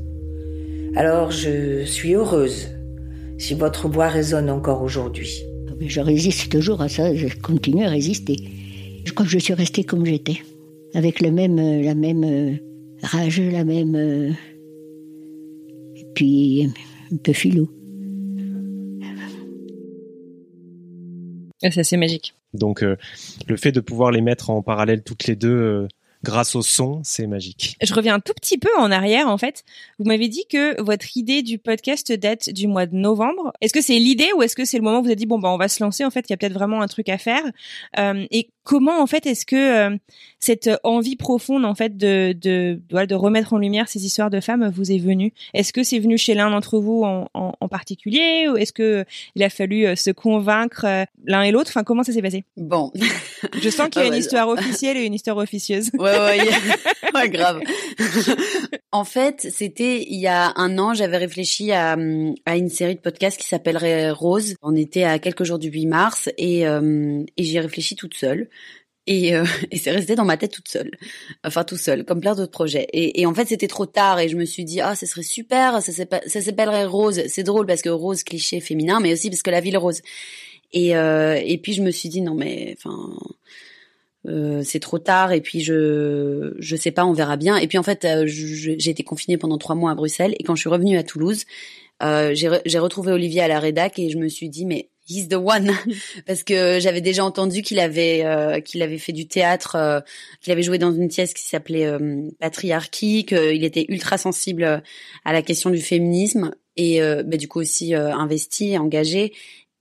Alors 0.95 1.31
je 1.31 1.85
suis 1.85 2.15
heureuse 2.15 2.69
si 3.39 3.55
votre 3.55 3.89
voix 3.89 4.09
résonne 4.09 4.51
encore 4.51 4.83
aujourd'hui. 4.83 5.43
Je 5.81 6.01
résiste 6.01 6.53
toujours 6.53 6.81
à 6.81 6.89
ça, 6.89 7.15
je 7.15 7.27
continue 7.43 7.85
à 7.85 7.89
résister. 7.89 8.37
Je 9.05 9.13
crois 9.13 9.27
que 9.27 9.33
je 9.33 9.39
suis 9.39 9.55
restée 9.55 9.83
comme 9.83 10.07
j'étais, 10.07 10.39
avec 10.95 11.21
même, 11.23 11.57
la 11.83 11.95
même 11.95 12.25
euh, 12.25 12.53
rage, 13.03 13.41
la 13.41 13.65
même... 13.65 13.97
Euh, 13.97 14.31
et 15.97 16.07
puis 16.15 16.71
un 17.13 17.17
peu 17.17 17.33
philo. 21.71 21.85
C'est 21.85 21.97
magique. 21.97 22.35
Donc 22.55 22.83
euh, 22.83 22.97
le 23.49 23.57
fait 23.57 23.73
de 23.73 23.81
pouvoir 23.81 24.11
les 24.11 24.21
mettre 24.21 24.51
en 24.51 24.63
parallèle 24.63 25.03
toutes 25.03 25.27
les 25.27 25.37
deux 25.37 25.49
euh, 25.49 25.89
grâce 26.23 26.55
au 26.55 26.63
son, 26.63 27.01
c'est 27.05 27.27
magique. 27.27 27.77
Je 27.83 27.93
reviens 27.93 28.15
un 28.15 28.21
tout 28.21 28.33
petit 28.35 28.59
peu 28.59 28.71
en 28.79 28.91
arrière 28.91 29.29
en 29.29 29.39
fait. 29.39 29.65
Vous 29.99 30.05
m'avez 30.05 30.29
dit 30.29 30.45
que 30.49 30.81
votre 30.81 31.17
idée 31.17 31.43
du 31.43 31.59
podcast 31.59 32.13
date 32.13 32.51
du 32.51 32.69
mois 32.69 32.87
de 32.87 32.95
novembre. 32.95 33.53
Est-ce 33.61 33.73
que 33.73 33.81
c'est 33.81 33.99
l'idée 33.99 34.31
ou 34.37 34.43
est-ce 34.43 34.55
que 34.55 34.65
c'est 34.65 34.79
le 34.79 34.85
moment 34.85 35.01
où 35.01 35.03
vous 35.03 35.09
avez 35.09 35.17
dit 35.17 35.27
bon 35.27 35.39
bah 35.39 35.51
on 35.51 35.59
va 35.59 35.69
se 35.69 35.83
lancer 35.83 36.05
en 36.05 36.11
fait, 36.11 36.27
il 36.29 36.33
y 36.33 36.35
a 36.35 36.37
peut-être 36.37 36.53
vraiment 36.53 36.81
un 36.81 36.87
truc 36.87 37.09
à 37.09 37.19
faire. 37.19 37.43
Euh, 37.99 38.25
et 38.31 38.51
comment 38.63 39.03
en 39.03 39.07
fait 39.09 39.27
est-ce 39.27 39.45
que 39.45 39.57
euh, 39.91 39.97
cette 40.39 40.71
envie 40.85 41.17
profonde 41.17 41.65
en 41.65 41.75
fait 41.75 41.97
de 41.97 42.35
de 42.41 42.81
de 42.93 43.15
remettre 43.15 43.53
en 43.53 43.59
lumière 43.59 43.89
ces 43.89 44.07
histoires 44.07 44.31
de 44.31 44.41
femmes 44.41 44.71
vous 44.75 44.93
est 44.93 44.99
venue? 44.99 45.33
Est-ce 45.55 45.73
que 45.73 45.83
c'est 45.83 45.99
venu 45.99 46.19
chez 46.19 46.35
l'un 46.35 46.51
d'entre 46.51 46.79
vous 46.79 47.03
en, 47.03 47.29
en, 47.35 47.53
en, 47.59 47.69
particulier 47.69 48.49
ou 48.49 48.57
est-ce 48.57 48.73
que 48.73 49.05
il 49.35 49.43
a 49.43 49.51
fallu 49.51 49.87
euh, 49.87 49.97
se 49.97 50.11
convaincre 50.11 50.87
l'un 51.25 51.43
et 51.43 51.51
l'autre? 51.51 51.71
Enfin 51.71 51.83
comment 51.83 52.05
ça 52.05 52.13
s'est 52.13 52.23
passé? 52.23 52.45
Bon, 52.57 52.93
je 53.61 53.69
sens 53.71 53.89
qu'il 53.89 54.03
y 54.03 54.05
a 54.05 54.09
une 54.09 54.15
histoire 54.23 54.49
officielle 54.49 54.97
et 54.97 55.05
une 55.05 55.15
histoire 55.15 55.39
officieuse. 55.39 55.91
Ouais 55.99 56.12
ouais, 56.13 56.49
ouais 57.15 57.29
grave. 57.31 57.61
en 58.93 59.05
fait, 59.05 59.49
c'était 59.51 60.03
il 60.03 60.21
y 60.21 60.27
a 60.27 60.53
un 60.57 60.79
an, 60.79 60.95
j'avais 60.95 61.19
réfléchi 61.19 61.73
à, 61.73 61.97
à 62.47 62.57
une 62.57 62.69
série 62.69 62.95
de 62.95 63.01
podcasts 63.01 63.41
qui 63.41 63.47
s'appellerait 63.47 64.11
Rose. 64.11 64.55
On 64.63 64.75
était 64.75 65.05
à 65.05 65.19
quelques 65.19 65.45
jours 65.45 65.59
du 65.59 65.69
8 65.69 65.87
mars 65.87 66.31
et, 66.39 66.63
et 66.63 67.45
j'y 67.45 67.57
ai 67.57 67.61
réfléchi 67.61 67.97
toute 67.97 68.15
seule 68.15 68.49
Et, 69.07 69.35
euh, 69.35 69.45
et 69.71 69.79
c'est 69.79 69.91
resté 69.91 70.15
dans 70.15 70.25
ma 70.25 70.37
tête 70.37 70.53
toute 70.53 70.69
seule, 70.69 70.91
enfin 71.45 71.65
tout 71.65 71.77
seul, 71.77 72.05
comme 72.05 72.21
plein 72.21 72.35
d'autres 72.35 72.53
projets. 72.53 72.87
Et, 72.93 73.21
et 73.21 73.27
en 73.27 73.35
fait, 73.35 73.49
c'était 73.49 73.69
trop 73.69 73.87
tard 73.87 74.21
et 74.21 74.29
je 74.29 74.37
me 74.37 74.45
suis 74.45 74.65
dit 74.65 74.81
ah, 74.81 74.95
ce 74.95 75.07
serait 75.07 75.23
super, 75.23 75.83
ça 75.83 76.41
s'appellerait 76.43 76.85
Rose. 76.87 77.23
C'est 77.29 77.43
drôle 77.43 77.67
parce 77.67 77.83
que 77.83 77.89
Rose 77.89 78.23
cliché 78.23 78.61
féminin, 78.61 79.01
mais 79.01 79.13
aussi 79.13 79.31
parce 79.31 79.43
que 79.43 79.51
la 79.51 79.61
ville 79.61 79.79
rose. 79.79 80.03
Et 80.73 80.97
euh, 80.97 81.41
et 81.45 81.59
puis 81.59 81.75
je 81.75 81.83
me 81.83 81.91
suis 81.91 82.09
dit 82.09 82.23
non 82.23 82.35
mais 82.35 82.75
enfin 82.79 83.15
euh, 84.29 84.63
c'est 84.65 84.79
trop 84.79 84.99
tard 84.99 85.33
et 85.33 85.41
puis 85.41 85.61
je 85.61 86.55
je 86.59 86.77
sais 86.77 86.91
pas, 86.93 87.05
on 87.05 87.13
verra 87.13 87.37
bien. 87.37 87.57
Et 87.57 87.67
puis 87.67 87.79
en 87.79 87.83
fait, 87.83 88.05
euh, 88.05 88.25
j'ai 88.27 88.91
été 88.91 89.03
confinée 89.03 89.37
pendant 89.37 89.59
trois 89.59 89.75
mois 89.75 89.91
à 89.91 89.95
Bruxelles 89.95 90.35
et 90.39 90.45
quand 90.45 90.55
je 90.55 90.61
suis 90.61 90.71
revenue 90.71 90.97
à 90.97 91.03
Toulouse, 91.03 91.45
euh, 92.03 92.35
j'ai 92.35 92.79
retrouvé 92.79 93.13
Olivier 93.13 93.43
à 93.43 93.49
la 93.49 93.61
rédac 93.61 93.99
et 93.99 94.11
je 94.11 94.19
me 94.19 94.29
suis 94.29 94.49
dit 94.49 94.65
mais 94.65 94.89
he's 95.09 95.29
the 95.29 95.35
one 95.35 95.73
parce 96.27 96.45
que 96.45 96.79
j'avais 96.81 97.01
déjà 97.01 97.25
entendu 97.25 97.63
qu'il 97.63 97.81
avait 97.81 98.25
euh, 98.25 98.61
qu'il 98.61 98.83
avait 98.83 98.99
fait 98.99 99.13
du 99.13 99.27
théâtre, 99.27 100.05
qu'il 100.41 100.53
avait 100.53 100.63
joué 100.63 100.79
dans 100.79 100.93
une 100.93 101.09
pièce 101.09 101.35
qui 101.35 101.45
s'appelait 101.45 101.91
Patriarchie, 102.39 103.25
qu'il 103.25 103.65
était 103.65 103.87
ultra 103.89 104.19
sensible 104.19 104.83
à 105.25 105.33
la 105.33 105.43
question 105.43 105.71
du 105.71 105.81
féminisme 105.81 106.53
et 106.77 107.01
bah, 107.01 107.37
du 107.37 107.49
coup 107.49 107.61
aussi 107.61 107.95
investi, 107.95 108.79
engagé 108.79 109.33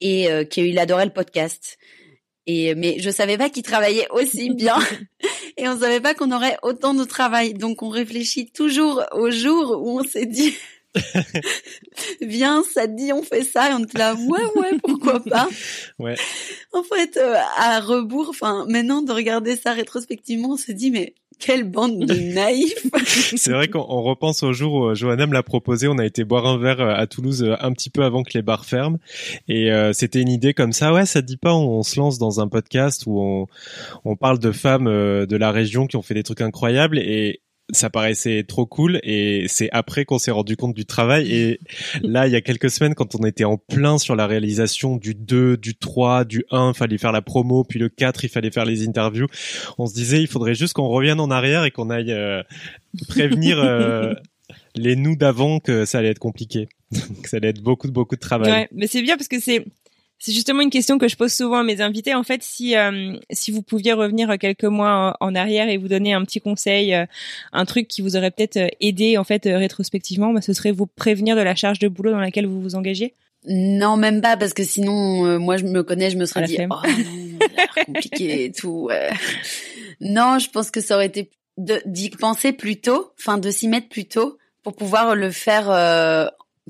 et 0.02 0.28
qu'il 0.50 0.78
adorait 0.80 1.06
le 1.06 1.12
podcast. 1.12 1.78
Et 2.48 2.76
mais 2.76 2.98
je 3.00 3.10
savais 3.10 3.38
pas 3.38 3.50
qu'il 3.50 3.64
travaillait 3.64 4.08
aussi 4.12 4.50
bien 4.54 4.78
et 5.58 5.68
on 5.68 5.80
savait 5.80 6.02
pas 6.02 6.14
qu'on 6.14 6.32
aurait 6.32 6.58
autant 6.64 6.94
de 6.94 7.04
travail. 7.04 7.54
Donc 7.54 7.84
on 7.84 7.90
réfléchit 7.90 8.52
toujours 8.52 9.04
au 9.12 9.30
jour 9.32 9.82
où 9.82 10.00
on 10.00 10.04
s'est 10.04 10.26
dit 10.26 10.56
Viens, 12.22 12.64
ça 12.64 12.88
te 12.88 12.96
dit 12.96 13.14
on 13.14 13.24
fait 13.24 13.44
ça 13.44 13.72
et 13.72 13.74
on 13.74 13.86
te 13.86 13.98
là 13.98 14.16
ouais 14.16 14.46
ouais 14.56 14.78
pourquoi 14.84 15.24
pas. 15.24 15.48
Ouais. 16.00 16.16
En 16.74 16.84
fait 16.84 17.18
euh, 17.18 17.36
à 17.58 17.80
rebours, 17.80 18.30
enfin 18.30 18.66
maintenant 18.68 19.02
de 19.02 19.12
regarder 19.12 19.56
ça 19.56 19.72
rétrospectivement, 19.72 20.50
on 20.52 20.58
se 20.58 20.72
dit 20.72 20.92
mais 20.92 21.14
quelle 21.42 21.64
bande 21.64 22.06
de 22.06 22.14
naïfs 22.34 22.88
C'est 23.36 23.52
vrai 23.52 23.68
qu'on 23.68 24.02
repense 24.02 24.44
au 24.44 24.54
jour 24.54 24.74
où 24.74 24.86
euh, 24.86 24.96
Johanna 24.96 25.28
me 25.28 25.34
l'a 25.34 25.44
proposé. 25.44 25.88
On 25.88 25.98
a 25.98 26.06
été 26.06 26.24
boire 26.24 26.46
un 26.46 26.58
verre 26.58 26.80
euh, 26.80 26.94
à 26.96 27.08
Toulouse 27.08 27.46
un 27.60 27.74
petit 27.74 27.90
peu 27.90 28.04
avant 28.04 28.24
que 28.24 28.32
les 28.34 28.42
bars 28.42 28.66
ferment. 28.66 29.00
Et 29.48 29.70
c'était 29.94 30.22
une 30.22 30.30
idée 30.30 30.54
comme 30.54 30.72
ça. 30.72 30.94
Ouais, 30.94 31.06
ça 31.06 31.22
te 31.22 31.28
dit 31.28 31.38
pas, 31.38 31.54
on, 31.54 31.84
se 31.84 32.00
lance 32.00 32.18
dans 32.18 32.40
un 32.40 32.48
podcast 32.48 33.04
où 33.06 33.20
on, 33.20 33.48
on 34.06 34.16
parle 34.16 34.40
de 34.40 34.52
femmes 34.52 34.86
de 34.86 35.38
la 35.38 35.52
région 35.52 35.88
qui 35.88 35.98
ont 35.98 36.02
fait 36.02 36.14
des 36.14 36.24
trucs 36.24 36.42
incroyables. 36.42 37.00
Et, 37.00 37.41
ça 37.72 37.90
paraissait 37.90 38.44
trop 38.48 38.66
cool 38.66 39.00
et 39.04 39.46
c'est 39.48 39.70
après 39.72 40.06
qu'on 40.06 40.20
s'est 40.20 40.32
rendu 40.32 40.56
compte 40.58 40.76
du 40.76 40.86
travail 40.86 41.32
et 41.32 41.60
là 42.02 42.28
il 42.28 42.34
y 42.34 42.36
a 42.36 42.42
quelques 42.42 42.70
semaines 42.70 42.96
quand 42.96 43.16
on 43.16 43.26
était 43.26 43.44
en 43.44 43.58
plein 43.58 43.98
sur 43.98 44.16
la 44.16 44.28
réalisation 44.28 44.98
du 44.98 45.16
2, 45.16 45.58
du 45.58 45.76
3, 45.76 46.26
du 46.26 46.44
1, 46.52 46.74
fallait 46.74 46.98
faire 46.98 47.12
la 47.12 47.22
promo, 47.22 47.64
puis 47.64 47.80
le 47.80 47.90
4, 47.90 48.26
il 48.26 48.30
fallait 48.30 48.52
faire 48.52 48.66
les 48.66 48.88
interviews. 48.88 49.28
On 49.78 49.86
se 49.88 49.94
disait 49.94 50.22
il 50.22 50.28
faudrait 50.28 50.56
juste 50.56 50.74
qu'on 50.74 50.88
revienne 50.88 51.20
en 51.20 51.32
arrière 51.32 51.64
et 51.64 51.72
qu'on 51.72 51.90
aille 51.90 52.12
euh, 52.12 52.44
prévenir 53.08 53.60
euh, 53.60 54.14
les 54.76 54.96
nous 54.96 55.16
d'avant 55.16 55.60
que 55.60 55.86
ça 55.86 56.00
allait 56.00 56.10
être 56.10 56.20
compliqué. 56.20 56.70
que 57.24 57.30
ça 57.30 57.38
allait 57.38 57.50
être 57.50 57.62
beaucoup 57.62 57.90
beaucoup 57.92 58.16
de 58.16 58.22
travail. 58.22 58.52
Ouais, 58.52 58.70
mais 58.74 58.88
c'est 58.88 59.02
bien 59.02 59.16
parce 59.18 59.28
que 59.28 59.40
c'est 59.40 59.66
c'est 60.22 60.34
justement 60.34 60.62
une 60.62 60.70
question 60.70 61.00
que 61.00 61.08
je 61.08 61.16
pose 61.16 61.34
souvent 61.34 61.58
à 61.58 61.64
mes 61.64 61.82
invités. 61.82 62.14
En 62.14 62.22
fait, 62.22 62.44
si 62.44 62.78
euh, 62.78 63.18
si 63.32 63.50
vous 63.50 63.64
pouviez 63.64 63.94
revenir 63.94 64.38
quelques 64.38 64.66
mois 64.66 65.18
en, 65.20 65.34
arrière 65.34 65.68
et 65.68 65.78
vous 65.78 65.88
donner 65.88 66.14
un 66.14 66.24
petit 66.24 66.40
conseil, 66.40 66.94
euh, 66.94 67.08
un 67.54 67.66
truc 67.66 67.88
qui 67.88 68.04
vous 68.04 68.16
aurait 68.16 68.30
peut-être 68.30 68.58
euh, 68.58 68.68
aidé 68.80 69.18
en 69.18 69.24
fait 69.24 69.46
rétrospectivement, 69.46 70.32
bah, 70.32 70.42
ce 70.42 70.54
serait 70.54 70.72
vous 70.72 70.86
prévenir 70.86 71.36
de 71.36 71.42
la 71.42 71.56
charge 71.56 71.80
de 71.80 71.88
boulot 71.88 72.12
dans 72.12 72.20
laquelle 72.20 72.46
vous 72.46 72.62
vous 72.62 72.76
engagez. 72.76 73.16
Non, 73.48 73.98
même 73.98 74.22
pas 74.22 74.38
parce 74.38 74.54
que 74.54 74.64
sinon, 74.64 75.40
moi 75.40 75.58
je 75.58 75.64
me 75.64 75.82
connais, 75.82 76.12
je 76.12 76.18
me 76.18 76.28
serais 76.28 76.46
dit 76.46 76.60
oh, 76.60 76.68
non, 76.68 76.78
compliqué 77.88 78.46
et 78.46 78.52
tout. 78.52 78.92
Non, 80.02 80.38
je 80.38 80.52
pense 80.52 80.70
que 80.70 80.82
ça 80.82 80.94
aurait 80.94 81.08
été 81.08 81.32
d'y 81.58 82.12
penser 82.12 82.54
plus 82.54 82.80
tôt, 82.80 83.12
enfin 83.20 83.40
de 83.40 83.50
s'y 83.50 83.68
mettre 83.68 83.90
plus 83.90 84.06
tôt 84.06 84.38
pour 84.62 84.76
pouvoir 84.76 85.16
le 85.16 85.32
faire 85.32 85.72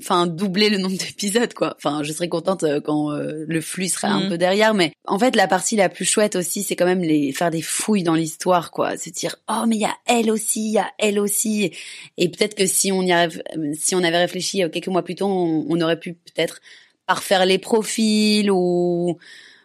enfin 0.00 0.26
doubler 0.26 0.70
le 0.70 0.78
nombre 0.78 0.96
d'épisodes 0.98 1.52
quoi. 1.54 1.74
Enfin, 1.76 2.02
je 2.02 2.12
serais 2.12 2.28
contente 2.28 2.64
euh, 2.64 2.80
quand 2.80 3.12
euh, 3.12 3.44
le 3.46 3.60
flux 3.60 3.88
serait 3.88 4.08
un 4.08 4.26
mm. 4.26 4.28
peu 4.30 4.38
derrière, 4.38 4.74
mais 4.74 4.92
en 5.06 5.18
fait 5.18 5.36
la 5.36 5.48
partie 5.48 5.76
la 5.76 5.88
plus 5.88 6.04
chouette 6.04 6.36
aussi, 6.36 6.62
c'est 6.62 6.76
quand 6.76 6.86
même 6.86 7.02
les 7.02 7.32
faire 7.32 7.50
des 7.50 7.62
fouilles 7.62 8.02
dans 8.02 8.14
l'histoire 8.14 8.70
quoi, 8.70 8.96
se 8.96 9.10
dire 9.10 9.36
oh 9.48 9.64
mais 9.66 9.76
il 9.76 9.82
y 9.82 9.86
a 9.86 9.96
elle 10.06 10.30
aussi, 10.30 10.68
il 10.68 10.72
y 10.72 10.78
a 10.78 10.90
elle 10.98 11.18
aussi, 11.18 11.72
et 12.16 12.28
peut-être 12.28 12.54
que 12.54 12.66
si 12.66 12.92
on 12.92 13.02
y 13.02 13.12
arrive, 13.12 13.42
si 13.74 13.94
on 13.94 14.02
avait 14.02 14.18
réfléchi 14.18 14.62
euh, 14.62 14.68
quelques 14.68 14.88
mois 14.88 15.02
plus 15.02 15.14
tôt, 15.14 15.26
on, 15.26 15.80
aurait 15.80 15.98
pu 15.98 16.14
peut-être 16.14 16.60
parfaire 17.06 17.44
les 17.44 17.58
profils 17.58 18.50
ou 18.50 19.18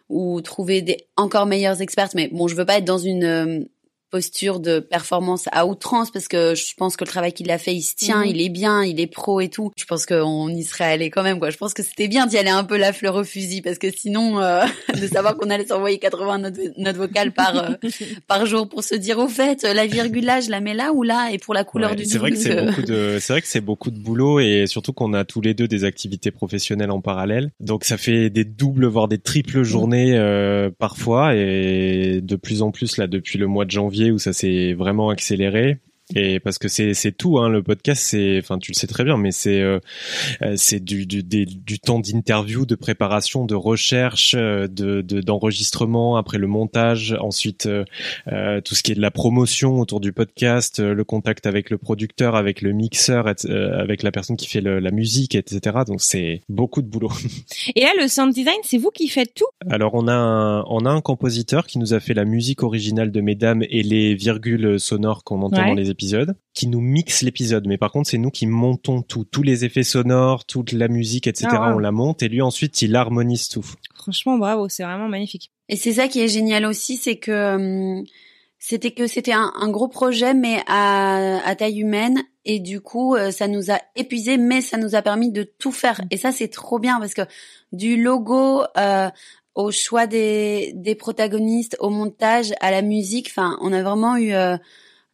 ou 0.08 0.40
trouver 0.40 0.82
des 0.82 1.06
encore 1.16 1.46
meilleures 1.46 1.82
expertes. 1.82 2.14
Mais 2.14 2.28
bon, 2.28 2.48
je 2.48 2.56
veux 2.56 2.64
pas 2.64 2.78
être 2.78 2.84
dans 2.84 2.98
une 2.98 3.68
posture 4.10 4.60
de 4.60 4.80
performance 4.80 5.48
à 5.52 5.66
outrance 5.66 6.10
parce 6.10 6.28
que 6.28 6.54
je 6.54 6.74
pense 6.76 6.96
que 6.96 7.04
le 7.04 7.08
travail 7.08 7.32
qu'il 7.32 7.50
a 7.50 7.58
fait, 7.58 7.74
il 7.74 7.82
se 7.82 7.94
tient, 7.94 8.20
mhm. 8.20 8.30
il 8.30 8.40
est 8.40 8.48
bien, 8.48 8.84
il 8.84 9.00
est 9.00 9.06
pro 9.06 9.40
et 9.40 9.48
tout. 9.48 9.70
Je 9.76 9.84
pense 9.84 10.06
qu'on 10.06 10.48
y 10.48 10.62
serait 10.64 10.84
allé 10.84 11.10
quand 11.10 11.22
même 11.22 11.38
quoi. 11.38 11.50
Je 11.50 11.56
pense 11.56 11.74
que 11.74 11.82
c'était 11.82 12.08
bien 12.08 12.26
d'y 12.26 12.38
aller 12.38 12.50
un 12.50 12.64
peu 12.64 12.76
la 12.76 12.92
fleur 12.92 13.16
au 13.16 13.24
fusil 13.24 13.62
parce 13.62 13.78
que 13.78 13.90
sinon 13.90 14.40
euh, 14.40 14.64
de 15.00 15.06
savoir 15.06 15.36
qu'on 15.36 15.50
allait 15.50 15.66
s'envoyer 15.66 15.98
80 15.98 16.38
notes, 16.38 16.58
notes 16.76 16.96
vocales 16.96 17.32
par 17.32 17.56
euh, 17.56 17.74
par 18.26 18.46
jour 18.46 18.68
pour 18.68 18.82
se 18.82 18.94
dire 18.94 19.18
au 19.18 19.28
fait 19.28 19.62
la 19.62 19.86
virgule 19.86 20.24
là 20.24 20.40
je 20.40 20.50
la 20.50 20.60
mets 20.60 20.74
là 20.74 20.92
ou 20.92 21.02
là 21.02 21.30
et 21.32 21.38
pour 21.38 21.54
la 21.54 21.64
couleur 21.64 21.94
du 21.94 22.04
C'est 22.04 22.18
vrai 22.18 22.30
que 22.30 22.36
c'est 22.36 22.64
beaucoup 22.64 22.82
de 22.82 23.18
c'est 23.20 23.32
vrai 23.32 23.42
que 23.42 23.48
c'est 23.48 23.60
beaucoup 23.60 23.90
de 23.90 23.98
boulot 23.98 24.40
et 24.40 24.66
surtout 24.66 24.92
qu'on 24.92 25.12
a 25.12 25.24
tous 25.24 25.40
les 25.40 25.54
deux 25.54 25.68
des 25.68 25.84
activités 25.84 26.30
professionnelles 26.30 26.90
en 26.90 27.00
parallèle. 27.00 27.50
Donc 27.60 27.84
ça 27.84 27.96
fait 27.96 28.30
des 28.30 28.44
doubles 28.44 28.86
voire 28.86 29.08
des 29.08 29.18
triples 29.18 29.62
journées 29.62 30.16
euh, 30.16 30.70
parfois 30.76 31.34
et 31.34 32.20
de 32.22 32.36
plus 32.36 32.62
en 32.62 32.70
plus 32.70 32.96
là 32.96 33.06
depuis 33.06 33.38
le 33.38 33.46
mois 33.46 33.64
de 33.64 33.70
janvier 33.70 33.97
où 34.06 34.18
ça 34.18 34.32
s'est 34.32 34.74
vraiment 34.74 35.10
accéléré. 35.10 35.78
Et 36.14 36.40
parce 36.40 36.58
que 36.58 36.68
c'est 36.68 36.94
c'est 36.94 37.12
tout 37.12 37.38
hein, 37.38 37.50
le 37.50 37.62
podcast 37.62 38.02
c'est 38.02 38.38
enfin 38.38 38.58
tu 38.58 38.72
le 38.72 38.76
sais 38.76 38.86
très 38.86 39.04
bien 39.04 39.18
mais 39.18 39.30
c'est 39.30 39.60
euh, 39.60 39.78
euh, 40.40 40.54
c'est 40.56 40.80
du 40.80 41.04
du, 41.04 41.22
du 41.22 41.78
temps 41.78 41.98
d'interview 41.98 42.64
de 42.64 42.74
préparation 42.74 43.44
de 43.44 43.54
recherche 43.54 44.34
euh, 44.34 44.68
de 44.68 45.02
d'enregistrement 45.02 46.16
après 46.16 46.38
le 46.38 46.46
montage 46.46 47.14
ensuite 47.20 47.66
euh, 47.66 48.60
tout 48.62 48.74
ce 48.74 48.82
qui 48.82 48.92
est 48.92 48.94
de 48.94 49.02
la 49.02 49.10
promotion 49.10 49.80
autour 49.80 50.00
du 50.00 50.12
podcast 50.12 50.80
le 50.80 51.04
contact 51.04 51.46
avec 51.46 51.68
le 51.68 51.76
producteur 51.76 52.36
avec 52.36 52.62
le 52.62 52.72
mixeur 52.72 53.26
avec 53.26 54.02
la 54.02 54.10
personne 54.10 54.36
qui 54.36 54.46
fait 54.46 54.62
la 54.62 54.90
musique 54.90 55.34
etc 55.34 55.78
donc 55.86 56.00
c'est 56.00 56.40
beaucoup 56.48 56.80
de 56.80 56.86
boulot. 56.86 57.12
Et 57.76 57.82
là 57.82 57.90
le 58.00 58.08
sound 58.08 58.32
design 58.32 58.56
c'est 58.62 58.78
vous 58.78 58.90
qui 58.90 59.08
faites 59.08 59.34
tout? 59.34 59.46
Alors 59.68 59.94
on 59.94 60.08
a 60.08 60.14
un 60.14 60.64
on 60.64 60.86
a 60.86 60.90
un 60.90 61.02
compositeur 61.02 61.66
qui 61.66 61.78
nous 61.78 61.92
a 61.92 62.00
fait 62.00 62.14
la 62.14 62.24
musique 62.24 62.62
originale 62.62 63.12
de 63.12 63.20
Mesdames 63.20 63.62
et 63.68 63.82
les 63.82 64.14
virgules 64.14 64.80
sonores 64.80 65.22
qu'on 65.24 65.42
entend 65.42 65.66
dans 65.66 65.74
les 65.74 65.90
épisode, 65.98 66.36
qui 66.54 66.68
nous 66.68 66.80
mixe 66.80 67.22
l'épisode. 67.22 67.66
Mais 67.66 67.76
par 67.76 67.90
contre, 67.90 68.08
c'est 68.08 68.18
nous 68.18 68.30
qui 68.30 68.46
montons 68.46 69.02
tout, 69.02 69.24
tous 69.24 69.42
les 69.42 69.64
effets 69.64 69.82
sonores, 69.82 70.44
toute 70.44 70.70
la 70.70 70.86
musique, 70.86 71.26
etc. 71.26 71.48
Ah 71.50 71.74
on 71.74 71.80
la 71.80 71.90
monte 71.90 72.22
et 72.22 72.28
lui 72.28 72.40
ensuite 72.40 72.80
il 72.82 72.94
harmonise 72.94 73.48
tout. 73.48 73.66
Franchement, 73.96 74.38
bravo, 74.38 74.68
c'est 74.68 74.84
vraiment 74.84 75.08
magnifique. 75.08 75.50
Et 75.68 75.74
c'est 75.74 75.94
ça 75.94 76.06
qui 76.06 76.20
est 76.20 76.28
génial 76.28 76.64
aussi, 76.66 76.96
c'est 76.96 77.16
que 77.16 77.32
euh, 77.32 78.02
c'était 78.60 78.92
que 78.92 79.06
c'était 79.08 79.32
un, 79.32 79.68
gros 79.70 79.88
projet 79.88 80.34
mais 80.34 80.62
à, 80.66 81.54
taille 81.56 81.80
humaine 81.80 82.22
et 82.44 82.58
du 82.60 82.80
coup 82.80 83.14
euh, 83.14 83.30
ça 83.30 83.46
nous 83.48 83.70
a 83.70 83.78
épuisé 83.94 84.36
mais 84.36 84.60
ça 84.60 84.76
nous 84.76 84.94
a 84.94 85.02
permis 85.02 85.30
de 85.30 85.44
tout 85.44 85.72
faire 85.72 86.00
et 86.10 86.16
ça 86.16 86.32
c'est 86.32 86.48
trop 86.48 86.78
bien 86.78 86.98
parce 86.98 87.14
que 87.14 87.22
du 87.72 88.02
logo 88.02 88.62
euh, 88.76 89.10
au 89.54 89.70
choix 89.70 90.06
des, 90.06 90.72
des 90.74 90.96
protagonistes 90.96 91.76
au 91.78 91.90
montage 91.90 92.52
à 92.60 92.72
la 92.72 92.82
musique 92.82 93.28
enfin 93.30 93.56
on 93.60 93.72
a 93.72 93.82
vraiment 93.82 94.16
eu 94.16 94.32
euh, 94.32 94.56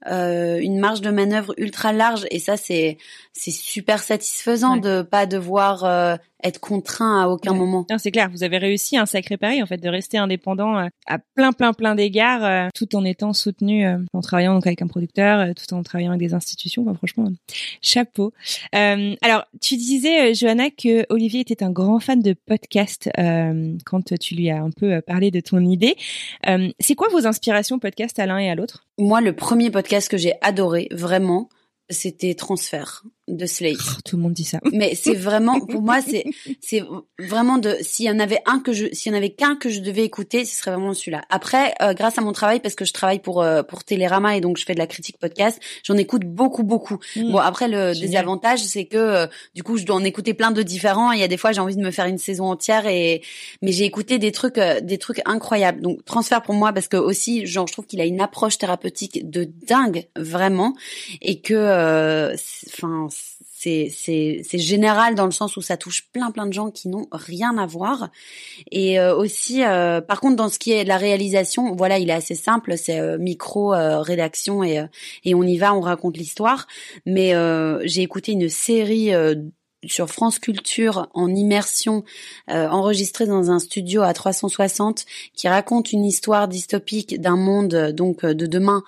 une 0.07 0.79
marge 0.79 1.01
de 1.01 1.11
manœuvre 1.11 1.55
ultra 1.57 1.93
large 1.93 2.27
et 2.31 2.39
ça 2.39 2.57
c'est 2.57 2.99
c'est 3.37 3.51
super 3.51 4.01
satisfaisant 4.01 4.77
de 4.77 5.03
pas 5.03 5.27
devoir 5.27 5.85
euh, 5.85 6.17
être 6.45 6.61
contraint 6.61 7.21
à 7.21 7.27
aucun 7.27 7.53
moment. 7.53 7.85
C'est 7.99 8.13
clair, 8.13 8.31
vous 8.31 8.45
avez 8.45 8.59
réussi 8.59 8.97
un 8.97 9.07
sacré 9.07 9.37
pari 9.37 9.61
en 9.61 9.67
fait 9.67 9.79
de 9.79 9.89
rester 9.89 10.19
indépendant 10.19 10.79
euh, 10.79 10.87
à 11.09 11.19
plein 11.19 11.53
plein 11.53 11.73
plein 11.73 11.97
d'égards, 11.97 12.45
euh, 12.45 12.69
tout 12.75 12.95
en 12.95 13.05
étant 13.05 13.33
soutenu, 13.33 13.87
en 14.13 14.21
travaillant 14.21 14.55
donc 14.55 14.67
avec 14.69 14.83
un 14.83 14.87
producteur, 14.87 15.49
tout 15.55 15.75
en 15.75 15.83
travaillant 15.83 16.13
avec 16.13 16.21
des 16.21 16.33
institutions. 16.33 16.87
franchement, 16.95 17.29
chapeau. 17.83 18.33
alors, 18.73 19.45
tu 19.61 19.77
disais 19.77 20.33
Johanna 20.35 20.71
que 20.71 21.05
Olivier 21.09 21.41
était 21.41 21.65
un 21.65 21.71
grand 21.71 21.99
fan 21.99 22.23
de 22.23 22.35
podcast 22.35 23.11
quand 23.85 24.15
tu 24.21 24.35
lui 24.37 24.49
as 24.49 24.63
un 24.63 24.71
peu 24.71 25.01
parlé 25.01 25.33
de 25.33 25.41
ton 25.41 25.59
idée. 25.61 25.97
C'est 26.79 26.95
quoi 26.95 27.09
vos 27.09 27.27
inspirations 27.27 27.81
podcast 27.81 28.19
à 28.21 28.27
l'un 28.27 28.39
et 28.39 28.49
à 28.49 28.55
l'autre? 28.55 28.87
Moi, 28.97 29.21
le 29.21 29.35
premier 29.35 29.71
podcast 29.71 30.09
que 30.09 30.17
j'ai 30.17 30.35
adoré 30.41 30.89
vraiment, 30.93 31.49
c'était 31.91 32.35
Transfert 32.35 33.03
de 33.29 33.47
Slate. 33.47 33.77
Oh, 33.81 34.01
tout 34.05 34.17
le 34.17 34.23
monde 34.23 34.33
dit 34.33 34.45
ça. 34.45 34.59
Mais 34.73 34.95
c'est 34.95 35.15
vraiment, 35.15 35.61
pour 35.61 35.83
moi, 35.83 36.01
c'est, 36.01 36.25
c'est 36.61 36.83
vraiment 37.19 37.59
de, 37.59 37.77
s'il 37.81 38.07
y 38.07 38.11
en 38.11 38.19
avait 38.19 38.41
un 38.47 38.61
que 38.61 38.73
je, 38.73 38.87
s'il 38.93 39.13
y 39.13 39.15
en 39.15 39.19
avait 39.19 39.31
qu'un 39.31 39.57
que 39.57 39.71
je 39.71 39.81
devais 39.81 40.05
écouter, 40.05 40.45
ce 40.45 40.57
serait 40.57 40.73
vraiment 40.73 40.95
celui-là. 40.95 41.23
Après, 41.31 41.75
euh, 41.83 41.95
grâce 41.95 42.19
à 42.19 42.23
mon 42.23 42.33
travail, 42.33 42.61
parce 42.61 42.75
que 42.75 42.85
je 42.85 42.93
travaille 42.93 43.21
pour, 43.21 43.43
euh, 43.43 43.63
pour 43.63 43.85
Télérama 43.85 44.37
et 44.37 44.41
donc 44.41 44.57
je 44.57 44.65
fais 44.65 44.75
de 44.75 44.79
la 44.79 44.87
critique 44.87 45.19
podcast, 45.19 45.61
j'en 45.83 45.97
écoute 45.97 46.25
beaucoup, 46.25 46.63
beaucoup. 46.63 46.99
Mmh. 47.17 47.33
Bon, 47.33 47.39
après, 47.39 47.69
le 47.69 47.93
Génial. 47.93 48.01
désavantage, 48.01 48.61
c'est 48.61 48.85
que, 48.87 48.97
euh, 48.97 49.27
du 49.55 49.63
coup, 49.63 49.77
je 49.77 49.85
dois 49.85 49.97
en 49.97 50.05
écouter 50.05 50.35
plein 50.35 50.51
de 50.51 50.63
différents. 50.63 51.13
Il 51.13 51.21
y 51.21 51.23
a 51.23 51.29
des 51.29 51.37
fois, 51.37 51.53
j'ai 51.53 51.61
envie 51.61 51.77
de 51.77 51.83
me 51.83 51.91
faire 51.91 52.07
une 52.07 52.19
saison 52.19 52.47
entière 52.47 52.87
et, 52.87 53.23
mais 53.63 53.73
j'ai 53.73 53.85
écouté 53.85 54.19
des 54.19 54.33
trucs, 54.33 54.59
euh, 54.59 54.81
des 54.81 54.99
trucs 54.99 55.21
incroyables. 55.25 55.81
Donc, 55.81 56.05
transfert 56.05 56.43
pour 56.43 56.55
moi, 56.55 56.73
parce 56.73 56.89
que 56.89 56.97
aussi, 56.97 57.47
genre, 57.47 57.67
je 57.67 57.73
trouve 57.73 57.87
qu'il 57.87 58.01
a 58.01 58.05
une 58.05 58.21
approche 58.21 58.59
thérapeutique 58.59 59.29
de 59.31 59.49
dingue, 59.67 60.07
vraiment, 60.17 60.75
et 61.23 61.41
que, 61.41 61.55
euh, 61.55 62.35
enfin, 62.69 63.09
c'est 63.65 63.91
c'est 63.91 64.43
c'est 64.45 64.59
général 64.59 65.15
dans 65.15 65.25
le 65.25 65.31
sens 65.31 65.57
où 65.57 65.63
ça 65.63 65.77
touche 65.77 66.09
plein 66.13 66.31
plein 66.31 66.47
de 66.47 66.53
gens 66.53 66.71
qui 66.71 66.89
n'ont 66.89 67.09
rien 67.13 67.57
à 67.57 67.67
voir. 67.67 68.11
Et 68.71 69.01
euh, 69.01 69.17
aussi 69.17 69.65
euh, 69.65 70.01
par 70.01 70.21
contre 70.21 70.37
dans 70.37 70.49
ce 70.49 70.59
qui 70.59 70.73
est 70.73 70.85
de 70.85 70.89
la 70.89 70.99
réalisation 70.99 71.75
voilà 71.75 71.99
il 71.99 72.11
est 72.11 72.15
assez 72.15 72.35
simple 72.35 72.77
c'est 72.77 73.01
euh, 73.01 73.17
micro 73.19 73.75
euh, 73.75 74.01
rédaction 74.01 74.63
et 74.63 74.79
euh, 74.79 74.87
et 75.25 75.35
on 75.35 75.43
y 75.43 75.57
va 75.57 75.75
on 75.75 75.81
raconte 75.81 76.17
l'histoire. 76.17 76.67
Mais 77.07 77.35
euh, 77.35 77.81
j'ai 77.85 78.03
écouté 78.03 78.33
une 78.33 78.49
série 78.49 79.13
sur 79.87 80.09
France 80.09 80.39
Culture 80.39 81.09
en 81.15 81.35
immersion 81.35 82.05
euh, 82.51 82.69
enregistrée 82.69 83.27
dans 83.27 83.51
un 83.51 83.59
studio 83.59 84.03
à 84.03 84.13
360 84.13 85.05
qui 85.35 85.49
raconte 85.49 85.93
une 85.93 86.05
histoire 86.05 86.49
dystopique 86.49 87.21
d'un 87.21 87.37
monde 87.37 87.93
donc 87.93 88.25
de 88.25 88.47
demain 88.47 88.83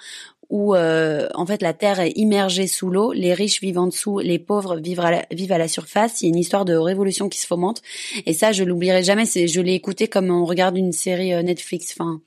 où 0.51 0.75
euh, 0.75 1.29
en 1.35 1.45
fait 1.47 1.63
la 1.63 1.73
terre 1.73 2.01
est 2.01 2.13
immergée 2.17 2.67
sous 2.67 2.91
l'eau, 2.91 3.13
les 3.13 3.35
riches 3.35 3.61
vivent 3.61 3.79
en 3.79 3.87
dessous, 3.87 4.19
les 4.21 4.39
pauvres 4.39 4.77
vivent 4.77 5.01
à 5.01 5.11
la, 5.11 5.27
vivent 5.33 5.53
à 5.53 5.59
la 5.59 5.69
surface. 5.69 6.21
Il 6.21 6.25
y 6.25 6.29
a 6.29 6.31
une 6.31 6.39
histoire 6.39 6.65
de 6.65 6.75
révolution 6.75 7.29
qui 7.29 7.39
se 7.41 7.47
fomente 7.47 7.83
et 8.27 8.33
ça 8.33 8.53
je 8.53 8.63
l'oublierai 8.65 9.03
jamais. 9.03 9.27
C'est 9.27 9.49
je 9.49 9.61
l'ai 9.61 9.75
écouté 9.75 10.09
comme 10.09 10.31
on 10.31 10.45
regarde 10.45 10.77
une 10.77 10.93
série 10.93 11.33
euh, 11.33 11.43
Netflix. 11.43 11.95
Enfin 11.99 12.21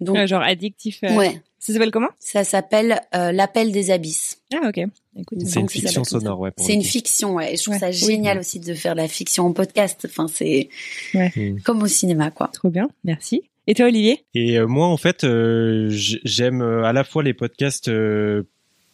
donc 0.00 0.16
Euh, 0.16 0.26
genre 0.26 0.42
addictif. 0.42 1.00
euh, 1.04 1.14
ouais, 1.16 1.40
Ça 1.58 1.72
s'appelle 1.72 1.90
comment? 1.90 2.10
Ça 2.20 2.44
s'appelle 2.44 3.00
euh, 3.14 3.32
l'appel 3.32 3.72
des 3.72 3.90
abysses. 3.90 4.38
Ah 4.54 4.68
ok. 4.68 4.78
Écoute, 5.18 5.38
C'est 5.46 5.58
une 5.60 5.68
fiction 5.68 6.04
sonore, 6.04 6.38
ouais. 6.40 6.50
C'est 6.58 6.74
une 6.74 6.84
fiction, 6.84 7.34
ouais. 7.36 7.54
Et 7.54 7.56
je 7.56 7.62
trouve 7.62 7.74
Ouais. 7.74 7.80
ça 7.80 7.88
Oui. 7.88 8.12
génial 8.14 8.38
aussi 8.38 8.60
de 8.60 8.74
faire 8.74 8.94
de 8.94 9.00
la 9.00 9.08
fiction 9.08 9.44
en 9.46 9.52
podcast. 9.52 10.06
Enfin 10.08 10.28
c'est 10.32 10.68
Ouais. 11.14 11.32
Mm. 11.34 11.60
comme 11.62 11.82
au 11.82 11.88
cinéma 11.88 12.30
quoi. 12.30 12.48
Trop 12.52 12.68
bien, 12.70 12.88
merci. 13.02 13.42
Et 13.66 13.74
toi 13.74 13.86
Olivier? 13.86 14.24
Et 14.34 14.58
euh, 14.58 14.66
moi, 14.66 14.86
en 14.86 14.96
fait, 14.96 15.24
euh, 15.24 15.88
j'aime 15.90 16.62
euh, 16.62 16.84
à 16.84 16.92
la 16.92 17.04
fois 17.04 17.22
les 17.22 17.34
podcasts 17.34 17.90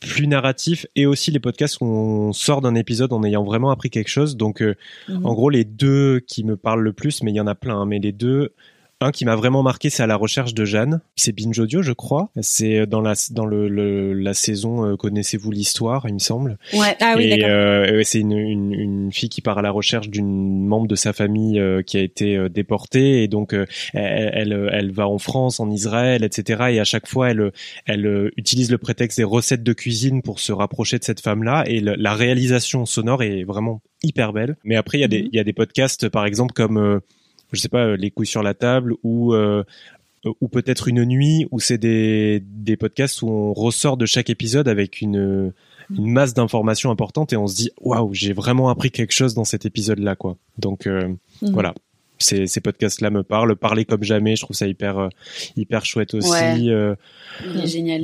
plus 0.00 0.26
narratifs 0.26 0.86
et 0.96 1.06
aussi 1.06 1.30
les 1.30 1.38
podcasts 1.38 1.78
où 1.80 1.84
on 1.84 2.32
sort 2.32 2.60
d'un 2.60 2.74
épisode 2.74 3.12
en 3.12 3.22
ayant 3.22 3.44
vraiment 3.44 3.70
appris 3.70 3.88
quelque 3.90 4.08
chose. 4.08 4.36
Donc, 4.36 4.60
euh, 4.62 4.74
Mhm. 5.08 5.26
en 5.26 5.34
gros, 5.34 5.50
les 5.50 5.64
deux 5.64 6.20
qui 6.20 6.42
me 6.44 6.56
parlent 6.56 6.82
le 6.82 6.92
plus, 6.92 7.22
mais 7.22 7.30
il 7.30 7.36
y 7.36 7.40
en 7.40 7.46
a 7.46 7.54
plein, 7.54 7.76
hein, 7.80 7.86
mais 7.86 7.98
les 8.00 8.12
deux. 8.12 8.52
Un 9.02 9.10
qui 9.10 9.24
m'a 9.24 9.36
vraiment 9.36 9.62
marqué, 9.62 9.90
c'est 9.90 10.02
à 10.02 10.06
la 10.06 10.16
recherche 10.16 10.54
de 10.54 10.64
Jeanne. 10.64 11.00
C'est 11.16 11.32
Binge 11.32 11.58
Audio, 11.58 11.82
je 11.82 11.92
crois. 11.92 12.30
C'est 12.40 12.86
dans 12.86 13.00
la 13.00 13.14
dans 13.30 13.44
le, 13.46 13.68
le- 13.68 14.12
la 14.12 14.32
saison 14.34 14.84
euh, 14.86 14.96
Connaissez-vous 14.96 15.50
l'histoire, 15.50 16.04
il 16.08 16.14
me 16.14 16.18
semble. 16.18 16.58
Ouais. 16.72 16.96
Ah 17.00 17.14
oui, 17.16 17.24
et 17.24 17.28
d'accord. 17.30 17.48
euh, 17.50 18.00
c'est 18.04 18.20
une, 18.20 18.32
une, 18.32 18.72
une 18.72 19.12
fille 19.12 19.28
qui 19.28 19.40
part 19.40 19.58
à 19.58 19.62
la 19.62 19.70
recherche 19.70 20.08
d'une 20.08 20.66
membre 20.66 20.86
de 20.86 20.94
sa 20.94 21.12
famille 21.12 21.58
euh, 21.58 21.82
qui 21.82 21.96
a 21.98 22.00
été 22.00 22.36
euh, 22.36 22.48
déportée 22.48 23.22
et 23.22 23.28
donc 23.28 23.54
euh, 23.54 23.66
elle, 23.92 24.30
elle, 24.52 24.68
elle 24.72 24.90
va 24.92 25.08
en 25.08 25.18
France, 25.18 25.60
en 25.60 25.70
Israël, 25.70 26.24
etc. 26.24 26.64
Et 26.72 26.80
à 26.80 26.84
chaque 26.84 27.08
fois, 27.08 27.30
elle, 27.30 27.52
elle 27.86 28.06
euh, 28.06 28.30
utilise 28.36 28.70
le 28.70 28.78
prétexte 28.78 29.18
des 29.18 29.24
recettes 29.24 29.62
de 29.62 29.72
cuisine 29.72 30.22
pour 30.22 30.40
se 30.40 30.52
rapprocher 30.52 30.98
de 30.98 31.04
cette 31.04 31.20
femme-là. 31.20 31.64
Et 31.66 31.80
le- 31.80 31.94
la 31.96 32.14
réalisation 32.14 32.86
sonore 32.86 33.22
est 33.22 33.44
vraiment 33.44 33.82
hyper 34.04 34.32
belle. 34.32 34.56
Mais 34.64 34.76
après, 34.76 34.98
il 34.98 35.00
y 35.00 35.04
a 35.04 35.08
des 35.08 35.22
Mhm. 35.22 35.28
y 35.32 35.38
a 35.38 35.44
des 35.44 35.52
podcasts, 35.52 36.08
par 36.08 36.24
exemple 36.26 36.52
comme 36.54 36.76
euh, 36.78 37.00
je 37.52 37.60
sais 37.60 37.68
pas, 37.68 37.84
euh, 37.86 37.96
les 37.96 38.10
couilles 38.10 38.26
sur 38.26 38.42
la 38.42 38.54
table 38.54 38.94
ou 39.02 39.34
euh, 39.34 39.64
ou 40.40 40.46
peut-être 40.48 40.86
une 40.86 41.04
nuit 41.04 41.46
où 41.50 41.58
c'est 41.58 41.78
des, 41.78 42.40
des 42.46 42.76
podcasts 42.76 43.22
où 43.22 43.28
on 43.28 43.52
ressort 43.52 43.96
de 43.96 44.06
chaque 44.06 44.30
épisode 44.30 44.68
avec 44.68 45.00
une, 45.00 45.52
une 45.90 46.10
masse 46.12 46.32
d'informations 46.32 46.92
importantes 46.92 47.32
et 47.32 47.36
on 47.36 47.48
se 47.48 47.56
dit 47.56 47.70
waouh 47.80 48.14
j'ai 48.14 48.32
vraiment 48.32 48.68
appris 48.68 48.92
quelque 48.92 49.10
chose 49.12 49.34
dans 49.34 49.42
cet 49.44 49.66
épisode 49.66 49.98
là 49.98 50.14
quoi 50.14 50.36
donc 50.58 50.86
euh, 50.86 51.08
Mhm. 51.42 51.50
voilà 51.52 51.74
ces, 52.20 52.46
ces 52.46 52.60
podcasts 52.60 53.00
là 53.00 53.10
me 53.10 53.24
parlent 53.24 53.56
parler 53.56 53.84
comme 53.84 54.04
jamais 54.04 54.36
je 54.36 54.42
trouve 54.42 54.54
ça 54.56 54.68
hyper 54.68 54.96
euh, 54.96 55.08
hyper 55.56 55.84
chouette 55.84 56.14
aussi 56.14 56.30
Ouais. 56.30 56.68
euh, 56.68 56.94
Il 57.44 57.60
est 57.64 57.66
génial. 57.66 58.02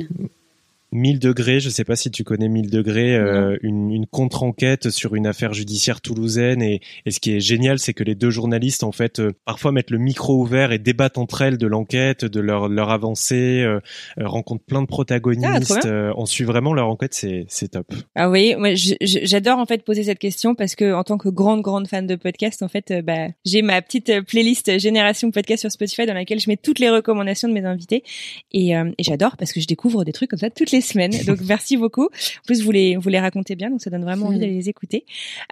1000 0.91 1.19
degrés, 1.19 1.59
je 1.59 1.69
sais 1.69 1.83
pas 1.83 1.95
si 1.95 2.09
tu 2.09 2.23
connais 2.23 2.49
1000 2.49 2.69
degrés, 2.69 3.15
euh, 3.15 3.57
une, 3.61 3.91
une 3.91 4.07
contre-enquête 4.07 4.89
sur 4.89 5.15
une 5.15 5.27
affaire 5.27 5.53
judiciaire 5.53 6.01
toulousaine. 6.01 6.61
Et, 6.61 6.81
et 7.05 7.11
ce 7.11 7.19
qui 7.19 7.31
est 7.35 7.39
génial, 7.39 7.79
c'est 7.79 7.93
que 7.93 8.03
les 8.03 8.15
deux 8.15 8.31
journalistes 8.31 8.83
en 8.83 8.91
fait 8.91 9.19
euh, 9.19 9.31
parfois 9.45 9.71
mettent 9.71 9.91
le 9.91 9.99
micro 9.99 10.41
ouvert 10.41 10.71
et 10.71 10.79
débattent 10.79 11.17
entre 11.17 11.41
elles 11.41 11.57
de 11.57 11.67
l'enquête, 11.67 12.25
de 12.25 12.39
leur 12.39 12.69
leur 12.69 12.89
avancée, 12.89 13.61
euh, 13.61 13.79
rencontrent 14.17 14.65
plein 14.65 14.81
de 14.81 14.87
Ah, 14.87 14.93
protagonistes, 14.93 15.87
on 16.15 16.25
suit 16.25 16.43
vraiment 16.43 16.73
leur 16.73 16.87
enquête, 16.87 17.13
c'est 17.13 17.45
c'est 17.47 17.69
top. 17.69 17.93
Ah 18.15 18.29
oui, 18.29 18.55
moi 18.57 18.69
j'adore 18.73 19.59
en 19.59 19.65
fait 19.65 19.83
poser 19.83 20.03
cette 20.03 20.19
question 20.19 20.55
parce 20.55 20.75
que 20.75 20.93
en 20.93 21.03
tant 21.03 21.17
que 21.17 21.29
grande 21.29 21.61
grande 21.61 21.87
fan 21.87 22.07
de 22.07 22.15
podcast, 22.15 22.63
en 22.63 22.67
fait, 22.67 22.93
bah 23.03 23.27
j'ai 23.45 23.61
ma 23.61 23.81
petite 23.81 24.21
playlist 24.21 24.79
génération 24.79 25.29
podcast 25.31 25.61
sur 25.61 25.71
Spotify 25.71 26.05
dans 26.05 26.13
laquelle 26.13 26.39
je 26.39 26.49
mets 26.49 26.57
toutes 26.57 26.79
les 26.79 26.89
recommandations 26.89 27.47
de 27.47 27.53
mes 27.53 27.65
invités. 27.65 28.03
Et, 28.51 28.71
et 28.71 29.03
j'adore 29.03 29.37
parce 29.37 29.53
que 29.53 29.59
je 29.59 29.67
découvre 29.67 30.03
des 30.03 30.11
trucs 30.11 30.29
comme 30.29 30.39
ça 30.39 30.49
toutes 30.49 30.71
les 30.71 30.78
semaines. 30.81 31.11
Donc 31.27 31.39
merci 31.47 31.77
beaucoup. 31.77 32.05
En 32.05 32.45
plus 32.45 32.63
vous 32.63 32.71
les 32.71 32.95
vous 32.97 33.09
les 33.09 33.19
racontez 33.19 33.55
bien, 33.55 33.69
donc 33.69 33.81
ça 33.81 33.89
donne 33.89 34.03
vraiment 34.03 34.27
envie 34.27 34.35
Mhm. 34.35 34.41
d'aller 34.41 34.53
les 34.55 34.69
écouter. 34.69 35.05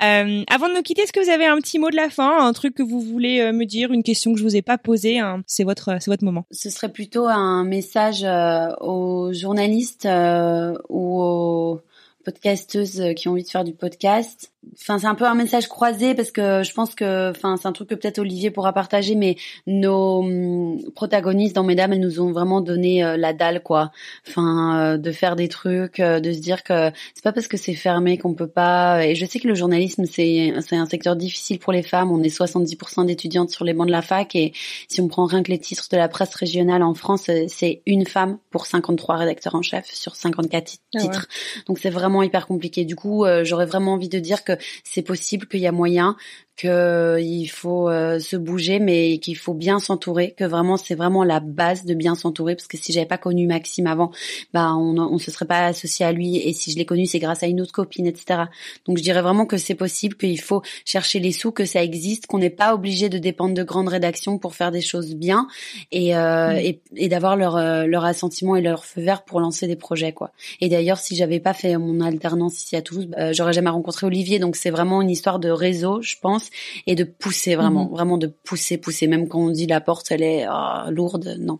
Euh, 0.03 0.43
avant 0.49 0.69
de 0.69 0.73
nous 0.75 0.81
quitter, 0.81 1.01
est-ce 1.03 1.13
que 1.13 1.19
vous 1.23 1.29
avez 1.29 1.45
un 1.45 1.57
petit 1.57 1.79
mot 1.79 1.89
de 1.89 1.95
la 1.95 2.09
fin, 2.09 2.45
un 2.45 2.53
truc 2.53 2.73
que 2.75 2.83
vous 2.83 3.01
voulez 3.01 3.39
euh, 3.41 3.51
me 3.53 3.65
dire, 3.65 3.91
une 3.91 4.03
question 4.03 4.33
que 4.33 4.39
je 4.39 4.43
vous 4.43 4.55
ai 4.55 4.61
pas 4.61 4.77
posée 4.77 5.19
hein 5.19 5.43
C'est 5.47 5.63
votre 5.63 5.97
c'est 6.01 6.11
votre 6.11 6.23
moment. 6.23 6.45
ce 6.51 6.69
serait 6.69 6.91
plutôt 6.91 7.27
un 7.27 7.63
message 7.63 8.23
euh, 8.23 8.69
aux 8.81 9.31
journalistes 9.33 10.05
euh, 10.05 10.73
ou 10.89 11.21
aux 11.21 11.81
podcasteuses 12.25 13.01
qui 13.15 13.27
ont 13.27 13.31
envie 13.31 13.43
de 13.43 13.49
faire 13.49 13.63
du 13.63 13.73
podcast. 13.73 14.51
Enfin, 14.79 14.97
c'est 14.99 15.07
un 15.07 15.15
peu 15.15 15.25
un 15.25 15.35
message 15.35 15.67
croisé 15.67 16.13
parce 16.15 16.31
que 16.31 16.63
je 16.63 16.73
pense 16.73 16.93
que, 16.95 17.29
enfin, 17.31 17.57
c'est 17.57 17.67
un 17.67 17.71
truc 17.71 17.89
que 17.89 17.95
peut-être 17.95 18.19
Olivier 18.19 18.51
pourra 18.51 18.73
partager, 18.73 19.15
mais 19.15 19.35
nos 19.65 20.19
hum, 20.19 20.79
protagonistes 20.95 21.55
dans 21.55 21.63
Mesdames, 21.63 21.93
elles 21.93 21.99
nous 21.99 22.19
ont 22.21 22.31
vraiment 22.31 22.59
donné 22.61 23.03
euh, 23.03 23.17
la 23.17 23.33
dalle, 23.33 23.61
quoi. 23.61 23.91
Enfin, 24.27 24.93
euh, 24.93 24.97
de 24.97 25.11
faire 25.11 25.35
des 25.35 25.47
trucs, 25.47 25.99
euh, 25.99 26.19
de 26.19 26.31
se 26.33 26.39
dire 26.39 26.63
que 26.63 26.91
c'est 27.13 27.23
pas 27.23 27.31
parce 27.31 27.47
que 27.47 27.55
c'est 27.57 27.75
fermé 27.75 28.17
qu'on 28.17 28.33
peut 28.33 28.47
pas. 28.47 29.05
Et 29.05 29.15
je 29.15 29.25
sais 29.25 29.39
que 29.39 29.47
le 29.47 29.55
journalisme, 29.55 30.05
c'est 30.05 30.53
c'est 30.61 30.75
un 30.75 30.85
secteur 30.85 31.15
difficile 31.15 31.59
pour 31.59 31.71
les 31.71 31.83
femmes. 31.83 32.11
On 32.11 32.21
est 32.23 32.35
70% 32.35 33.05
d'étudiantes 33.05 33.51
sur 33.51 33.63
les 33.63 33.73
bancs 33.73 33.87
de 33.87 33.91
la 33.91 34.01
fac 34.01 34.35
et 34.35 34.53
si 34.89 35.01
on 35.01 35.07
prend 35.07 35.25
rien 35.25 35.43
que 35.43 35.51
les 35.51 35.59
titres 35.59 35.87
de 35.91 35.97
la 35.97 36.07
presse 36.09 36.33
régionale 36.35 36.83
en 36.83 36.93
France, 36.93 37.29
euh, 37.29 37.45
c'est 37.47 37.83
une 37.85 38.05
femme 38.05 38.37
pour 38.49 38.65
53 38.65 39.17
rédacteurs 39.17 39.55
en 39.55 39.61
chef 39.61 39.85
sur 39.93 40.15
54 40.15 40.63
ti- 40.65 40.79
Ah 40.95 40.97
ouais. 40.97 41.03
titres. 41.03 41.27
Donc 41.67 41.79
c'est 41.79 41.89
vraiment 41.89 42.23
hyper 42.23 42.47
compliqué. 42.47 42.85
Du 42.85 42.95
coup, 42.95 43.23
euh, 43.25 43.43
j'aurais 43.43 43.65
vraiment 43.65 43.93
envie 43.93 44.09
de 44.09 44.19
dire 44.19 44.43
que 44.43 44.56
c'est 44.83 45.03
possible, 45.03 45.47
qu'il 45.47 45.59
y 45.59 45.67
a 45.67 45.71
moyen, 45.71 46.15
qu'il 46.57 47.49
faut 47.49 47.89
euh, 47.89 48.19
se 48.19 48.35
bouger, 48.35 48.79
mais 48.79 49.19
qu'il 49.19 49.37
faut 49.37 49.53
bien 49.53 49.79
s'entourer, 49.79 50.33
que 50.37 50.43
vraiment 50.43 50.75
c'est 50.75 50.95
vraiment 50.95 51.23
la 51.23 51.39
base 51.39 51.85
de 51.85 51.93
bien 51.93 52.15
s'entourer, 52.15 52.55
parce 52.55 52.67
que 52.67 52.77
si 52.77 52.91
j'avais 52.91 53.05
pas 53.05 53.17
connu 53.17 53.47
Maxime 53.47 53.87
avant, 53.87 54.11
bah 54.53 54.73
on, 54.75 54.97
on 54.97 55.17
se 55.19 55.31
serait 55.31 55.45
pas 55.45 55.65
associé 55.67 56.05
à 56.05 56.11
lui, 56.11 56.37
et 56.37 56.53
si 56.53 56.71
je 56.71 56.77
l'ai 56.77 56.85
connu, 56.85 57.05
c'est 57.05 57.19
grâce 57.19 57.43
à 57.43 57.47
une 57.47 57.61
autre 57.61 57.73
copine, 57.73 58.07
etc. 58.07 58.45
Donc 58.85 58.97
je 58.97 59.03
dirais 59.03 59.21
vraiment 59.21 59.45
que 59.45 59.57
c'est 59.57 59.75
possible, 59.75 60.17
qu'il 60.17 60.41
faut 60.41 60.63
chercher 60.85 61.19
les 61.19 61.31
sous, 61.31 61.51
que 61.51 61.65
ça 61.65 61.83
existe, 61.83 62.27
qu'on 62.27 62.39
n'est 62.39 62.49
pas 62.49 62.73
obligé 62.73 63.09
de 63.09 63.17
dépendre 63.17 63.53
de 63.53 63.63
grandes 63.63 63.89
rédactions 63.89 64.37
pour 64.37 64.55
faire 64.55 64.71
des 64.71 64.81
choses 64.81 65.15
bien, 65.15 65.47
et, 65.91 66.15
euh, 66.15 66.57
Mm. 66.57 66.57
et, 66.57 66.81
et 66.95 67.09
d'avoir 67.09 67.35
leur 67.35 67.55
euh, 67.55 67.85
leur 67.85 68.05
assentiment 68.05 68.55
et 68.55 68.61
leur 68.61 68.85
feu 68.85 69.01
vert 69.01 69.23
pour 69.23 69.39
lancer 69.39 69.67
des 69.67 69.75
projets, 69.75 70.13
quoi. 70.13 70.31
Et 70.61 70.69
d'ailleurs, 70.69 70.97
si 70.97 71.15
j'avais 71.15 71.39
pas 71.39 71.53
fait 71.53 71.77
mon 71.77 72.01
alternance 72.01 72.57
ici 72.61 72.75
à 72.75 72.81
Toulouse, 72.81 73.07
euh, 73.17 73.33
j'aurais 73.33 73.53
jamais 73.53 73.69
rencontré 73.69 74.05
Olivier. 74.07 74.39
Donc 74.39 74.55
c'est 74.55 74.69
vraiment 74.69 75.01
une 75.01 75.09
histoire 75.09 75.39
de 75.39 75.49
réseau, 75.49 76.01
je 76.01 76.15
pense, 76.21 76.46
et 76.87 76.95
de 76.95 77.03
pousser 77.03 77.55
vraiment, 77.55 77.85
Mhm. 77.85 77.91
vraiment 77.91 78.17
de 78.17 78.27
pousser, 78.27 78.77
pousser. 78.77 79.07
Même 79.07 79.27
quand 79.27 79.39
on 79.39 79.49
dit 79.49 79.67
la 79.67 79.81
porte, 79.81 80.11
elle 80.11 80.23
est 80.23 80.45
ah, 80.47 80.87
lourde, 80.91 81.35
non, 81.39 81.59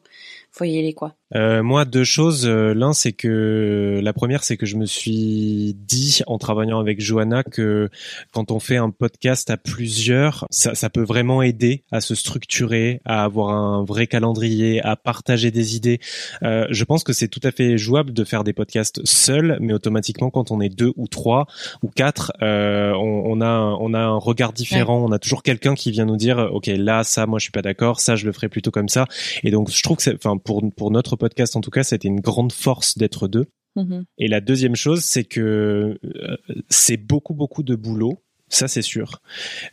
faut 0.52 0.64
y 0.66 0.78
aller 0.80 0.94
quoi. 0.94 1.16
Euh, 1.36 1.62
moi, 1.62 1.84
deux 1.86 2.04
choses. 2.06 2.46
Euh, 2.48 2.74
L'un, 2.74 2.94
c'est 2.94 3.12
que 3.12 4.00
la 4.02 4.14
première, 4.14 4.44
c'est 4.44 4.56
que 4.58 4.66
je 4.66 4.78
me 4.78 4.86
suis 4.86 5.76
dit 5.88 6.22
en 6.28 6.38
travaillant 6.38 6.80
avec 6.80 7.02
Johanna 7.02 7.44
que 7.44 7.90
quand 8.32 8.52
on 8.52 8.60
fait 8.60 8.78
un 8.78 8.90
podcast 8.92 9.50
à 9.50 9.58
plusieurs, 9.58 10.46
ça, 10.52 10.74
ça 10.76 10.90
peut 10.90 11.04
vraiment 11.04 11.42
aider 11.42 11.84
à 11.92 12.00
se 12.00 12.16
structurer, 12.16 13.02
à 13.04 13.24
avoir 13.26 13.50
un 13.50 13.84
vrai 13.84 14.08
calendrier, 14.08 14.82
à 14.82 14.96
partager 14.96 15.52
des 15.52 15.76
idées. 15.76 16.00
Euh, 16.44 16.66
je 16.70 16.84
pense 16.86 17.04
que 17.04 17.12
c'est 17.12 17.28
tout 17.28 17.42
à 17.44 17.52
fait 17.52 17.78
jouable 17.78 18.14
de 18.14 18.24
faire 18.24 18.44
des 18.46 18.54
podcasts 18.54 19.06
seuls, 19.06 19.58
mais 19.60 19.74
automatiquement, 19.74 20.30
quand 20.30 20.52
on 20.52 20.62
est 20.62 20.70
deux 20.70 20.94
ou 20.96 21.08
trois 21.10 21.46
ou 21.84 21.90
quatre, 21.90 22.32
euh, 22.42 22.94
on, 22.94 23.24
on 23.26 23.42
a 23.42 23.48
un- 23.48 23.74
on 23.76 23.94
a 23.94 24.00
un 24.00 24.18
regard 24.18 24.54
différent. 24.54 25.04
On 25.04 25.12
a 25.12 25.20
toujours 25.20 25.44
quelqu'un 25.44 25.76
qui 25.76 25.92
vient 25.92 26.06
nous 26.06 26.16
dire, 26.18 26.50
ok, 26.54 26.68
là, 26.68 27.04
ça, 27.04 27.26
moi, 27.26 27.38
je 27.40 27.44
suis 27.44 27.52
pas 27.52 27.62
d'accord. 27.62 28.00
Ça, 28.00 28.16
je 28.16 28.26
le 28.26 28.32
ferai 28.32 28.48
plutôt 28.48 28.72
comme 28.72 28.88
ça. 28.90 29.08
Et 29.44 29.52
donc, 29.52 29.70
je 29.70 29.84
trouve 29.84 29.98
que, 29.98 30.04
c'est- 30.04 30.16
enfin, 30.16 30.38
pour 30.38 30.62
pour 30.78 30.92
notre 30.92 31.17
podcast 31.18 31.56
en 31.56 31.62
tout 31.62 31.72
cas, 31.72 31.84
c'était 31.84 32.08
une 32.08 32.22
grande 32.22 32.52
force 32.52 32.98
d'être 32.98 33.28
deux. 33.28 33.48
Mhm. 33.76 34.06
Et 34.18 34.28
la 34.28 34.42
deuxième 34.42 34.76
chose, 34.76 35.04
c'est 35.04 35.24
que 35.24 36.00
euh, 36.04 36.38
c'est 36.70 36.98
beaucoup, 36.98 37.34
beaucoup 37.34 37.64
de 37.64 37.76
boulot. 37.76 38.22
Ça, 38.50 38.70
c'est 38.70 38.82
sûr. 38.82 39.22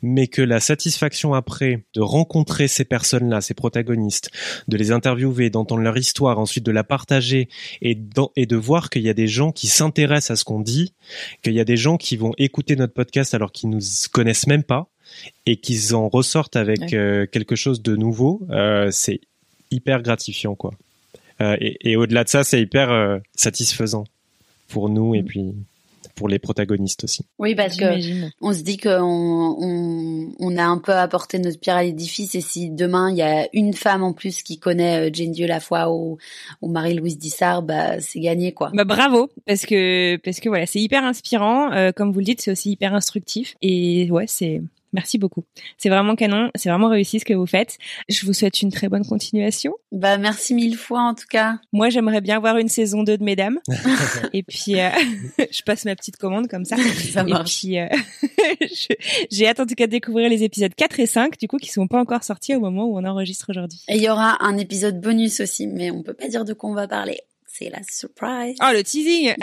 Mais 0.03 0.27
que 0.27 0.43
la 0.43 0.59
satisfaction 0.59 1.33
après 1.33 1.85
de 1.95 2.01
rencontrer 2.01 2.67
ces 2.67 2.85
personnes-là, 2.85 3.41
ces 3.41 3.55
protagonistes, 3.55 4.31
de 4.67 4.77
les 4.77 4.91
interviewer, 4.91 5.49
d'entendre 5.49 5.83
leur 5.83 5.97
histoire, 5.97 6.41
ensuite 6.41 6.67
de 6.67 6.73
la 6.73 6.83
partager 6.83 7.49
et, 7.83 7.95
de 7.95 8.57
voir 8.57 8.91
qu'il 8.91 9.03
y 9.03 9.09
a 9.09 9.15
des 9.15 9.29
gens 9.29 9.53
qui 9.53 9.69
s'intéressent 9.69 10.33
à 10.33 10.37
ce 10.37 10.45
qu'on 10.45 10.59
dit, 10.59 10.93
qu'il 11.43 11.53
y 11.55 11.61
a 11.61 11.65
des 11.65 11.77
gens 11.77 11.97
qui 11.97 12.17
vont 12.17 12.33
écouter 12.37 12.75
notre 12.75 12.95
podcast 12.95 13.33
alors 13.33 13.53
qu'ils 13.53 13.71
nous 13.71 13.81
connaissent 14.11 14.49
même 14.49 14.65
pas 14.65 14.89
et 15.47 15.57
qu'ils 15.57 15.95
en 15.95 16.09
ressortent 16.09 16.57
avec 16.57 16.81
Ouais. 16.81 16.95
euh, 16.95 17.27
quelque 17.27 17.55
chose 17.55 17.81
de 17.81 17.95
nouveau, 17.95 18.43
euh, 18.51 18.89
c'est 18.91 19.21
hyper 19.71 20.03
gratifiant, 20.03 20.57
quoi. 20.57 20.73
Euh, 21.41 21.57
et 21.61 21.93
et 21.93 21.97
au-delà 21.97 22.25
de 22.25 22.29
ça, 22.29 22.45
c'est 22.45 22.61
hyper 22.61 22.91
euh, 22.91 23.19
satisfaisant 23.35 24.05
pour 24.69 24.89
nous 24.89 25.15
et 25.15 25.23
puis 25.23 25.55
pour 26.15 26.29
les 26.29 26.39
protagonistes 26.39 27.05
aussi. 27.05 27.25
Oui, 27.39 27.55
parce 27.55 27.77
que 27.77 27.85
on 28.41 28.53
se 28.53 28.63
dit 28.63 28.77
qu'on 28.77 28.91
on, 28.93 30.33
on 30.39 30.57
a 30.57 30.65
un 30.65 30.79
peu 30.79 30.93
apporté 30.93 31.39
notre 31.39 31.59
pierre 31.59 31.77
à 31.77 31.83
l'édifice 31.83 32.35
et 32.35 32.41
si 32.41 32.71
demain 32.71 33.11
il 33.11 33.17
y 33.17 33.23
a 33.23 33.49
une 33.53 33.75
femme 33.75 34.03
en 34.03 34.13
plus 34.13 34.43
qui 34.43 34.59
connaît 34.59 35.09
euh, 35.09 35.11
Jane 35.13 35.33
Dieu 35.33 35.47
la 35.47 35.61
foi 35.61 35.91
ou, 35.91 36.19
ou 36.63 36.69
Marie-Louise 36.69 37.19
Dissart, 37.19 37.63
bah 37.63 38.01
c'est 38.01 38.21
gagné 38.21 38.53
quoi. 38.53 38.71
Bah 38.75 38.85
bravo 38.85 39.29
parce 39.47 39.67
que 39.67 40.17
parce 40.17 40.41
que 40.41 40.49
voilà 40.49 40.67
c'est 40.67 40.81
hyper 40.81 41.05
inspirant 41.05 41.73
euh, 41.73 41.91
comme 41.93 42.13
vous 42.13 42.21
le 42.21 42.25
dites 42.25 42.41
c'est 42.41 42.53
aussi 42.53 42.73
hyper 42.73 42.95
instructif 42.95 43.57
et 43.63 44.11
ouais 44.11 44.27
c'est 44.29 44.63
merci 44.95 45.19
beaucoup 45.19 45.45
c'est 45.77 45.91
vraiment 45.91 46.17
canon 46.17 46.51
c'est 46.55 46.71
vraiment 46.71 46.89
réussi 46.89 47.21
ce 47.21 47.27
que 47.27 47.35
vous 47.35 47.45
faites 47.47 47.77
je 48.09 48.25
vous 48.25 48.33
souhaite 48.33 48.63
une 48.63 48.71
très 48.73 48.89
bonne 48.89 49.05
continuation 49.05 49.75
Bah 49.93 50.17
merci 50.17 50.55
mille 50.55 50.77
fois 50.79 51.03
en 51.03 51.15
tout 51.15 51.27
cas. 51.29 51.59
moi 51.73 51.91
j'aimerais 51.91 52.23
bien 52.23 52.41
voir 52.41 52.57
une 52.57 52.69
saison 52.69 53.03
2 53.03 53.19
de 53.19 53.25
Mesdames 53.25 53.59
et 54.33 54.43
puis 54.43 54.81
euh, 54.81 54.89
je 55.51 55.63
passe 55.63 55.85
ma 55.85 55.95
petite 55.97 56.17
commande 56.17 56.49
comme 56.49 56.65
ça 56.65 56.77
Ça 57.13 57.21
et 57.27 57.31
marche. 57.31 57.61
puis 57.61 57.79
euh, 57.79 57.89
j'ai 59.31 59.47
hâte 59.49 59.61
en 59.61 59.67
tout 59.67 59.75
cas 59.75 59.87
de 59.87 59.91
découvrir 59.93 60.29
les 60.31 60.43
épisodes 60.45 60.75
4 60.75 61.01
et 61.01 61.07
5 61.07 61.39
du 61.39 61.49
coup 61.49 61.57
qui 61.59 61.71
sont 61.71 61.87
pas 61.87 61.99
encore 62.01 62.25
sortis 62.25 62.55
au 62.55 62.61
moment 62.61 62.87
où 62.87 62.99
on 62.99 63.05
enregistre 63.05 63.47
aujourd'hui 63.51 63.81
Et 63.89 63.97
il 63.97 64.03
y 64.03 64.09
aura 64.09 64.43
un 64.45 64.57
épisode 64.59 65.01
bonus 65.01 65.41
aussi, 65.41 65.67
mais 65.67 65.91
on 65.91 66.03
peut 66.03 66.15
pas 66.15 66.29
dire 66.29 66.45
de 66.45 66.53
quoi 66.53 66.71
on 66.71 66.75
va 66.75 66.89
parler. 66.89 67.21
C'est 67.57 67.71
la 67.71 67.79
surprise. 67.89 68.57
oh 68.61 68.73
le 68.73 68.83
teasing 68.83 69.33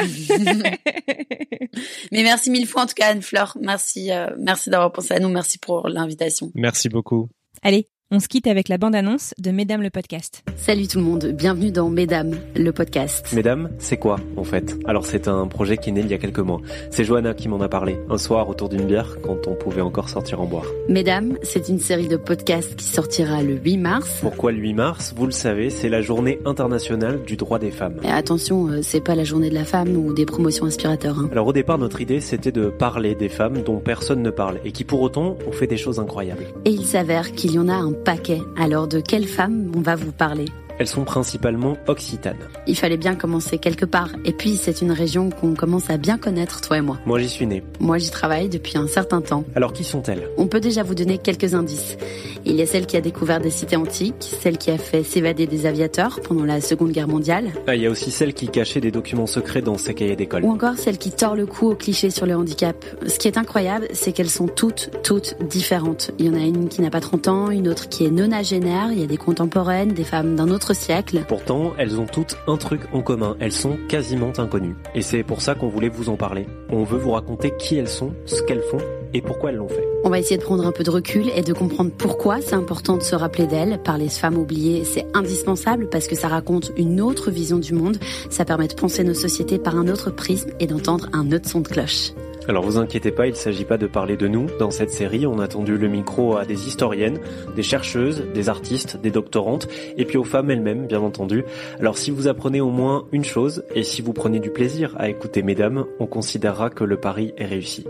mais 2.11 2.23
merci 2.23 2.51
mille 2.51 2.67
fois 2.67 2.83
en 2.83 2.85
tout 2.85 2.93
cas 2.93 3.07
Anne 3.07 3.21
Fleur. 3.21 3.57
Merci, 3.61 4.11
euh, 4.11 4.27
merci 4.37 4.69
d'avoir 4.69 4.91
pensé 4.91 5.13
à 5.13 5.19
nous. 5.19 5.29
Merci 5.29 5.59
pour 5.59 5.87
l'invitation. 5.87 6.51
Merci 6.53 6.89
beaucoup. 6.89 7.29
allez 7.61 7.87
on 8.13 8.19
se 8.19 8.27
quitte 8.27 8.47
avec 8.47 8.67
la 8.67 8.77
bande 8.77 8.93
annonce 8.93 9.33
de 9.39 9.51
Mesdames 9.51 9.81
le 9.81 9.89
podcast 9.89 10.43
Salut 10.57 10.87
tout 10.87 10.99
le 10.99 11.05
monde. 11.05 11.25
Bienvenue 11.27 11.71
dans 11.71 11.89
Mesdames, 11.89 12.35
le 12.55 12.71
podcast. 12.71 13.25
Mesdames, 13.33 13.71
c'est 13.79 13.97
quoi 13.97 14.17
en 14.37 14.43
fait? 14.43 14.77
Alors 14.85 15.05
c'est 15.05 15.27
un 15.27 15.47
projet 15.47 15.77
qui 15.77 15.89
est 15.89 15.93
né 15.93 16.01
il 16.01 16.07
y 16.11 16.13
a 16.13 16.17
quelques 16.19 16.39
mois. 16.39 16.59
C'est 16.91 17.03
Johanna 17.03 17.33
qui 17.33 17.47
m'en 17.47 17.59
a 17.61 17.69
parlé, 17.69 17.97
un 18.09 18.17
soir 18.19 18.47
autour 18.49 18.69
d'une 18.69 18.85
bière 18.85 19.17
quand 19.23 19.47
on 19.47 19.55
pouvait 19.55 19.81
encore 19.81 20.09
sortir 20.09 20.39
en 20.41 20.45
boire. 20.45 20.65
Mesdames, 20.89 21.37
c'est 21.41 21.69
une 21.69 21.79
série 21.79 22.07
de 22.09 22.17
podcasts 22.17 22.75
qui 22.75 22.85
sortira 22.85 23.41
le 23.41 23.55
8 23.55 23.77
mars. 23.77 24.17
Pourquoi 24.21 24.51
le 24.51 24.59
8 24.59 24.73
mars? 24.73 25.13
Vous 25.15 25.25
le 25.25 25.31
savez, 25.31 25.69
c'est 25.69 25.89
la 25.89 26.01
journée 26.01 26.39
internationale 26.45 27.23
du 27.25 27.37
droit 27.37 27.57
des 27.59 27.71
femmes. 27.71 27.95
Et 28.03 28.09
attention, 28.11 28.67
euh, 28.67 28.81
c'est 28.83 29.01
pas 29.01 29.15
la 29.15 29.23
journée 29.23 29.49
de 29.49 29.55
la 29.55 29.65
femme 29.65 29.95
ou 29.95 30.13
des 30.13 30.25
promotions 30.25 30.65
inspirateurs. 30.65 31.17
hein. 31.17 31.29
Alors 31.31 31.47
au 31.47 31.53
départ, 31.53 31.77
notre 31.79 32.01
idée 32.01 32.19
c'était 32.19 32.51
de 32.51 32.67
parler 32.69 33.15
des 33.15 33.29
femmes 33.29 33.63
dont 33.63 33.79
personne 33.79 34.21
ne 34.21 34.31
parle 34.31 34.59
et 34.65 34.71
qui 34.73 34.83
pour 34.83 35.01
autant 35.01 35.37
ont 35.47 35.51
fait 35.51 35.67
des 35.67 35.77
choses 35.77 35.99
incroyables. 35.99 36.45
Et 36.65 36.71
il 36.71 36.85
s'avère 36.85 37.31
qu'il 37.31 37.53
y 37.53 37.59
en 37.59 37.67
a 37.67 37.73
un 37.75 37.93
paquet. 38.03 38.41
Alors 38.57 38.87
de 38.87 38.99
quelle 38.99 39.27
femme 39.27 39.71
on 39.75 39.81
va 39.81 39.95
vous 39.95 40.11
parler? 40.11 40.45
Elles 40.81 40.87
sont 40.87 41.03
principalement 41.03 41.77
occitanes. 41.85 42.39
Il 42.65 42.75
fallait 42.75 42.97
bien 42.97 43.13
commencer 43.13 43.59
quelque 43.59 43.85
part. 43.85 44.09
Et 44.25 44.33
puis 44.33 44.57
c'est 44.57 44.81
une 44.81 44.91
région 44.91 45.29
qu'on 45.29 45.53
commence 45.53 45.91
à 45.91 45.97
bien 45.97 46.17
connaître, 46.17 46.59
toi 46.61 46.79
et 46.79 46.81
moi. 46.81 46.97
Moi 47.05 47.19
j'y 47.19 47.29
suis 47.29 47.45
né. 47.45 47.61
Moi 47.79 47.99
j'y 47.99 48.09
travaille 48.09 48.49
depuis 48.49 48.79
un 48.79 48.87
certain 48.87 49.21
temps. 49.21 49.43
Alors 49.53 49.73
qui 49.73 49.83
sont-elles? 49.83 50.27
On 50.37 50.47
peut 50.47 50.59
déjà 50.59 50.81
vous 50.81 50.95
donner 50.95 51.19
quelques 51.19 51.53
indices. 51.53 51.97
Il 52.45 52.55
y 52.55 52.63
a 52.63 52.65
celle 52.65 52.87
qui 52.87 52.97
a 52.97 53.01
découvert 53.01 53.39
des 53.39 53.51
cités 53.51 53.75
antiques, 53.75 54.15
celle 54.41 54.57
qui 54.57 54.71
a 54.71 54.79
fait 54.79 55.03
s'évader 55.03 55.45
des 55.45 55.67
aviateurs 55.67 56.19
pendant 56.27 56.45
la 56.45 56.59
Seconde 56.61 56.89
Guerre 56.93 57.07
mondiale, 57.07 57.51
Ah, 57.67 57.75
il 57.75 57.83
y 57.83 57.85
a 57.85 57.91
aussi 57.91 58.09
celle 58.09 58.33
qui 58.33 58.47
cachait 58.47 58.81
des 58.81 58.89
documents 58.89 59.27
secrets 59.27 59.61
dans 59.61 59.77
ses 59.77 59.93
cahiers 59.93 60.15
d'école. 60.15 60.43
ou 60.43 60.49
encore 60.49 60.77
celle 60.77 60.97
qui 60.97 61.11
tord 61.11 61.35
le 61.35 61.45
cou 61.45 61.69
aux 61.69 61.75
clichés 61.75 62.09
sur 62.09 62.25
le 62.25 62.35
handicap. 62.35 62.83
Ce 63.05 63.19
qui 63.19 63.27
est 63.27 63.37
incroyable, 63.37 63.87
c'est 63.93 64.13
qu'elles 64.13 64.31
sont 64.31 64.47
toutes, 64.47 64.89
toutes 65.03 65.35
différentes. 65.47 66.09
Il 66.17 66.25
y 66.25 66.29
en 66.29 66.33
a 66.33 66.39
une 66.43 66.69
qui 66.69 66.81
n'a 66.81 66.89
pas 66.89 67.01
30 67.01 67.27
ans, 67.27 67.51
une 67.51 67.67
autre 67.67 67.87
qui 67.87 68.03
est 68.03 68.09
nonagénaire, 68.09 68.89
il 68.91 68.99
y 68.99 69.03
a 69.03 69.07
des 69.07 69.17
contemporaines, 69.17 69.89
des 69.93 70.03
femmes 70.03 70.35
d'un 70.35 70.49
autre 70.49 70.70
siècle. 70.73 71.23
Pourtant, 71.27 71.73
elles 71.77 71.99
ont 71.99 72.05
toutes 72.05 72.37
un 72.47 72.57
truc 72.57 72.81
en 72.93 73.01
commun, 73.01 73.35
elles 73.39 73.51
sont 73.51 73.77
quasiment 73.87 74.31
inconnues. 74.37 74.75
Et 74.95 75.01
c'est 75.01 75.23
pour 75.23 75.41
ça 75.41 75.55
qu'on 75.55 75.67
voulait 75.67 75.89
vous 75.89 76.09
en 76.09 76.15
parler. 76.15 76.47
On 76.69 76.83
veut 76.83 76.97
vous 76.97 77.11
raconter 77.11 77.53
qui 77.57 77.75
elles 77.77 77.87
sont, 77.87 78.13
ce 78.25 78.41
qu'elles 78.43 78.63
font 78.63 78.79
et 79.13 79.21
pourquoi 79.21 79.49
elles 79.49 79.57
l'ont 79.57 79.67
fait. 79.67 79.85
On 80.03 80.09
va 80.09 80.19
essayer 80.19 80.37
de 80.37 80.43
prendre 80.43 80.65
un 80.65 80.71
peu 80.71 80.83
de 80.83 80.89
recul 80.89 81.29
et 81.35 81.41
de 81.41 81.53
comprendre 81.53 81.91
pourquoi 81.97 82.41
c'est 82.41 82.55
important 82.55 82.97
de 82.97 83.03
se 83.03 83.15
rappeler 83.15 83.45
d'elles. 83.47 83.79
Parler 83.83 84.07
de 84.07 84.11
femmes 84.11 84.37
oubliées, 84.37 84.83
c'est 84.85 85.05
indispensable 85.13 85.89
parce 85.89 86.07
que 86.07 86.15
ça 86.15 86.27
raconte 86.27 86.71
une 86.77 87.01
autre 87.01 87.31
vision 87.31 87.59
du 87.59 87.73
monde. 87.73 87.97
Ça 88.29 88.45
permet 88.45 88.67
de 88.67 88.73
penser 88.73 89.03
nos 89.03 89.13
sociétés 89.13 89.59
par 89.59 89.75
un 89.75 89.87
autre 89.87 90.11
prisme 90.11 90.51
et 90.59 90.67
d'entendre 90.67 91.07
un 91.13 91.31
autre 91.31 91.49
son 91.49 91.59
de 91.59 91.67
cloche. 91.67 92.11
Alors 92.51 92.65
vous 92.65 92.77
inquiétez 92.77 93.11
pas, 93.11 93.27
il 93.27 93.35
s'agit 93.37 93.63
pas 93.63 93.77
de 93.77 93.87
parler 93.87 94.17
de 94.17 94.27
nous. 94.27 94.47
Dans 94.59 94.71
cette 94.71 94.91
série, 94.91 95.25
on 95.25 95.39
a 95.39 95.47
tendu 95.47 95.77
le 95.77 95.87
micro 95.87 96.35
à 96.35 96.43
des 96.43 96.67
historiennes, 96.67 97.17
des 97.55 97.63
chercheuses, 97.63 98.25
des 98.33 98.49
artistes, 98.49 98.99
des 99.01 99.09
doctorantes, 99.09 99.69
et 99.95 100.03
puis 100.03 100.17
aux 100.17 100.25
femmes 100.25 100.51
elles-mêmes, 100.51 100.85
bien 100.85 100.99
entendu. 100.99 101.45
Alors 101.79 101.97
si 101.97 102.11
vous 102.11 102.27
apprenez 102.27 102.59
au 102.59 102.69
moins 102.69 103.05
une 103.13 103.23
chose, 103.23 103.63
et 103.73 103.83
si 103.83 104.01
vous 104.01 104.11
prenez 104.11 104.41
du 104.41 104.49
plaisir 104.49 104.93
à 104.97 105.07
écouter 105.07 105.43
mesdames, 105.43 105.85
on 106.01 106.07
considérera 106.07 106.69
que 106.69 106.83
le 106.83 106.97
pari 106.97 107.33
est 107.37 107.45
réussi. 107.45 107.85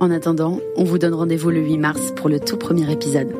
En 0.00 0.10
attendant, 0.10 0.60
on 0.76 0.84
vous 0.84 0.96
donne 0.96 1.12
rendez-vous 1.12 1.50
le 1.50 1.60
8 1.60 1.76
mars 1.76 2.10
pour 2.16 2.30
le 2.30 2.40
tout 2.40 2.56
premier 2.56 2.90
épisode. 2.90 3.34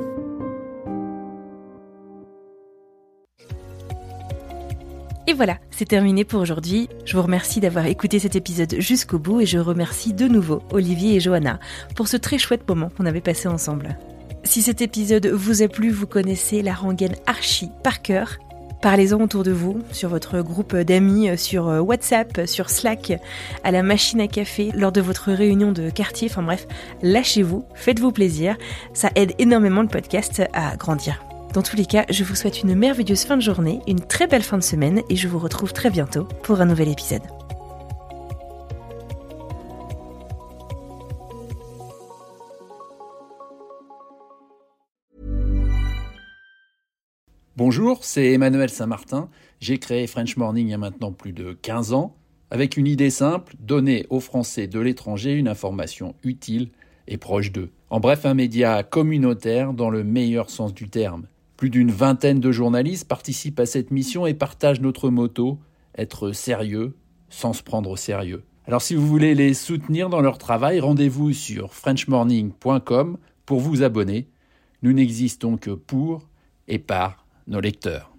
Et 5.26 5.32
voilà, 5.32 5.56
c'est 5.70 5.88
terminé 5.88 6.24
pour 6.24 6.40
aujourd'hui. 6.40 6.88
Je 7.06 7.16
vous 7.16 7.22
remercie 7.22 7.60
d'avoir 7.60 7.86
écouté 7.86 8.18
cet 8.18 8.36
épisode 8.36 8.74
jusqu'au 8.78 9.18
bout 9.18 9.40
et 9.40 9.46
je 9.46 9.58
remercie 9.58 10.12
de 10.12 10.28
nouveau 10.28 10.62
Olivier 10.70 11.16
et 11.16 11.20
Johanna 11.20 11.58
pour 11.96 12.08
ce 12.08 12.18
très 12.18 12.36
chouette 12.36 12.68
moment 12.68 12.90
qu'on 12.90 13.06
avait 13.06 13.22
passé 13.22 13.48
ensemble. 13.48 13.96
Si 14.42 14.60
cet 14.60 14.82
épisode 14.82 15.26
vous 15.28 15.62
a 15.62 15.68
plu, 15.68 15.88
vous 15.90 16.06
connaissez 16.06 16.60
la 16.60 16.74
rengaine 16.74 17.16
Archie 17.26 17.70
par 17.82 18.02
cœur. 18.02 18.36
Parlez-en 18.82 19.18
autour 19.18 19.44
de 19.44 19.50
vous, 19.50 19.80
sur 19.92 20.10
votre 20.10 20.42
groupe 20.42 20.76
d'amis, 20.76 21.38
sur 21.38 21.68
WhatsApp, 21.68 22.42
sur 22.44 22.68
Slack, 22.68 23.18
à 23.62 23.70
la 23.70 23.82
machine 23.82 24.20
à 24.20 24.28
café, 24.28 24.72
lors 24.74 24.92
de 24.92 25.00
votre 25.00 25.32
réunion 25.32 25.72
de 25.72 25.88
quartier, 25.88 26.28
enfin 26.30 26.42
bref, 26.42 26.66
lâchez-vous, 27.02 27.64
faites-vous 27.74 28.12
plaisir, 28.12 28.58
ça 28.92 29.08
aide 29.14 29.32
énormément 29.38 29.80
le 29.80 29.88
podcast 29.88 30.42
à 30.52 30.76
grandir. 30.76 31.18
Dans 31.54 31.62
tous 31.62 31.76
les 31.76 31.86
cas, 31.86 32.04
je 32.10 32.24
vous 32.24 32.34
souhaite 32.34 32.62
une 32.62 32.74
merveilleuse 32.74 33.22
fin 33.22 33.36
de 33.36 33.40
journée, 33.40 33.78
une 33.86 34.00
très 34.00 34.26
belle 34.26 34.42
fin 34.42 34.58
de 34.58 34.62
semaine 34.64 35.02
et 35.08 35.14
je 35.14 35.28
vous 35.28 35.38
retrouve 35.38 35.72
très 35.72 35.88
bientôt 35.88 36.24
pour 36.42 36.60
un 36.60 36.66
nouvel 36.66 36.88
épisode. 36.88 37.22
Bonjour, 47.56 48.02
c'est 48.02 48.32
Emmanuel 48.32 48.68
Saint-Martin. 48.68 49.28
J'ai 49.60 49.78
créé 49.78 50.08
French 50.08 50.36
Morning 50.36 50.66
il 50.66 50.70
y 50.72 50.74
a 50.74 50.78
maintenant 50.78 51.12
plus 51.12 51.32
de 51.32 51.52
15 51.52 51.92
ans, 51.92 52.16
avec 52.50 52.76
une 52.76 52.88
idée 52.88 53.10
simple, 53.10 53.54
donner 53.60 54.06
aux 54.10 54.18
Français 54.18 54.66
de 54.66 54.80
l'étranger 54.80 55.34
une 55.34 55.46
information 55.46 56.16
utile 56.24 56.70
et 57.06 57.16
proche 57.16 57.52
d'eux. 57.52 57.70
En 57.90 58.00
bref, 58.00 58.26
un 58.26 58.34
média 58.34 58.82
communautaire 58.82 59.72
dans 59.72 59.90
le 59.90 60.02
meilleur 60.02 60.50
sens 60.50 60.74
du 60.74 60.88
terme. 60.88 61.28
Plus 61.56 61.70
d'une 61.70 61.90
vingtaine 61.90 62.40
de 62.40 62.52
journalistes 62.52 63.06
participent 63.06 63.60
à 63.60 63.66
cette 63.66 63.90
mission 63.90 64.26
et 64.26 64.34
partagent 64.34 64.80
notre 64.80 65.10
motto, 65.10 65.58
être 65.96 66.32
sérieux 66.32 66.96
sans 67.28 67.52
se 67.52 67.62
prendre 67.62 67.90
au 67.90 67.96
sérieux. 67.96 68.44
Alors 68.66 68.82
si 68.82 68.94
vous 68.94 69.06
voulez 69.06 69.34
les 69.34 69.54
soutenir 69.54 70.08
dans 70.08 70.20
leur 70.20 70.38
travail, 70.38 70.80
rendez-vous 70.80 71.32
sur 71.32 71.74
frenchmorning.com 71.74 73.18
pour 73.44 73.60
vous 73.60 73.82
abonner. 73.82 74.28
Nous 74.82 74.92
n'existons 74.92 75.56
que 75.56 75.70
pour 75.70 76.28
et 76.66 76.78
par 76.78 77.26
nos 77.46 77.60
lecteurs. 77.60 78.13